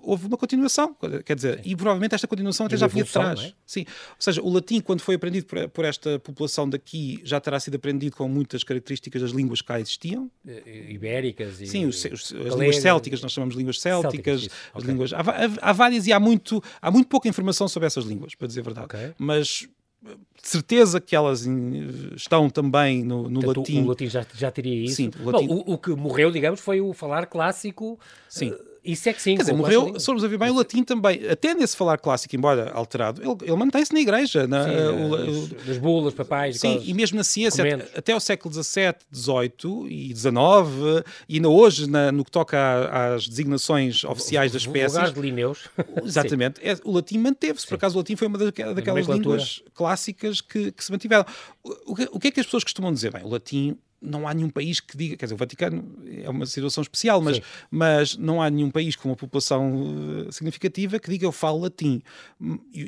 houve 0.00 0.26
uma 0.26 0.36
continuação, 0.36 0.96
quer 1.24 1.34
dizer, 1.34 1.56
Sim. 1.56 1.70
e 1.70 1.76
provavelmente 1.76 2.14
esta 2.14 2.26
continuação 2.26 2.66
até 2.66 2.76
já 2.76 2.86
vinha 2.86 3.04
de 3.04 3.10
trás. 3.10 3.40
É? 3.40 3.52
Sim. 3.66 3.80
Ou 3.80 4.16
seja, 4.18 4.42
o 4.42 4.48
latim, 4.50 4.80
quando 4.80 5.00
foi 5.00 5.16
aprendido 5.16 5.46
por, 5.46 5.68
por, 5.68 5.84
esta 5.84 6.18
população 6.18 6.68
daqui, 6.68 7.20
já 7.24 7.40
terá 7.40 7.58
sido 7.60 7.76
aprendido 7.76 8.16
com 8.16 8.28
muitas 8.28 8.64
características 8.64 9.22
das 9.22 9.30
línguas 9.30 9.60
que 9.60 9.68
cá 9.68 9.80
existiam. 9.80 10.30
Ibéricas 10.88 11.60
e. 11.60 11.66
Sim, 11.66 11.86
os, 11.86 12.04
os, 12.04 12.32
as 12.32 12.54
línguas 12.54 12.76
célticas, 12.76 13.22
nós 13.22 13.32
chamamos 13.32 13.54
de 13.54 13.58
línguas 13.58 13.80
célticas, 13.80 14.42
célticas 14.42 14.58
as 14.74 14.82
okay. 14.82 14.90
línguas. 14.90 15.12
Há, 15.12 15.20
há, 15.20 15.70
há, 15.70 15.72
várias 15.72 16.06
e 16.06 16.12
há 16.12 16.20
muito, 16.20 16.62
há 16.80 16.90
muito 16.90 17.08
pouca 17.08 17.28
informação 17.28 17.68
sobre 17.68 17.86
essas 17.86 18.04
línguas, 18.04 18.34
para 18.34 18.46
dizer 18.46 18.60
a 18.60 18.64
verdade. 18.64 18.86
Okay. 18.86 19.14
Mas 19.18 19.68
de 20.00 20.48
certeza 20.48 21.00
que 21.00 21.16
elas 21.16 21.44
estão 22.14 22.48
também 22.48 23.02
no, 23.02 23.28
no 23.28 23.40
Portanto, 23.40 23.58
latim. 23.58 23.80
O, 23.80 23.84
o 23.84 23.88
latim 23.88 24.08
já, 24.08 24.24
já 24.34 24.50
teria 24.50 24.84
isso. 24.84 24.96
Sim, 24.96 25.10
o, 25.20 25.30
latim... 25.30 25.46
Bom, 25.46 25.64
o, 25.66 25.72
o, 25.74 25.78
que 25.78 25.90
morreu, 25.90 26.30
digamos, 26.30 26.60
foi 26.60 26.80
o 26.80 26.92
falar 26.92 27.26
clássico. 27.26 27.98
Sim. 28.28 28.50
Uh, 28.50 28.77
isso 28.84 29.08
é 29.08 29.12
que 29.12 29.20
sim. 29.20 29.36
Quer 29.36 29.42
dizer, 29.42 29.54
morreu, 29.54 29.98
se 29.98 30.06
formos 30.06 30.24
a 30.24 30.28
ver 30.28 30.38
bem, 30.38 30.50
o 30.50 30.54
latim 30.54 30.82
também, 30.82 31.28
até 31.28 31.54
nesse 31.54 31.76
falar 31.76 31.98
clássico, 31.98 32.34
embora 32.34 32.70
alterado, 32.72 33.22
ele, 33.22 33.36
ele 33.42 33.56
mantém-se 33.56 33.92
na 33.92 34.00
igreja. 34.00 34.46
Na, 34.46 34.64
sim, 34.64 34.70
uh, 34.70 35.64
das 35.66 35.78
bulas, 35.78 36.14
papais. 36.14 36.58
Sim, 36.58 36.82
e 36.84 36.94
mesmo 36.94 37.16
na 37.16 37.24
ciência, 37.24 37.64
até, 37.64 37.98
até 37.98 38.16
o 38.16 38.20
século 38.20 38.54
XVII, 38.54 38.94
XVIII 39.12 39.86
e 39.88 40.14
XIX, 40.14 41.04
e 41.28 41.36
ainda 41.36 41.48
hoje, 41.48 41.88
na, 41.88 42.12
no 42.12 42.24
que 42.24 42.30
toca 42.30 43.14
às 43.14 43.28
designações 43.28 44.04
oficiais 44.04 44.52
das 44.52 44.66
peças. 44.66 45.12
de 45.12 45.20
Lineus. 45.20 45.68
Exatamente. 46.04 46.60
É, 46.62 46.76
o 46.84 46.92
latim 46.92 47.18
manteve-se. 47.18 47.66
Por 47.66 47.74
acaso, 47.74 47.96
o 47.96 47.98
latim 47.98 48.16
foi 48.16 48.28
uma 48.28 48.38
daquelas 48.38 49.06
línguas 49.06 49.62
clássicas 49.74 50.40
que, 50.40 50.72
que 50.72 50.84
se 50.84 50.90
mantiveram. 50.90 51.24
O, 51.62 51.70
o, 51.92 51.96
o 52.12 52.20
que 52.20 52.28
é 52.28 52.30
que 52.30 52.40
as 52.40 52.46
pessoas 52.46 52.64
costumam 52.64 52.92
dizer? 52.92 53.12
Bem, 53.12 53.24
o 53.24 53.28
latim 53.28 53.76
não 54.00 54.28
há 54.28 54.34
nenhum 54.34 54.50
país 54.50 54.80
que 54.80 54.96
diga, 54.96 55.16
quer 55.16 55.26
dizer, 55.26 55.34
o 55.34 55.38
Vaticano 55.38 55.84
é 56.22 56.28
uma 56.28 56.46
situação 56.46 56.82
especial, 56.82 57.20
mas, 57.20 57.40
mas 57.70 58.16
não 58.16 58.40
há 58.40 58.48
nenhum 58.48 58.70
país 58.70 58.94
com 58.96 59.08
uma 59.08 59.16
população 59.16 60.26
uh, 60.26 60.32
significativa 60.32 60.98
que 60.98 61.10
diga 61.10 61.26
eu 61.26 61.32
falo 61.32 61.60
latim. 61.60 62.00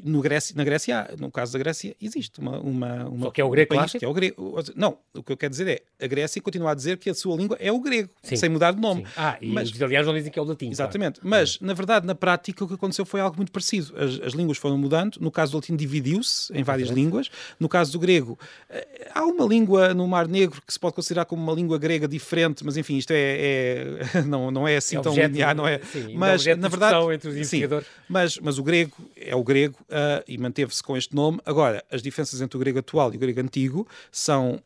No 0.04 0.20
Grécia, 0.20 0.54
na 0.56 0.64
Grécia, 0.64 1.10
no 1.18 1.30
caso 1.30 1.52
da 1.52 1.58
Grécia, 1.58 1.96
existe 2.00 2.38
uma. 2.38 2.58
uma, 2.60 3.08
uma 3.08 3.26
Só 3.26 3.30
que 3.30 3.40
é 3.40 3.44
o 3.44 3.50
grego 3.50 3.74
um 3.74 3.78
país 3.78 3.92
que 3.92 4.04
é 4.04 4.08
o 4.08 4.14
grego. 4.14 4.56
Não, 4.76 4.98
o 5.14 5.22
que 5.22 5.32
eu 5.32 5.36
quero 5.36 5.50
dizer 5.50 5.68
é 5.68 6.04
a 6.04 6.06
Grécia 6.06 6.40
continua 6.40 6.70
a 6.70 6.74
dizer 6.74 6.98
que 6.98 7.10
a 7.10 7.14
sua 7.14 7.36
língua 7.36 7.56
é 7.60 7.72
o 7.72 7.80
grego, 7.80 8.10
Sim. 8.22 8.36
sem 8.36 8.48
mudar 8.48 8.72
de 8.72 8.80
nome. 8.80 9.04
Sim. 9.04 9.12
Ah, 9.16 9.36
e 9.40 9.48
mas, 9.48 9.68
os 9.68 9.76
italianos 9.76 10.06
não 10.06 10.14
dizem 10.14 10.30
que 10.30 10.38
é 10.38 10.42
o 10.42 10.44
latim. 10.44 10.70
Exatamente. 10.70 11.20
Claro. 11.20 11.28
Mas, 11.28 11.58
na 11.60 11.74
verdade, 11.74 12.06
na 12.06 12.14
prática, 12.14 12.64
o 12.64 12.68
que 12.68 12.74
aconteceu 12.74 13.04
foi 13.04 13.20
algo 13.20 13.36
muito 13.36 13.50
parecido. 13.50 13.92
As, 13.96 14.20
as 14.20 14.32
línguas 14.32 14.58
foram 14.58 14.78
mudando. 14.78 15.18
No 15.20 15.30
caso 15.30 15.52
do 15.52 15.56
latim, 15.58 15.74
dividiu-se 15.74 16.52
em 16.52 16.62
várias 16.62 16.88
línguas. 16.88 17.30
No 17.58 17.68
caso 17.68 17.92
do 17.92 17.98
grego, 17.98 18.38
eh, 18.68 19.10
há 19.14 19.24
uma 19.24 19.44
língua 19.44 19.92
no 19.94 20.06
Mar 20.06 20.28
Negro 20.28 20.62
que 20.64 20.72
se 20.72 20.78
pode 20.78 20.99
considerar 21.00 21.24
como 21.24 21.42
uma 21.42 21.52
língua 21.52 21.78
grega 21.78 22.06
diferente, 22.06 22.64
mas 22.64 22.76
enfim, 22.76 22.96
isto 22.96 23.10
é, 23.12 23.96
é 24.14 24.22
não, 24.26 24.50
não 24.50 24.68
é 24.68 24.76
assim 24.76 24.96
é 24.96 25.00
tão 25.00 25.12
objeto, 25.12 25.32
linear, 25.32 25.54
não 25.54 25.66
é? 25.66 25.80
Sim, 25.80 26.14
mas 26.14 26.44
na 26.46 26.68
verdade, 26.68 27.14
entre 27.14 27.30
os 27.30 27.48
sim, 27.48 27.62
mas, 28.08 28.38
mas 28.38 28.58
o 28.58 28.62
grego 28.62 28.96
é 29.16 29.34
o 29.34 29.42
grego 29.42 29.76
uh, 29.82 30.22
e 30.28 30.36
manteve-se 30.36 30.82
com 30.82 30.96
este 30.96 31.14
nome. 31.14 31.40
Agora, 31.44 31.82
as 31.90 32.02
diferenças 32.02 32.40
entre 32.40 32.56
o 32.56 32.60
grego 32.60 32.78
atual 32.78 33.12
e 33.12 33.16
o 33.16 33.18
grego 33.18 33.40
antigo 33.40 33.88
são 34.12 34.62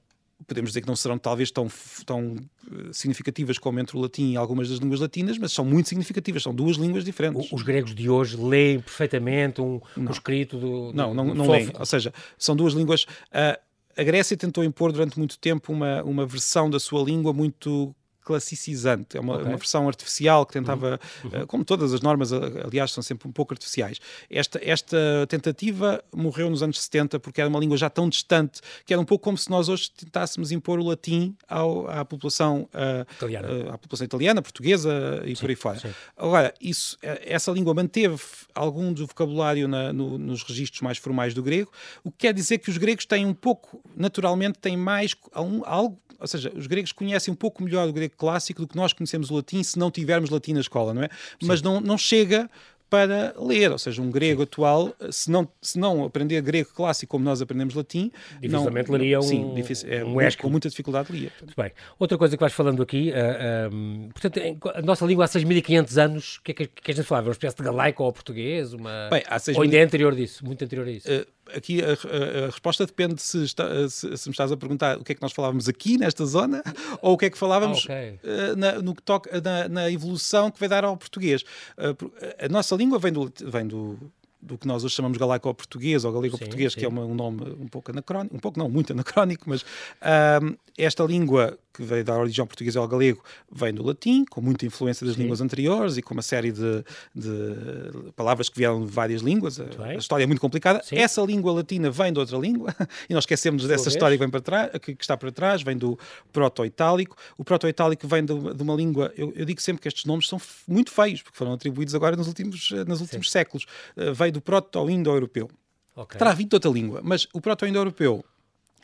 podemos 0.47 0.70
dizer 0.70 0.83
que 0.83 0.88
não 0.88 0.97
serão 0.97 1.16
talvez 1.16 1.51
tão, 1.51 1.68
tão 2.05 2.37
ah, 2.70 2.92
significativas 2.92 3.57
como 3.57 3.81
entre 3.81 3.97
o 3.97 4.01
latim 4.01 4.33
e 4.33 4.37
algumas 4.37 4.68
das 4.68 4.79
línguas 4.79 5.01
latinas, 5.01 5.38
mas 5.38 5.53
são 5.53 5.64
muito 5.64 5.88
significativas, 5.88 6.42
são 6.42 6.55
duas 6.55 6.77
línguas 6.77 7.03
diferentes. 7.05 7.51
Os 7.51 7.62
gregos 7.62 7.94
de 7.94 8.11
hoje 8.11 8.37
leem 8.37 8.81
perfeitamente 8.81 9.62
um, 9.62 9.81
um 9.97 10.11
escrito 10.11 10.59
do, 10.59 10.90
do 10.90 10.97
Não, 10.97 11.14
não, 11.14 11.33
não 11.33 11.49
leem, 11.49 11.70
ou 11.79 11.87
seja, 11.87 12.12
são 12.37 12.55
duas 12.55 12.75
línguas... 12.75 13.05
Uh, 13.33 13.63
a 13.96 14.02
Grécia 14.02 14.37
tentou 14.37 14.64
impor 14.64 14.92
durante 14.92 15.18
muito 15.18 15.38
tempo 15.38 15.72
uma, 15.72 16.02
uma 16.02 16.26
versão 16.26 16.68
da 16.68 16.80
sua 16.80 17.02
língua 17.02 17.33
muito 17.33 17.94
classicizante, 18.24 19.16
é 19.16 19.20
uma, 19.20 19.34
okay. 19.34 19.46
uma 19.46 19.56
versão 19.56 19.87
artificial 19.87 20.46
que 20.46 20.54
tentava, 20.54 20.98
uhum. 21.22 21.42
uh, 21.42 21.46
como 21.46 21.64
todas 21.64 21.92
as 21.92 22.00
normas, 22.00 22.32
aliás, 22.32 22.90
são 22.90 23.02
sempre 23.02 23.28
um 23.28 23.32
pouco 23.32 23.52
artificiais. 23.52 23.98
Esta, 24.30 24.58
esta 24.62 24.96
tentativa 25.28 26.02
morreu 26.12 26.48
nos 26.48 26.62
anos 26.62 26.80
70 26.82 27.20
porque 27.20 27.40
era 27.40 27.48
uma 27.48 27.58
língua 27.60 27.76
já 27.76 27.90
tão 27.90 28.08
distante 28.08 28.60
que 28.87 28.92
era 28.92 29.00
um 29.00 29.04
pouco 29.04 29.24
como 29.24 29.37
se 29.37 29.50
nós 29.50 29.68
hoje 29.68 29.90
tentássemos 29.90 30.50
impor 30.50 30.78
o 30.78 30.84
latim 30.84 31.37
ao, 31.48 31.88
à 31.88 32.04
população 32.04 32.68
uh, 32.72 33.12
italiana. 33.16 33.48
Uh, 33.48 33.70
à 33.70 33.78
população 33.78 34.04
italiana, 34.04 34.42
portuguesa 34.42 35.22
e 35.24 35.37
sim, 35.37 35.40
por 35.40 35.50
aí 35.50 35.56
fora. 35.56 35.78
Sim. 35.78 35.92
Agora, 36.16 36.54
isso, 36.60 36.96
essa 37.02 37.50
língua 37.50 37.74
manteve 37.74 38.22
algum 38.54 38.92
do 38.92 39.06
vocabulário 39.06 39.68
na, 39.68 39.92
no, 39.92 40.18
nos 40.18 40.42
registros 40.42 40.80
mais 40.80 40.98
formais 40.98 41.34
do 41.34 41.42
grego, 41.42 41.70
o 42.02 42.10
que 42.10 42.18
quer 42.18 42.32
dizer 42.32 42.58
que 42.58 42.70
os 42.70 42.78
gregos 42.78 43.04
têm 43.04 43.26
um 43.26 43.34
pouco, 43.34 43.82
naturalmente, 43.96 44.58
têm 44.58 44.76
mais 44.76 45.14
um, 45.37 45.62
algo 45.64 45.98
ou 46.18 46.26
seja, 46.26 46.50
os 46.56 46.66
gregos 46.66 46.90
conhecem 46.90 47.32
um 47.32 47.37
pouco 47.37 47.62
melhor 47.62 47.87
o 47.87 47.92
grego 47.92 48.13
clássico 48.14 48.62
do 48.62 48.68
que 48.68 48.77
nós 48.77 48.92
conhecemos 48.92 49.31
o 49.31 49.37
latim 49.37 49.62
se 49.62 49.79
não 49.79 49.90
tivermos 49.90 50.31
latim 50.31 50.53
na 50.53 50.61
escola, 50.61 50.94
não 50.94 51.03
é? 51.03 51.09
Sim. 51.09 51.46
Mas 51.46 51.62
não, 51.62 51.81
não 51.81 51.98
chega 51.98 52.48
para 52.94 53.35
ler, 53.38 53.72
ou 53.72 53.79
seja, 53.79 54.00
um 54.00 54.09
grego 54.09 54.42
sim. 54.42 54.44
atual, 54.44 54.94
se 55.11 55.29
não, 55.29 55.48
se 55.61 55.77
não 55.79 56.05
aprender 56.05 56.40
grego 56.42 56.70
clássico 56.72 57.11
como 57.11 57.24
nós 57.24 57.42
aprendemos 57.42 57.74
latim, 57.74 58.12
dificilmente 58.40 58.88
não, 58.88 58.96
leria 58.96 59.18
um, 59.18 59.22
sim, 59.22 59.53
difícil, 59.53 59.92
é, 59.92 60.05
um 60.05 60.14
com 60.38 60.48
muita 60.48 60.68
dificuldade 60.68 61.11
lia. 61.11 61.33
Muito 61.40 61.61
bem. 61.61 61.72
Outra 61.98 62.16
coisa 62.16 62.37
que 62.37 62.40
vais 62.40 62.53
falando 62.53 62.81
aqui, 62.83 63.11
uh, 63.11 64.12
portanto, 64.12 64.40
a 64.77 64.83
nossa 64.83 65.05
língua 65.05 65.24
há 65.24 65.29
6.500 65.29 66.03
anos, 66.03 66.37
o 66.37 66.42
que 66.42 66.53
é 66.53 66.55
que, 66.55 66.66
que 66.68 66.90
a 66.92 66.94
gente 66.94 67.05
falava? 67.05 67.29
Uma 67.29 67.33
espécie 67.33 67.57
de 67.57 67.64
galaico 67.64 68.05
ou 68.05 68.12
português? 68.12 68.72
Uma... 68.72 69.09
Bem, 69.11 69.24
há 69.27 69.40
6 69.40 69.57
ou 69.57 69.64
ainda 69.64 69.77
é 69.77 69.83
anterior 69.83 70.14
disso, 70.14 70.44
muito 70.44 70.62
anterior 70.64 70.87
a 70.87 70.90
isso? 70.90 71.11
Uh, 71.11 71.27
aqui 71.54 71.83
a, 71.83 71.88
a, 71.88 72.44
a, 72.44 72.46
resposta 72.46 72.87
depende 72.87 73.20
se, 73.20 73.44
está, 73.44 73.88
se, 73.88 74.16
se, 74.16 74.28
me 74.28 74.33
estás 74.33 74.52
a 74.52 74.57
perguntar 74.57 74.98
o 74.98 75.04
que 75.04 75.12
é 75.12 75.14
que 75.14 75.22
nós 75.22 75.33
falávamos 75.33 75.68
aqui 75.68 75.98
nesta 75.98 76.24
zona 76.24 76.62
ou 77.02 77.14
o 77.14 77.18
que 77.18 77.26
é 77.26 77.30
que 77.30 77.38
falávamos 77.38 77.87
ah, 77.88 77.92
okay. 77.92 78.11
uh, 78.22 78.57
na, 78.57 78.72
no 78.80 78.94
que 78.94 79.02
toca 79.02 79.40
na, 79.40 79.68
na, 79.68 79.90
evolução 79.90 80.50
que 80.50 80.59
vai 80.59 80.68
dar 80.68 80.85
ao 80.85 80.96
português. 80.96 81.42
Uh, 81.76 82.12
a 82.38 82.48
nossa 82.48 82.74
língua 82.74 82.98
vem 82.98 83.12
do, 83.12 83.33
vem 83.44 83.66
do 83.66 83.98
do 84.44 84.59
que 84.59 84.66
nós 84.66 84.85
hoje 84.85 84.94
chamamos 84.94 85.16
galaico-português 85.16 86.04
ou 86.04 86.12
galego-português, 86.12 86.74
que 86.74 86.85
é 86.85 86.88
uma, 86.88 87.02
um 87.02 87.14
nome 87.14 87.42
um 87.59 87.66
pouco 87.66 87.90
anacrónico, 87.90 88.37
um 88.37 88.38
pouco 88.38 88.59
não, 88.59 88.68
muito 88.68 88.92
anacrónico, 88.92 89.44
mas 89.46 89.62
uh, 89.62 90.54
esta 90.76 91.02
língua 91.02 91.59
que 91.74 91.82
veio 91.82 92.04
da 92.04 92.16
origem 92.16 92.46
portuguesa 92.46 92.78
ao 92.78 92.87
galego 92.87 93.22
vem 93.50 93.74
do 93.74 93.82
latim, 93.82 94.24
com 94.24 94.40
muita 94.40 94.64
influência 94.64 95.04
das 95.04 95.16
Sim. 95.16 95.22
línguas 95.22 95.40
anteriores 95.40 95.96
e 95.96 96.02
com 96.02 96.14
uma 96.14 96.22
série 96.22 96.52
de, 96.52 96.84
de 97.14 98.12
palavras 98.14 98.48
que 98.48 98.56
vieram 98.56 98.87
de 98.87 98.92
várias 98.92 99.22
línguas. 99.22 99.58
A, 99.58 99.64
a, 99.84 99.94
história 99.96 100.22
é 100.22 100.26
muito 100.26 100.40
complicada. 100.40 100.80
Sim. 100.84 100.96
Essa 100.96 101.20
língua 101.22 101.52
latina 101.52 101.90
vem 101.90 102.12
de 102.12 102.20
outra 102.20 102.38
língua 102.38 102.74
e 103.10 103.12
nós 103.12 103.22
esquecemos 103.22 103.66
dessa 103.66 103.88
história 103.88 104.16
que, 104.16 104.22
vem 104.22 104.30
para 104.30 104.40
trás, 104.40 104.70
que, 104.80 104.94
que, 104.94 105.02
está 105.02 105.16
para 105.16 105.32
trás, 105.32 105.62
vem 105.62 105.76
do 105.76 105.98
proto-itálico. 106.32 107.16
O 107.37 107.44
proto-itálico 107.44 108.06
vem 108.06 108.24
de, 108.24 108.34
de, 108.54 108.62
uma 108.62 108.74
língua, 108.74 109.12
eu, 109.16 109.32
eu, 109.34 109.44
digo 109.44 109.60
sempre 109.60 109.82
que 109.82 109.88
estes 109.88 110.04
nomes 110.04 110.28
são 110.28 110.40
muito 110.68 110.92
feios, 110.92 111.22
porque 111.22 111.37
foram 111.37 111.52
atribuídos 111.52 111.94
agora 111.94 112.14
nos 112.14 112.28
últimos, 112.28 112.70
nos 112.87 113.00
últimos 113.00 113.30
séculos. 113.30 113.66
Uh, 113.96 114.14
veio 114.14 114.32
do 114.32 114.40
proto-indo-europeu. 114.40 115.50
Okay. 115.96 116.18
Terá 116.18 116.32
vindo 116.32 116.50
de 116.50 116.56
outra 116.56 116.70
língua, 116.70 117.00
mas 117.02 117.26
o 117.32 117.40
proto-indo-europeu 117.40 118.24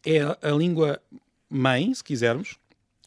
é 0.05 0.21
a 0.21 0.51
língua 0.51 1.01
mãe, 1.49 1.93
se 1.93 2.03
quisermos, 2.03 2.57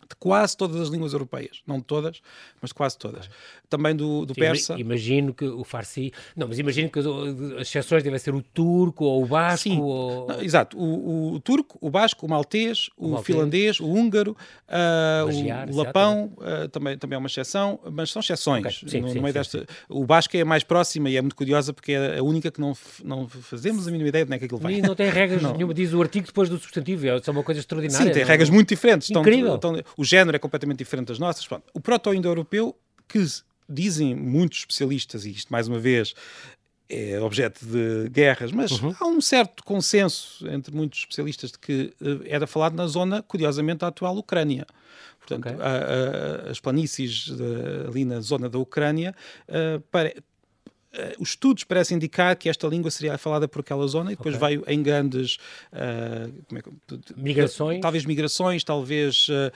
de 0.10 0.16
quase 0.18 0.56
todas 0.56 0.80
as 0.80 0.90
línguas 0.90 1.14
europeias. 1.14 1.62
Não 1.66 1.78
de 1.78 1.86
todas, 1.86 2.22
mas 2.62 2.70
de 2.70 2.74
quase 2.76 2.98
todas. 2.98 3.30
Também 3.70 3.96
do, 3.96 4.26
do 4.26 4.34
persa. 4.34 4.76
Imagino 4.78 5.34
que 5.34 5.46
o 5.46 5.64
farsi. 5.64 6.12
Não, 6.36 6.48
mas 6.48 6.60
imagino 6.60 6.90
que 6.90 7.00
as 7.00 7.68
exceções 7.68 8.04
devem 8.04 8.20
ser 8.20 8.34
o 8.36 8.42
turco 8.42 9.06
ou 9.06 9.24
o 9.24 9.26
basco. 9.26 9.70
Sim. 9.70 9.80
Ou... 9.80 10.28
Não, 10.28 10.42
exato. 10.42 10.78
O, 10.78 11.34
o, 11.34 11.40
turco, 11.40 11.78
o 11.82 11.90
basco, 11.90 12.26
o 12.26 12.30
maltês, 12.30 12.90
o, 12.98 13.08
o 13.08 13.10
maltês. 13.12 13.26
finlandês, 13.26 13.80
o 13.80 13.88
húngaro, 13.88 14.38
uh, 14.68 15.26
Magiar, 15.26 15.70
o 15.70 15.76
lapão, 15.76 16.34
uh, 16.38 16.68
também, 16.70 16.98
também 16.98 17.16
é 17.16 17.20
uma 17.20 17.28
exceção, 17.28 17.80
mas 17.92 18.12
são 18.12 18.20
exceções. 18.20 18.66
Okay. 18.66 18.90
Sim, 18.90 19.02
no, 19.02 19.10
sim, 19.10 19.16
no 19.16 19.22
meio 19.22 19.34
desta... 19.34 19.66
O 19.90 20.06
basco 20.06 20.36
é 20.38 20.42
a 20.42 20.46
mais 20.46 20.64
próxima 20.64 21.10
e 21.10 21.18
é 21.18 21.22
muito 21.22 21.36
curiosa 21.36 21.74
porque 21.74 21.94
é 21.94 22.20
a 22.20 22.24
única 22.24 22.52
que 22.52 22.62
não, 22.62 22.74
não 23.04 23.28
fazemos 23.28 23.88
a 23.88 23.92
mínima 23.92 24.10
ideia 24.10 24.26
de 24.26 24.30
onde 24.30 24.36
é 24.36 24.40
que 24.40 24.46
aquilo 24.46 24.60
vai. 24.60 24.74
E 24.76 24.82
não 24.82 24.96
tem 24.96 25.10
regras 25.10 25.42
nenhuma, 25.54 25.74
diz 25.74 25.94
o 25.94 26.02
artigo 26.02 26.28
depois 26.28 26.50
do 26.50 26.58
substantivo. 26.58 27.08
É 27.08 27.32
uma 27.32 27.44
coisa 27.44 27.60
extraordinária. 27.60 28.08
Sim, 28.08 28.14
tem 28.14 28.22
não? 28.22 28.30
regras 28.30 28.50
muito 28.50 28.70
diferentes. 28.70 29.10
Incrível. 29.10 29.56
Estão, 29.56 29.76
estão, 29.76 29.93
o 29.98 30.04
género 30.04 30.36
é 30.36 30.40
completamente 30.40 30.80
diferente 30.80 31.08
das 31.08 31.20
nossas. 31.20 31.46
Pronto. 31.46 31.66
O 31.74 31.80
proto-indo-europeu, 31.80 32.76
que 33.08 33.26
dizem 33.68 34.16
muitos 34.16 34.60
especialistas, 34.60 35.26
e 35.26 35.32
isto 35.32 35.52
mais 35.52 35.68
uma 35.68 35.80
vez 35.80 36.14
é 36.90 37.20
objeto 37.20 37.66
de 37.66 38.10
guerras, 38.10 38.52
mas 38.52 38.72
uhum. 38.72 38.94
há 39.00 39.06
um 39.06 39.22
certo 39.22 39.64
consenso 39.64 40.48
entre 40.50 40.76
muitos 40.76 41.00
especialistas 41.00 41.52
de 41.52 41.58
que 41.58 41.94
uh, 42.02 42.22
era 42.26 42.46
falado 42.46 42.76
na 42.76 42.86
zona, 42.86 43.24
curiosamente, 43.24 43.80
da 43.80 43.88
atual 43.88 44.18
Ucrânia. 44.18 44.66
Portanto, 45.20 45.48
okay. 45.48 45.62
a, 45.62 46.48
a, 46.48 46.52
as 46.52 46.60
planícies 46.60 47.30
de, 47.30 47.88
ali 47.88 48.06
na 48.06 48.20
zona 48.20 48.50
da 48.50 48.60
Ucrânia 48.60 49.16
Uh, 49.48 49.82
os 51.20 51.30
estudos 51.30 51.64
parecem 51.64 51.96
indicar 51.96 52.36
que 52.36 52.48
esta 52.48 52.68
língua 52.68 52.92
seria 52.92 53.18
falada 53.18 53.48
por 53.48 53.62
aquela 53.62 53.86
zona 53.88 54.12
e 54.12 54.16
depois 54.16 54.36
okay. 54.36 54.48
veio 54.48 54.64
em 54.68 54.82
grandes 54.84 55.38
uh, 55.72 56.32
é, 56.56 56.94
migrações. 57.16 57.82
Talvez 57.82 58.06
migrações, 58.06 58.64
talvez 58.64 59.28
uh, 59.30 59.52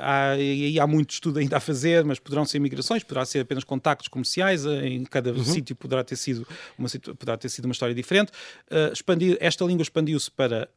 há, 0.00 0.36
e 0.38 0.78
há 0.78 0.86
muito 0.86 1.10
estudo 1.10 1.38
ainda 1.38 1.56
a 1.56 1.60
fazer, 1.60 2.04
mas 2.04 2.18
poderão 2.18 2.44
ser 2.44 2.60
migrações, 2.60 3.02
poderá 3.02 3.24
ser 3.26 3.40
apenas 3.40 3.64
contactos 3.64 4.08
comerciais, 4.08 4.64
em 4.64 5.04
cada 5.04 5.32
uhum. 5.32 5.44
sítio 5.44 5.74
poderá 5.74 6.04
ter 6.04 6.16
sido 6.16 6.46
uma 6.78 6.88
poderá 7.18 7.36
ter 7.36 7.48
sido 7.48 7.64
uma 7.64 7.72
história 7.72 7.94
diferente. 7.94 8.30
expandir, 8.92 9.36
esta 9.40 9.64
língua 9.64 9.82
expandiu-se 9.82 10.30
para 10.30 10.68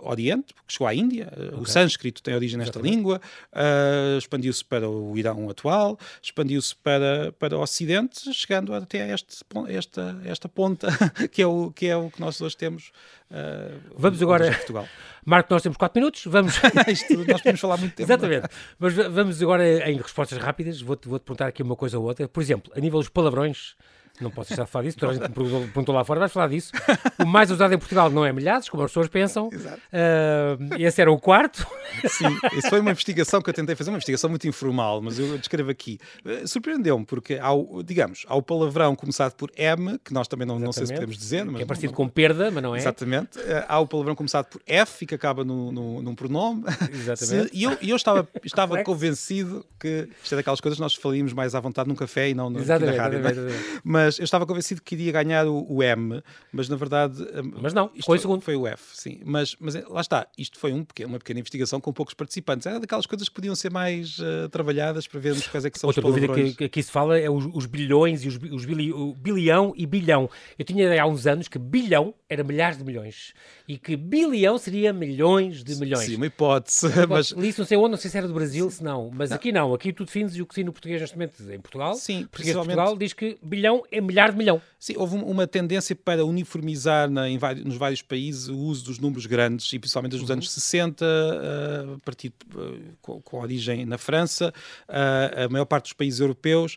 Oriente, 0.00 0.52
porque 0.52 0.72
chegou 0.72 0.86
à 0.86 0.94
Índia, 0.94 1.32
okay. 1.32 1.58
o 1.58 1.64
sânscrito 1.64 2.22
tem 2.22 2.34
origem 2.34 2.58
nesta 2.58 2.78
Exatamente. 2.78 2.96
língua, 2.96 3.20
uh, 3.52 4.18
expandiu-se 4.18 4.64
para 4.64 4.88
o 4.88 5.16
Irão 5.16 5.48
atual, 5.48 5.98
expandiu-se 6.22 6.74
para, 6.76 7.32
para 7.38 7.56
o 7.56 7.60
Ocidente, 7.60 8.32
chegando 8.34 8.74
até 8.74 9.12
este, 9.12 9.44
esta, 9.68 10.20
esta 10.24 10.48
ponta 10.48 10.88
que 11.30 11.42
é, 11.42 11.46
o, 11.46 11.70
que 11.70 11.86
é 11.86 11.96
o 11.96 12.10
que 12.10 12.20
nós 12.20 12.40
hoje 12.40 12.56
temos. 12.56 12.90
Uh, 13.30 13.78
vamos 13.96 14.22
agora. 14.22 14.52
Portugal. 14.52 14.88
Marco, 15.24 15.52
nós 15.52 15.62
temos 15.62 15.76
4 15.76 16.00
minutos, 16.00 16.24
vamos. 16.26 16.54
Isto, 16.88 17.16
nós 17.24 17.40
podemos 17.40 17.60
falar 17.60 17.76
muito 17.76 17.94
tempo. 17.94 18.10
Exatamente. 18.10 18.48
Mas 18.78 18.94
vamos 18.94 19.42
agora 19.42 19.90
em 19.90 19.96
respostas 19.96 20.38
rápidas. 20.38 20.80
Vou-te 20.80 21.08
vou 21.08 21.18
perguntar 21.18 21.48
aqui 21.48 21.62
uma 21.62 21.74
coisa 21.74 21.98
ou 21.98 22.04
outra. 22.04 22.28
Por 22.28 22.42
exemplo, 22.42 22.72
a 22.76 22.80
nível 22.80 23.00
dos 23.00 23.08
palavrões, 23.08 23.74
não 24.22 24.30
posso 24.30 24.50
deixar 24.50 24.64
de 24.64 24.70
falar 24.70 24.84
disso, 24.84 24.98
toda 24.98 25.12
a 25.12 25.14
gente 25.14 25.28
me 25.28 25.34
perguntou 25.68 25.94
lá 25.94 26.04
fora, 26.04 26.20
vais 26.20 26.32
falar 26.32 26.48
disso. 26.48 26.72
O 27.18 27.26
mais 27.26 27.50
usado 27.50 27.72
em 27.72 27.78
Portugal 27.78 28.10
não 28.10 28.24
é 28.24 28.32
milhares, 28.32 28.68
como 28.68 28.82
as 28.82 28.90
pessoas 28.90 29.08
pensam. 29.08 29.48
Exato. 29.52 29.80
Uh, 29.92 30.74
esse 30.78 31.00
era 31.00 31.10
o 31.10 31.18
quarto. 31.18 31.66
Sim, 32.08 32.36
isso 32.52 32.68
foi 32.68 32.80
uma 32.80 32.90
investigação 32.90 33.40
que 33.40 33.48
eu 33.48 33.54
tentei 33.54 33.74
fazer, 33.74 33.90
uma 33.90 33.96
investigação 33.96 34.28
muito 34.28 34.46
informal, 34.46 35.00
mas 35.00 35.18
eu 35.18 35.38
descrevo 35.38 35.70
aqui. 35.70 35.98
Uh, 36.24 36.46
Surpreendeu-me, 36.46 37.04
porque, 37.04 37.38
ao, 37.40 37.82
digamos, 37.82 38.24
há 38.28 38.36
o 38.36 38.42
palavrão 38.42 38.94
começado 38.94 39.34
por 39.34 39.50
M, 39.56 39.98
que 40.04 40.12
nós 40.12 40.28
também 40.28 40.46
não, 40.46 40.58
não 40.58 40.72
sei 40.72 40.86
se 40.86 40.92
podemos 40.92 41.16
dizer. 41.16 41.44
Mas 41.44 41.56
que 41.56 41.62
é 41.62 41.66
parecido 41.66 41.92
não, 41.92 41.96
com 41.96 42.08
perda, 42.08 42.50
mas 42.50 42.62
não 42.62 42.74
é? 42.74 42.78
Exatamente. 42.78 43.38
Há 43.66 43.78
o 43.78 43.86
palavrão 43.86 44.14
começado 44.14 44.46
por 44.46 44.60
F, 44.66 45.04
e 45.04 45.06
que 45.06 45.14
acaba 45.14 45.44
no, 45.44 45.72
no, 45.72 46.02
num 46.02 46.14
pronome. 46.14 46.64
Exatamente. 46.92 47.50
E 47.52 47.62
eu, 47.62 47.76
eu 47.82 47.96
estava, 47.96 48.28
estava 48.44 48.82
convencido 48.82 49.64
que 49.78 50.08
isto 50.22 50.34
é 50.34 50.36
daquelas 50.36 50.60
coisas 50.60 50.76
que 50.76 50.82
nós 50.82 50.94
faríamos 50.94 51.32
mais 51.32 51.54
à 51.54 51.60
vontade 51.60 51.88
num 51.88 51.94
café 51.94 52.30
e 52.30 52.34
não 52.34 52.50
no, 52.50 52.64
na 52.64 52.74
rádio. 52.76 53.18
Exatamente. 53.18 53.80
Mas 53.84 54.05
mas 54.06 54.18
eu 54.18 54.24
estava 54.24 54.46
convencido 54.46 54.80
que 54.82 54.94
iria 54.94 55.12
ganhar 55.12 55.46
o, 55.46 55.66
o 55.68 55.82
M, 55.82 56.22
mas 56.52 56.68
na 56.68 56.76
verdade. 56.76 57.22
Hum, 57.22 57.52
mas 57.60 57.74
não, 57.74 57.90
foi 58.04 58.18
o 58.18 58.20
segundo. 58.20 58.40
Foi 58.40 58.54
o 58.54 58.66
F, 58.66 58.96
sim. 58.96 59.20
Mas, 59.24 59.56
mas 59.58 59.74
eh, 59.74 59.84
lá 59.88 60.00
está, 60.00 60.26
isto 60.38 60.58
foi 60.58 60.72
um 60.72 60.84
pequeno, 60.84 61.10
uma 61.10 61.18
pequena 61.18 61.40
investigação 61.40 61.80
com 61.80 61.92
poucos 61.92 62.14
participantes. 62.14 62.66
Era 62.66 62.78
daquelas 62.78 63.06
coisas 63.06 63.28
que 63.28 63.34
podiam 63.34 63.54
ser 63.54 63.70
mais 63.70 64.18
uh, 64.18 64.48
trabalhadas 64.50 65.06
para 65.06 65.18
vermos 65.18 65.46
quais 65.48 65.64
é 65.64 65.70
que 65.70 65.78
são 65.78 65.88
Outra 65.88 66.06
os 66.06 66.14
dúvida 66.14 66.32
que, 66.32 66.54
que 66.54 66.64
aqui 66.64 66.82
se 66.82 66.90
fala 66.90 67.18
é 67.18 67.28
os, 67.28 67.46
os 67.52 67.66
bilhões 67.66 68.24
e 68.24 68.28
os, 68.28 68.36
os 68.36 68.64
bili, 68.64 68.92
bilhão 69.16 69.72
e 69.76 69.86
bilhão. 69.86 70.30
Eu 70.58 70.64
tinha 70.64 70.84
ideia 70.84 71.02
há 71.02 71.06
uns 71.06 71.26
anos 71.26 71.48
que 71.48 71.58
bilhão 71.58 72.14
era 72.28 72.44
milhares 72.44 72.78
de 72.78 72.84
milhões 72.84 73.34
e 73.66 73.76
que 73.76 73.96
bilhão 73.96 74.58
seria 74.58 74.92
milhões 74.92 75.64
de 75.64 75.74
milhões. 75.76 76.06
Sim, 76.06 76.16
uma 76.16 76.26
hipótese. 76.26 76.86
Mas... 77.08 77.30
Li 77.30 77.48
isso 77.48 77.60
não 77.60 77.66
sei 77.66 77.76
onde, 77.76 77.90
não 77.90 77.96
sei 77.96 78.10
se 78.10 78.18
era 78.18 78.28
do 78.28 78.34
Brasil, 78.34 78.70
se 78.70 78.82
não. 78.82 79.10
Mas 79.12 79.30
não. 79.30 79.36
aqui 79.36 79.52
não, 79.52 79.74
aqui 79.74 79.92
tu 79.92 80.04
defines 80.04 80.36
e 80.36 80.42
o 80.42 80.46
que 80.46 80.54
sim 80.54 80.62
no 80.62 80.72
português 80.72 81.00
neste 81.00 81.16
momento 81.16 81.42
em 81.50 81.60
Portugal. 81.60 81.94
Sim, 81.94 82.26
português 82.26 82.56
de 82.56 82.62
Portugal 82.62 82.96
diz 82.96 83.12
que 83.12 83.38
bilhão 83.42 83.82
é 83.90 83.95
milhar 84.00 84.30
de 84.30 84.36
milhão. 84.36 84.60
Sim, 84.78 84.94
houve 84.96 85.16
uma 85.16 85.46
tendência 85.46 85.96
para 85.96 86.24
uniformizar 86.24 87.10
na, 87.10 87.28
em 87.28 87.38
nos 87.64 87.76
vários 87.76 88.02
países 88.02 88.48
o 88.48 88.56
uso 88.56 88.84
dos 88.84 88.98
números 88.98 89.26
grandes, 89.26 89.72
e 89.72 89.78
principalmente 89.78 90.12
nos 90.12 90.28
uhum. 90.28 90.34
anos 90.34 90.50
60, 90.50 91.04
uh, 91.04 91.94
a 91.94 91.98
partir, 92.04 92.32
uh, 92.54 92.96
com, 93.00 93.20
com, 93.22 93.40
origem 93.40 93.84
na 93.84 93.98
França. 93.98 94.52
Uh, 94.88 95.44
a 95.44 95.48
maior 95.48 95.64
parte 95.64 95.84
dos 95.84 95.92
países 95.92 96.20
europeus 96.20 96.76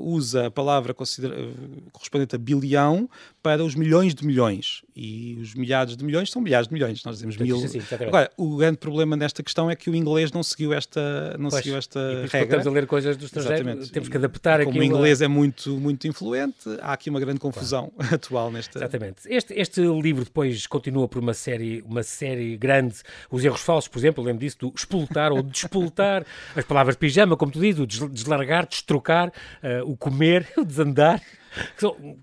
usa 0.00 0.46
a 0.46 0.50
palavra 0.50 0.94
correspondente 0.94 2.34
a 2.34 2.38
bilhão 2.38 3.08
para 3.42 3.64
os 3.64 3.74
milhões 3.74 4.14
de 4.14 4.26
milhões. 4.26 4.82
E 5.00 5.38
os 5.40 5.54
milhares 5.54 5.96
de 5.96 6.04
milhões 6.04 6.28
são 6.28 6.42
milhares 6.42 6.66
de 6.66 6.74
milhões, 6.74 7.04
nós 7.04 7.14
dizemos 7.14 7.36
mil. 7.36 7.56
Sim, 7.68 7.80
Agora, 8.04 8.28
o 8.36 8.56
grande 8.56 8.78
problema 8.78 9.16
nesta 9.16 9.44
questão 9.44 9.70
é 9.70 9.76
que 9.76 9.88
o 9.88 9.94
inglês 9.94 10.32
não 10.32 10.42
seguiu 10.42 10.72
esta, 10.72 11.36
não 11.38 11.50
pois, 11.50 11.62
seguiu 11.62 11.78
esta 11.78 12.00
e 12.00 12.22
regra. 12.22 12.42
Estamos 12.42 12.66
a 12.66 12.70
ler 12.72 12.86
coisas 12.88 13.16
do 13.16 13.26
estrangeiro, 13.26 13.62
Exatamente. 13.62 13.92
temos 13.92 14.08
que 14.08 14.16
adaptar 14.16 14.64
Como 14.64 14.80
o 14.80 14.82
inglês 14.82 15.22
é 15.22 15.28
muito, 15.28 15.78
muito 15.78 16.08
influente, 16.08 16.68
há 16.80 16.94
aqui 16.94 17.10
uma 17.10 17.20
grande 17.20 17.38
confusão 17.38 17.92
claro. 17.94 18.14
atual 18.16 18.50
nesta. 18.50 18.80
Exatamente. 18.80 19.20
Este, 19.26 19.54
este 19.54 19.80
livro 19.82 20.24
depois 20.24 20.66
continua 20.66 21.06
por 21.06 21.22
uma 21.22 21.32
série, 21.32 21.80
uma 21.82 22.02
série 22.02 22.56
grande, 22.56 22.96
os 23.30 23.44
erros 23.44 23.60
falsos, 23.60 23.86
por 23.86 24.00
exemplo, 24.00 24.24
lembro 24.24 24.40
disso, 24.40 24.58
do 24.58 24.72
expultar 24.76 25.30
ou 25.30 25.44
despoltar, 25.44 26.26
as 26.56 26.64
palavras 26.64 26.96
pijama, 26.96 27.36
como 27.36 27.52
tu 27.52 27.60
dizes, 27.60 28.00
o 28.00 28.08
deslargar, 28.08 28.66
destrocar, 28.66 29.28
uh, 29.28 29.88
o 29.88 29.96
comer, 29.96 30.48
o 30.58 30.64
desandar. 30.64 31.22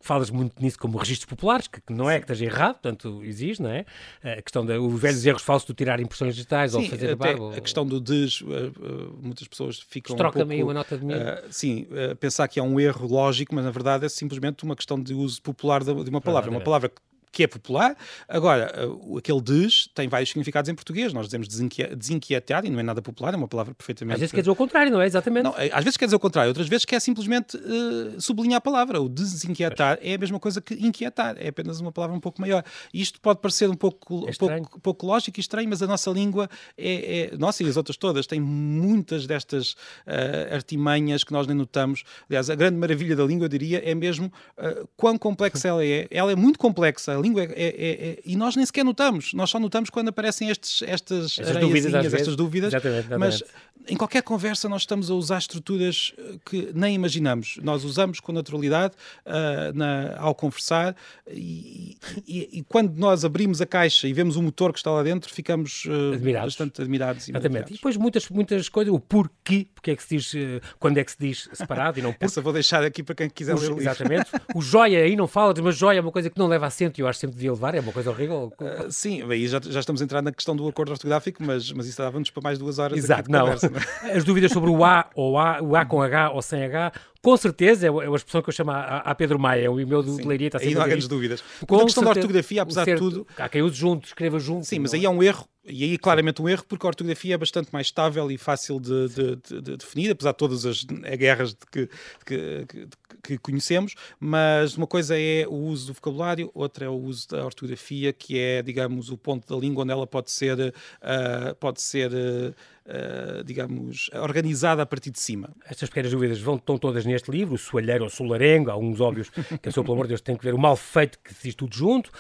Falas 0.02 0.30
muito 0.30 0.62
nisso 0.62 0.78
como 0.78 0.98
registros 0.98 1.26
populares, 1.26 1.68
que, 1.68 1.82
não 1.90 2.10
é 2.10 2.20
que 2.20 2.26
esteja 2.26 2.46
errado, 2.46 2.74
portanto 2.74 3.22
existe, 3.24 3.62
não 3.62 3.70
é? 3.70 3.86
A 4.24 4.42
questão 4.42 4.66
dos 4.66 5.00
velhos 5.00 5.26
erros 5.26 5.42
falsos 5.42 5.68
de 5.68 5.74
tirar 5.74 6.00
impressões 6.00 6.36
digitais 6.36 6.72
sim, 6.72 6.78
ou 6.78 6.84
fazer 6.90 7.12
a 7.12 7.16
barba. 7.16 7.56
A 7.56 7.62
questão 7.62 7.86
do 7.86 8.00
des, 8.00 8.42
uh, 8.42 8.48
uh, 8.48 9.20
muitas 9.22 9.48
pessoas 9.48 9.80
ficam. 9.80 10.16
Troca-me 10.16 10.62
um 10.62 10.68
uma 10.68 10.74
nota 10.74 10.98
de 10.98 11.06
mim. 11.06 11.14
Uh, 11.14 11.44
sim, 11.50 11.88
pensar 12.20 12.48
que 12.48 12.60
é 12.60 12.64
um 12.64 12.80
erro 12.80 13.08
lógico, 13.08 13.54
mas 13.56 13.64
na 13.64 13.72
verdade 13.72 14.06
é 14.06 14.10
simplesmente 14.10 14.64
uma 14.64 14.76
questão 14.76 15.02
de 15.02 15.14
uso 15.14 15.42
popular 15.42 15.84
de, 15.84 16.04
de 16.04 16.10
uma 16.10 16.22
palavra. 16.22 16.50
Uma 16.50 16.62
palavra 16.62 16.90
que 16.90 17.02
que 17.36 17.44
é 17.44 17.48
popular. 17.48 17.98
Agora, 18.30 18.74
aquele 19.18 19.42
des 19.42 19.90
tem 19.94 20.08
vários 20.08 20.30
significados 20.30 20.70
em 20.70 20.74
português. 20.74 21.12
Nós 21.12 21.26
dizemos 21.26 21.50
desinquietado 21.50 22.66
e 22.66 22.70
não 22.70 22.80
é 22.80 22.84
nada 22.84 23.02
popular, 23.02 23.34
é 23.34 23.38
uma 23.38 23.48
palavra 23.48 23.76
perfeitamente. 23.76 24.14
Às 24.14 24.20
vezes 24.22 24.32
quer 24.32 24.40
dizer 24.40 24.52
o 24.52 24.56
contrário, 24.56 24.90
não 24.90 25.02
é? 25.02 25.06
Exatamente. 25.06 25.44
Não, 25.44 25.54
às 25.54 25.84
vezes 25.84 25.98
quer 25.98 26.06
dizer 26.06 26.16
o 26.16 26.20
contrário, 26.20 26.48
outras 26.48 26.70
vezes 26.70 26.86
quer 26.86 27.02
simplesmente 27.02 27.58
uh, 27.58 28.22
sublinhar 28.22 28.60
a 28.60 28.62
palavra. 28.62 29.02
O 29.02 29.10
desinquietar 29.10 30.00
é 30.02 30.14
a 30.14 30.18
mesma 30.18 30.40
coisa 30.40 30.62
que 30.62 30.76
inquietar, 30.76 31.36
é 31.38 31.50
apenas 31.50 31.82
uma 31.82 31.92
palavra 31.92 32.16
um 32.16 32.22
pouco 32.22 32.40
maior. 32.40 32.64
E 32.94 33.02
isto 33.02 33.20
pode 33.20 33.42
parecer 33.42 33.70
um 33.70 33.76
pouco, 33.76 34.30
é 34.30 34.32
pouco, 34.34 34.80
pouco 34.80 35.06
lógico 35.06 35.38
e 35.38 35.42
estranho, 35.42 35.68
mas 35.68 35.82
a 35.82 35.88
nossa 35.88 36.10
língua 36.12 36.50
é, 36.78 37.34
é. 37.34 37.38
Nossa 37.38 37.64
e 37.64 37.68
as 37.68 37.76
outras 37.76 37.98
todas 37.98 38.26
têm 38.26 38.40
muitas 38.40 39.28
destas 39.28 39.74
uh, 40.08 40.54
artimanhas 40.54 41.26
que 41.26 41.34
nós 41.34 41.48
nem 41.48 41.58
notamos. 41.58 42.06
Aliás, 42.30 42.50
a 42.50 42.56
grande 42.56 42.78
maravilha 42.78 43.14
da 43.14 43.26
língua, 43.26 43.44
eu 43.44 43.50
diria, 43.50 43.82
é 43.84 43.94
mesmo 43.94 44.32
uh, 44.58 44.88
quão 44.96 45.18
complexa 45.18 45.68
ela 45.68 45.84
é. 45.84 46.08
Ela 46.10 46.32
é 46.32 46.36
muito 46.36 46.58
complexa 46.58 47.25
língua 47.26 47.44
é, 47.44 47.48
é, 47.48 48.10
é, 48.10 48.20
e 48.24 48.36
nós 48.36 48.56
nem 48.56 48.66
sequer 48.66 48.86
notamos, 48.86 49.34
nós 49.34 49.50
só 49.50 49.60
notamos 49.60 49.90
quando 49.90 50.10
aparecem 50.10 50.50
estes, 50.50 50.82
estas, 50.84 51.40
estas 51.40 51.58
dúvidas, 51.58 52.14
estas 52.14 52.36
dúvidas 52.36 52.74
exatamente, 52.74 53.08
exatamente. 53.08 53.20
mas 53.20 53.44
em 53.88 53.96
qualquer 53.96 54.24
conversa 54.24 54.68
nós 54.68 54.82
estamos 54.82 55.10
a 55.10 55.14
usar 55.14 55.38
estruturas 55.38 56.14
eh, 56.18 56.36
que 56.46 56.72
nem 56.74 56.96
imaginamos. 56.96 57.58
Nós 57.62 57.84
usamos 57.84 58.20
com 58.20 58.32
naturalidade 58.32 58.96
uh, 59.26 59.78
na, 59.78 60.18
ao 60.18 60.34
conversar 60.34 60.96
e, 61.30 61.98
e, 62.28 62.60
e, 62.60 62.64
quando 62.64 62.98
nós 62.98 63.24
abrimos 63.24 63.62
a 63.62 63.66
caixa 63.66 64.08
e 64.08 64.14
vemos 64.14 64.36
o 64.36 64.42
motor 64.42 64.72
que 64.72 64.80
está 64.80 64.92
lá 64.92 65.04
dentro, 65.04 65.32
ficamos 65.32 65.86
uh, 65.86 66.14
admirados. 66.14 66.54
bastante 66.54 66.82
admirados. 66.82 67.28
E 67.28 67.32
Exatamente. 67.32 67.74
E 67.74 67.76
depois 67.76 67.98
muitas, 67.98 68.30
muitas 68.30 68.70
coisas, 68.70 68.94
o 68.94 69.00
porquê, 69.00 69.68
porque 69.74 69.92
é 69.92 69.96
que 69.96 70.04
se 70.04 70.18
diz, 70.18 70.34
quando 70.80 70.98
é 70.98 71.04
que 71.04 71.12
se 71.12 71.18
diz 71.20 71.50
separado 71.54 72.00
e 72.00 72.02
não 72.02 72.14
por. 72.14 72.26
Essa 72.26 72.42
vou 72.42 72.54
deixar 72.54 72.84
aqui 72.84 73.04
para 73.04 73.16
quem 73.16 73.30
quiser 73.30 73.54
o, 73.54 73.60
ler 73.60 73.72
o 73.72 73.78
livro. 73.78 73.84
Exatamente. 73.84 74.32
o 74.54 74.62
joia 74.62 75.00
aí 75.00 75.16
não 75.16 75.28
fala, 75.28 75.54
mas 75.62 75.76
joia 75.76 76.00
é 76.00 76.02
uma 76.02 76.12
coisa 76.12 76.30
que 76.30 76.38
não 76.38 76.48
leva 76.48 76.66
acento 76.66 77.00
e 77.00 77.02
eu 77.02 77.08
acho 77.08 77.15
sempre 77.20 77.36
devia 77.36 77.52
levar, 77.52 77.76
é 77.76 77.80
uma 77.80 77.92
coisa 77.92 78.10
horrível. 78.10 78.52
Uh, 78.60 78.90
sim, 78.92 79.22
aí 79.30 79.48
já, 79.48 79.60
já 79.62 79.80
estamos 79.80 80.02
a 80.02 80.06
entrar 80.06 80.22
na 80.22 80.32
questão 80.32 80.56
do 80.56 80.68
acordo 80.68 80.92
ortográfico, 80.92 81.44
mas, 81.44 81.72
mas 81.72 81.88
isso 81.88 81.98
dava-nos 81.98 82.30
para 82.30 82.42
mais 82.42 82.58
duas 82.58 82.80
horas. 82.80 82.98
Exato, 82.98 83.30
não. 83.32 83.42
Conversa, 83.42 83.70
não. 83.70 84.10
É? 84.10 84.18
As 84.18 84.24
dúvidas 84.24 84.52
sobre 84.52 84.70
o 84.70 84.84
A 84.84 85.10
ou 85.16 85.38
A, 85.38 85.62
o 85.62 85.76
A 85.76 85.86
com 85.86 86.02
H 86.02 86.32
ou 86.32 86.42
sem 86.42 86.64
H, 86.64 86.92
com 87.26 87.36
certeza, 87.38 87.88
é 87.88 87.90
é 87.90 88.16
expressão 88.16 88.40
que 88.44 88.50
eu 88.50 88.54
chamo 88.54 88.70
a, 88.70 88.98
a 88.98 89.16
Pedro 89.16 89.40
Maia, 89.40 89.72
o 89.72 89.80
e-mail 89.80 90.04
do 90.04 90.28
Leiria 90.28 90.46
está 90.46 90.60
sempre 90.60 90.74
Aí 90.74 90.76
não 90.76 90.84
há 90.84 90.88
grandes 90.88 91.08
dúvidas. 91.08 91.44
Com 91.66 91.78
a 91.78 91.84
questão 91.84 92.04
da 92.04 92.12
ortografia, 92.12 92.62
apesar 92.62 92.86
de 92.86 92.96
tudo... 92.98 93.26
Há 93.36 93.50
quem 93.50 93.64
use 93.64 93.76
junto, 93.76 94.06
escreva 94.06 94.40
junto. 94.40 94.64
Sim, 94.68 94.78
mas 94.78 94.94
aí 94.94 95.06
é 95.06 95.10
um 95.10 95.24
erro 95.24 95.48
e 95.68 95.84
aí 95.84 95.98
claramente 95.98 96.42
um 96.42 96.48
erro, 96.48 96.64
porque 96.68 96.86
a 96.86 96.90
ortografia 96.90 97.34
é 97.34 97.38
bastante 97.38 97.70
mais 97.74 97.88
estável 97.88 98.30
e 98.30 98.38
fácil 98.38 98.80
de, 98.80 99.08
de, 99.08 99.36
de, 99.38 99.62
de 99.62 99.78
definir, 99.78 100.12
apesar 100.12 100.32
de 100.32 100.38
todas 100.38 100.66
as 100.66 100.84
guerras 100.84 101.58
que, 101.72 101.90
que, 102.24 102.88
que, 103.24 103.38
conhecemos, 103.40 103.96
mas 104.20 104.78
uma 104.78 104.86
coisa 104.86 105.20
é 105.20 105.46
o 105.48 105.56
uso 105.56 105.88
do 105.88 105.94
vocabulário, 105.94 106.52
outra 106.54 106.86
é 106.86 106.90
o 106.90 106.94
uso 106.94 107.30
da 107.30 107.44
ortografia, 107.44 108.14
que 108.14 108.38
é, 108.38 108.62
digamos, 108.62 109.10
o 109.10 109.18
ponto 109.18 109.52
da 109.52 109.60
língua 109.60 109.84
onde 109.84 109.92
ela 109.92 110.06
pode 110.06 110.30
ser, 110.30 110.60
uh, 110.60 111.56
pode 111.60 111.82
ser 111.82 112.12
uh, 112.14 112.54
uh, 112.86 113.44
digamos, 113.44 114.10
organizada 114.14 114.82
a 114.82 114.86
partir 114.86 115.12
de 115.12 115.20
cima. 115.20 115.50
Estas 115.66 115.90
pequenas 115.90 116.12
dúvidas 116.12 116.40
vão, 116.40 116.56
estão 116.56 116.78
todas 116.78 117.06
neste 117.06 117.32
livro, 117.32 117.56
o 117.56 117.58
soalheiro 117.58 118.04
ou 118.04 118.10
solarengo, 118.10 118.70
alguns 118.72 119.00
óbvios 119.02 119.30
que 119.30 119.58
pessoa, 119.58 119.84
pelo 119.84 119.94
amor 119.94 120.06
de 120.06 120.10
Deus, 120.10 120.22
tem 120.22 120.36
que 120.36 120.44
ver 120.44 120.54
o 120.54 120.58
mal 120.58 120.76
feito 120.76 121.20
que 121.20 121.34
diz 121.44 121.56
tudo 121.56 121.76
junto. 121.76 122.12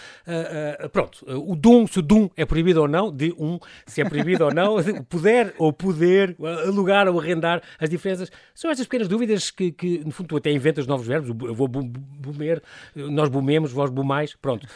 pronto, 0.91 1.25
o 1.27 1.55
dum, 1.55 1.87
se 1.87 1.99
o 1.99 2.01
dum 2.01 2.29
é 2.35 2.45
proibido 2.45 2.81
ou 2.81 2.87
não, 2.87 3.11
de 3.11 3.33
um, 3.37 3.59
se 3.85 4.01
é 4.01 4.09
proibido 4.09 4.45
ou 4.45 4.53
não, 4.53 4.75
poder 5.09 5.53
ou 5.57 5.71
poder, 5.71 6.35
alugar 6.65 7.07
ou 7.07 7.19
arrendar, 7.19 7.61
as 7.79 7.89
diferenças. 7.89 8.31
São 8.53 8.71
estas 8.71 8.85
pequenas 8.85 9.07
dúvidas 9.07 9.51
que, 9.51 9.71
que 9.71 9.99
no 10.03 10.11
fundo, 10.11 10.27
tu 10.27 10.37
até 10.37 10.51
inventas 10.51 10.87
novos 10.87 11.07
verbos. 11.07 11.29
Eu 11.29 11.53
vou 11.53 11.67
bumer, 11.67 12.61
nós 12.95 13.29
bumemos, 13.29 13.71
vós 13.71 13.89
bumais, 13.89 14.35
pronto. 14.41 14.67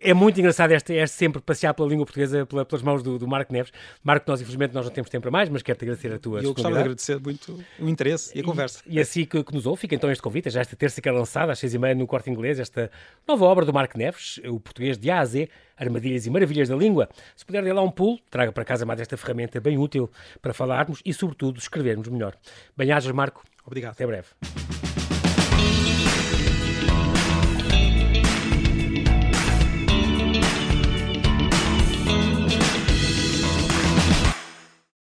É 0.00 0.14
muito 0.14 0.38
engraçado 0.38 0.72
este, 0.72 0.94
este 0.94 1.16
sempre 1.16 1.40
passear 1.40 1.74
pela 1.74 1.88
língua 1.88 2.04
portuguesa 2.04 2.46
pela, 2.46 2.64
pelas 2.64 2.82
mãos 2.82 3.02
do, 3.02 3.18
do 3.18 3.26
Marco 3.26 3.52
Neves. 3.52 3.72
Marco, 4.02 4.30
nós 4.30 4.40
infelizmente 4.40 4.72
nós 4.74 4.84
não 4.84 4.92
temos 4.92 5.10
tempo 5.10 5.22
para 5.22 5.30
mais, 5.30 5.48
mas 5.48 5.62
quero-te 5.62 5.84
agradecer 5.84 6.12
a 6.12 6.18
tua 6.18 6.40
Eu 6.40 6.52
gostava 6.52 6.74
de 6.74 6.80
agradecer 6.80 7.20
muito 7.20 7.58
o 7.78 7.88
interesse 7.88 8.36
e 8.36 8.40
a 8.40 8.44
conversa. 8.44 8.82
E, 8.86 8.96
e 8.96 9.00
assim 9.00 9.24
que, 9.24 9.42
que, 9.42 9.54
nos 9.54 9.66
ouve, 9.66 9.80
fica 9.80 9.94
então 9.94 10.10
este 10.10 10.22
convite, 10.22 10.50
já 10.50 10.60
esta 10.60 10.76
terça 10.76 11.00
que 11.00 11.08
é 11.08 11.12
lançada, 11.12 11.52
às 11.52 11.58
seis 11.58 11.74
e 11.74 11.78
meia 11.78 11.94
no 11.94 12.06
Corte 12.06 12.30
Inglês, 12.30 12.58
esta 12.58 12.90
nova 13.26 13.44
obra 13.44 13.64
do 13.64 13.72
Marco 13.72 13.96
Neves, 13.98 14.40
o 14.44 14.60
português 14.60 14.98
de 14.98 15.10
A 15.10 15.20
a 15.20 15.24
Z, 15.24 15.48
Armadilhas 15.76 16.26
e 16.26 16.30
Maravilhas 16.30 16.68
da 16.68 16.76
Língua. 16.76 17.08
Se 17.36 17.44
puder 17.44 17.64
dar 17.64 17.74
lá 17.74 17.82
um 17.82 17.90
pulo, 17.90 18.18
traga 18.30 18.52
para 18.52 18.64
casa 18.64 18.84
mais 18.84 19.00
esta 19.00 19.16
ferramenta 19.16 19.60
bem 19.60 19.78
útil 19.78 20.10
para 20.42 20.52
falarmos 20.52 21.00
e, 21.04 21.12
sobretudo, 21.12 21.58
escrevermos 21.58 22.08
melhor. 22.08 22.34
Bem-ajas, 22.76 23.12
Marco. 23.12 23.42
Obrigado. 23.64 23.92
Até 23.92 24.06
breve. 24.06 24.28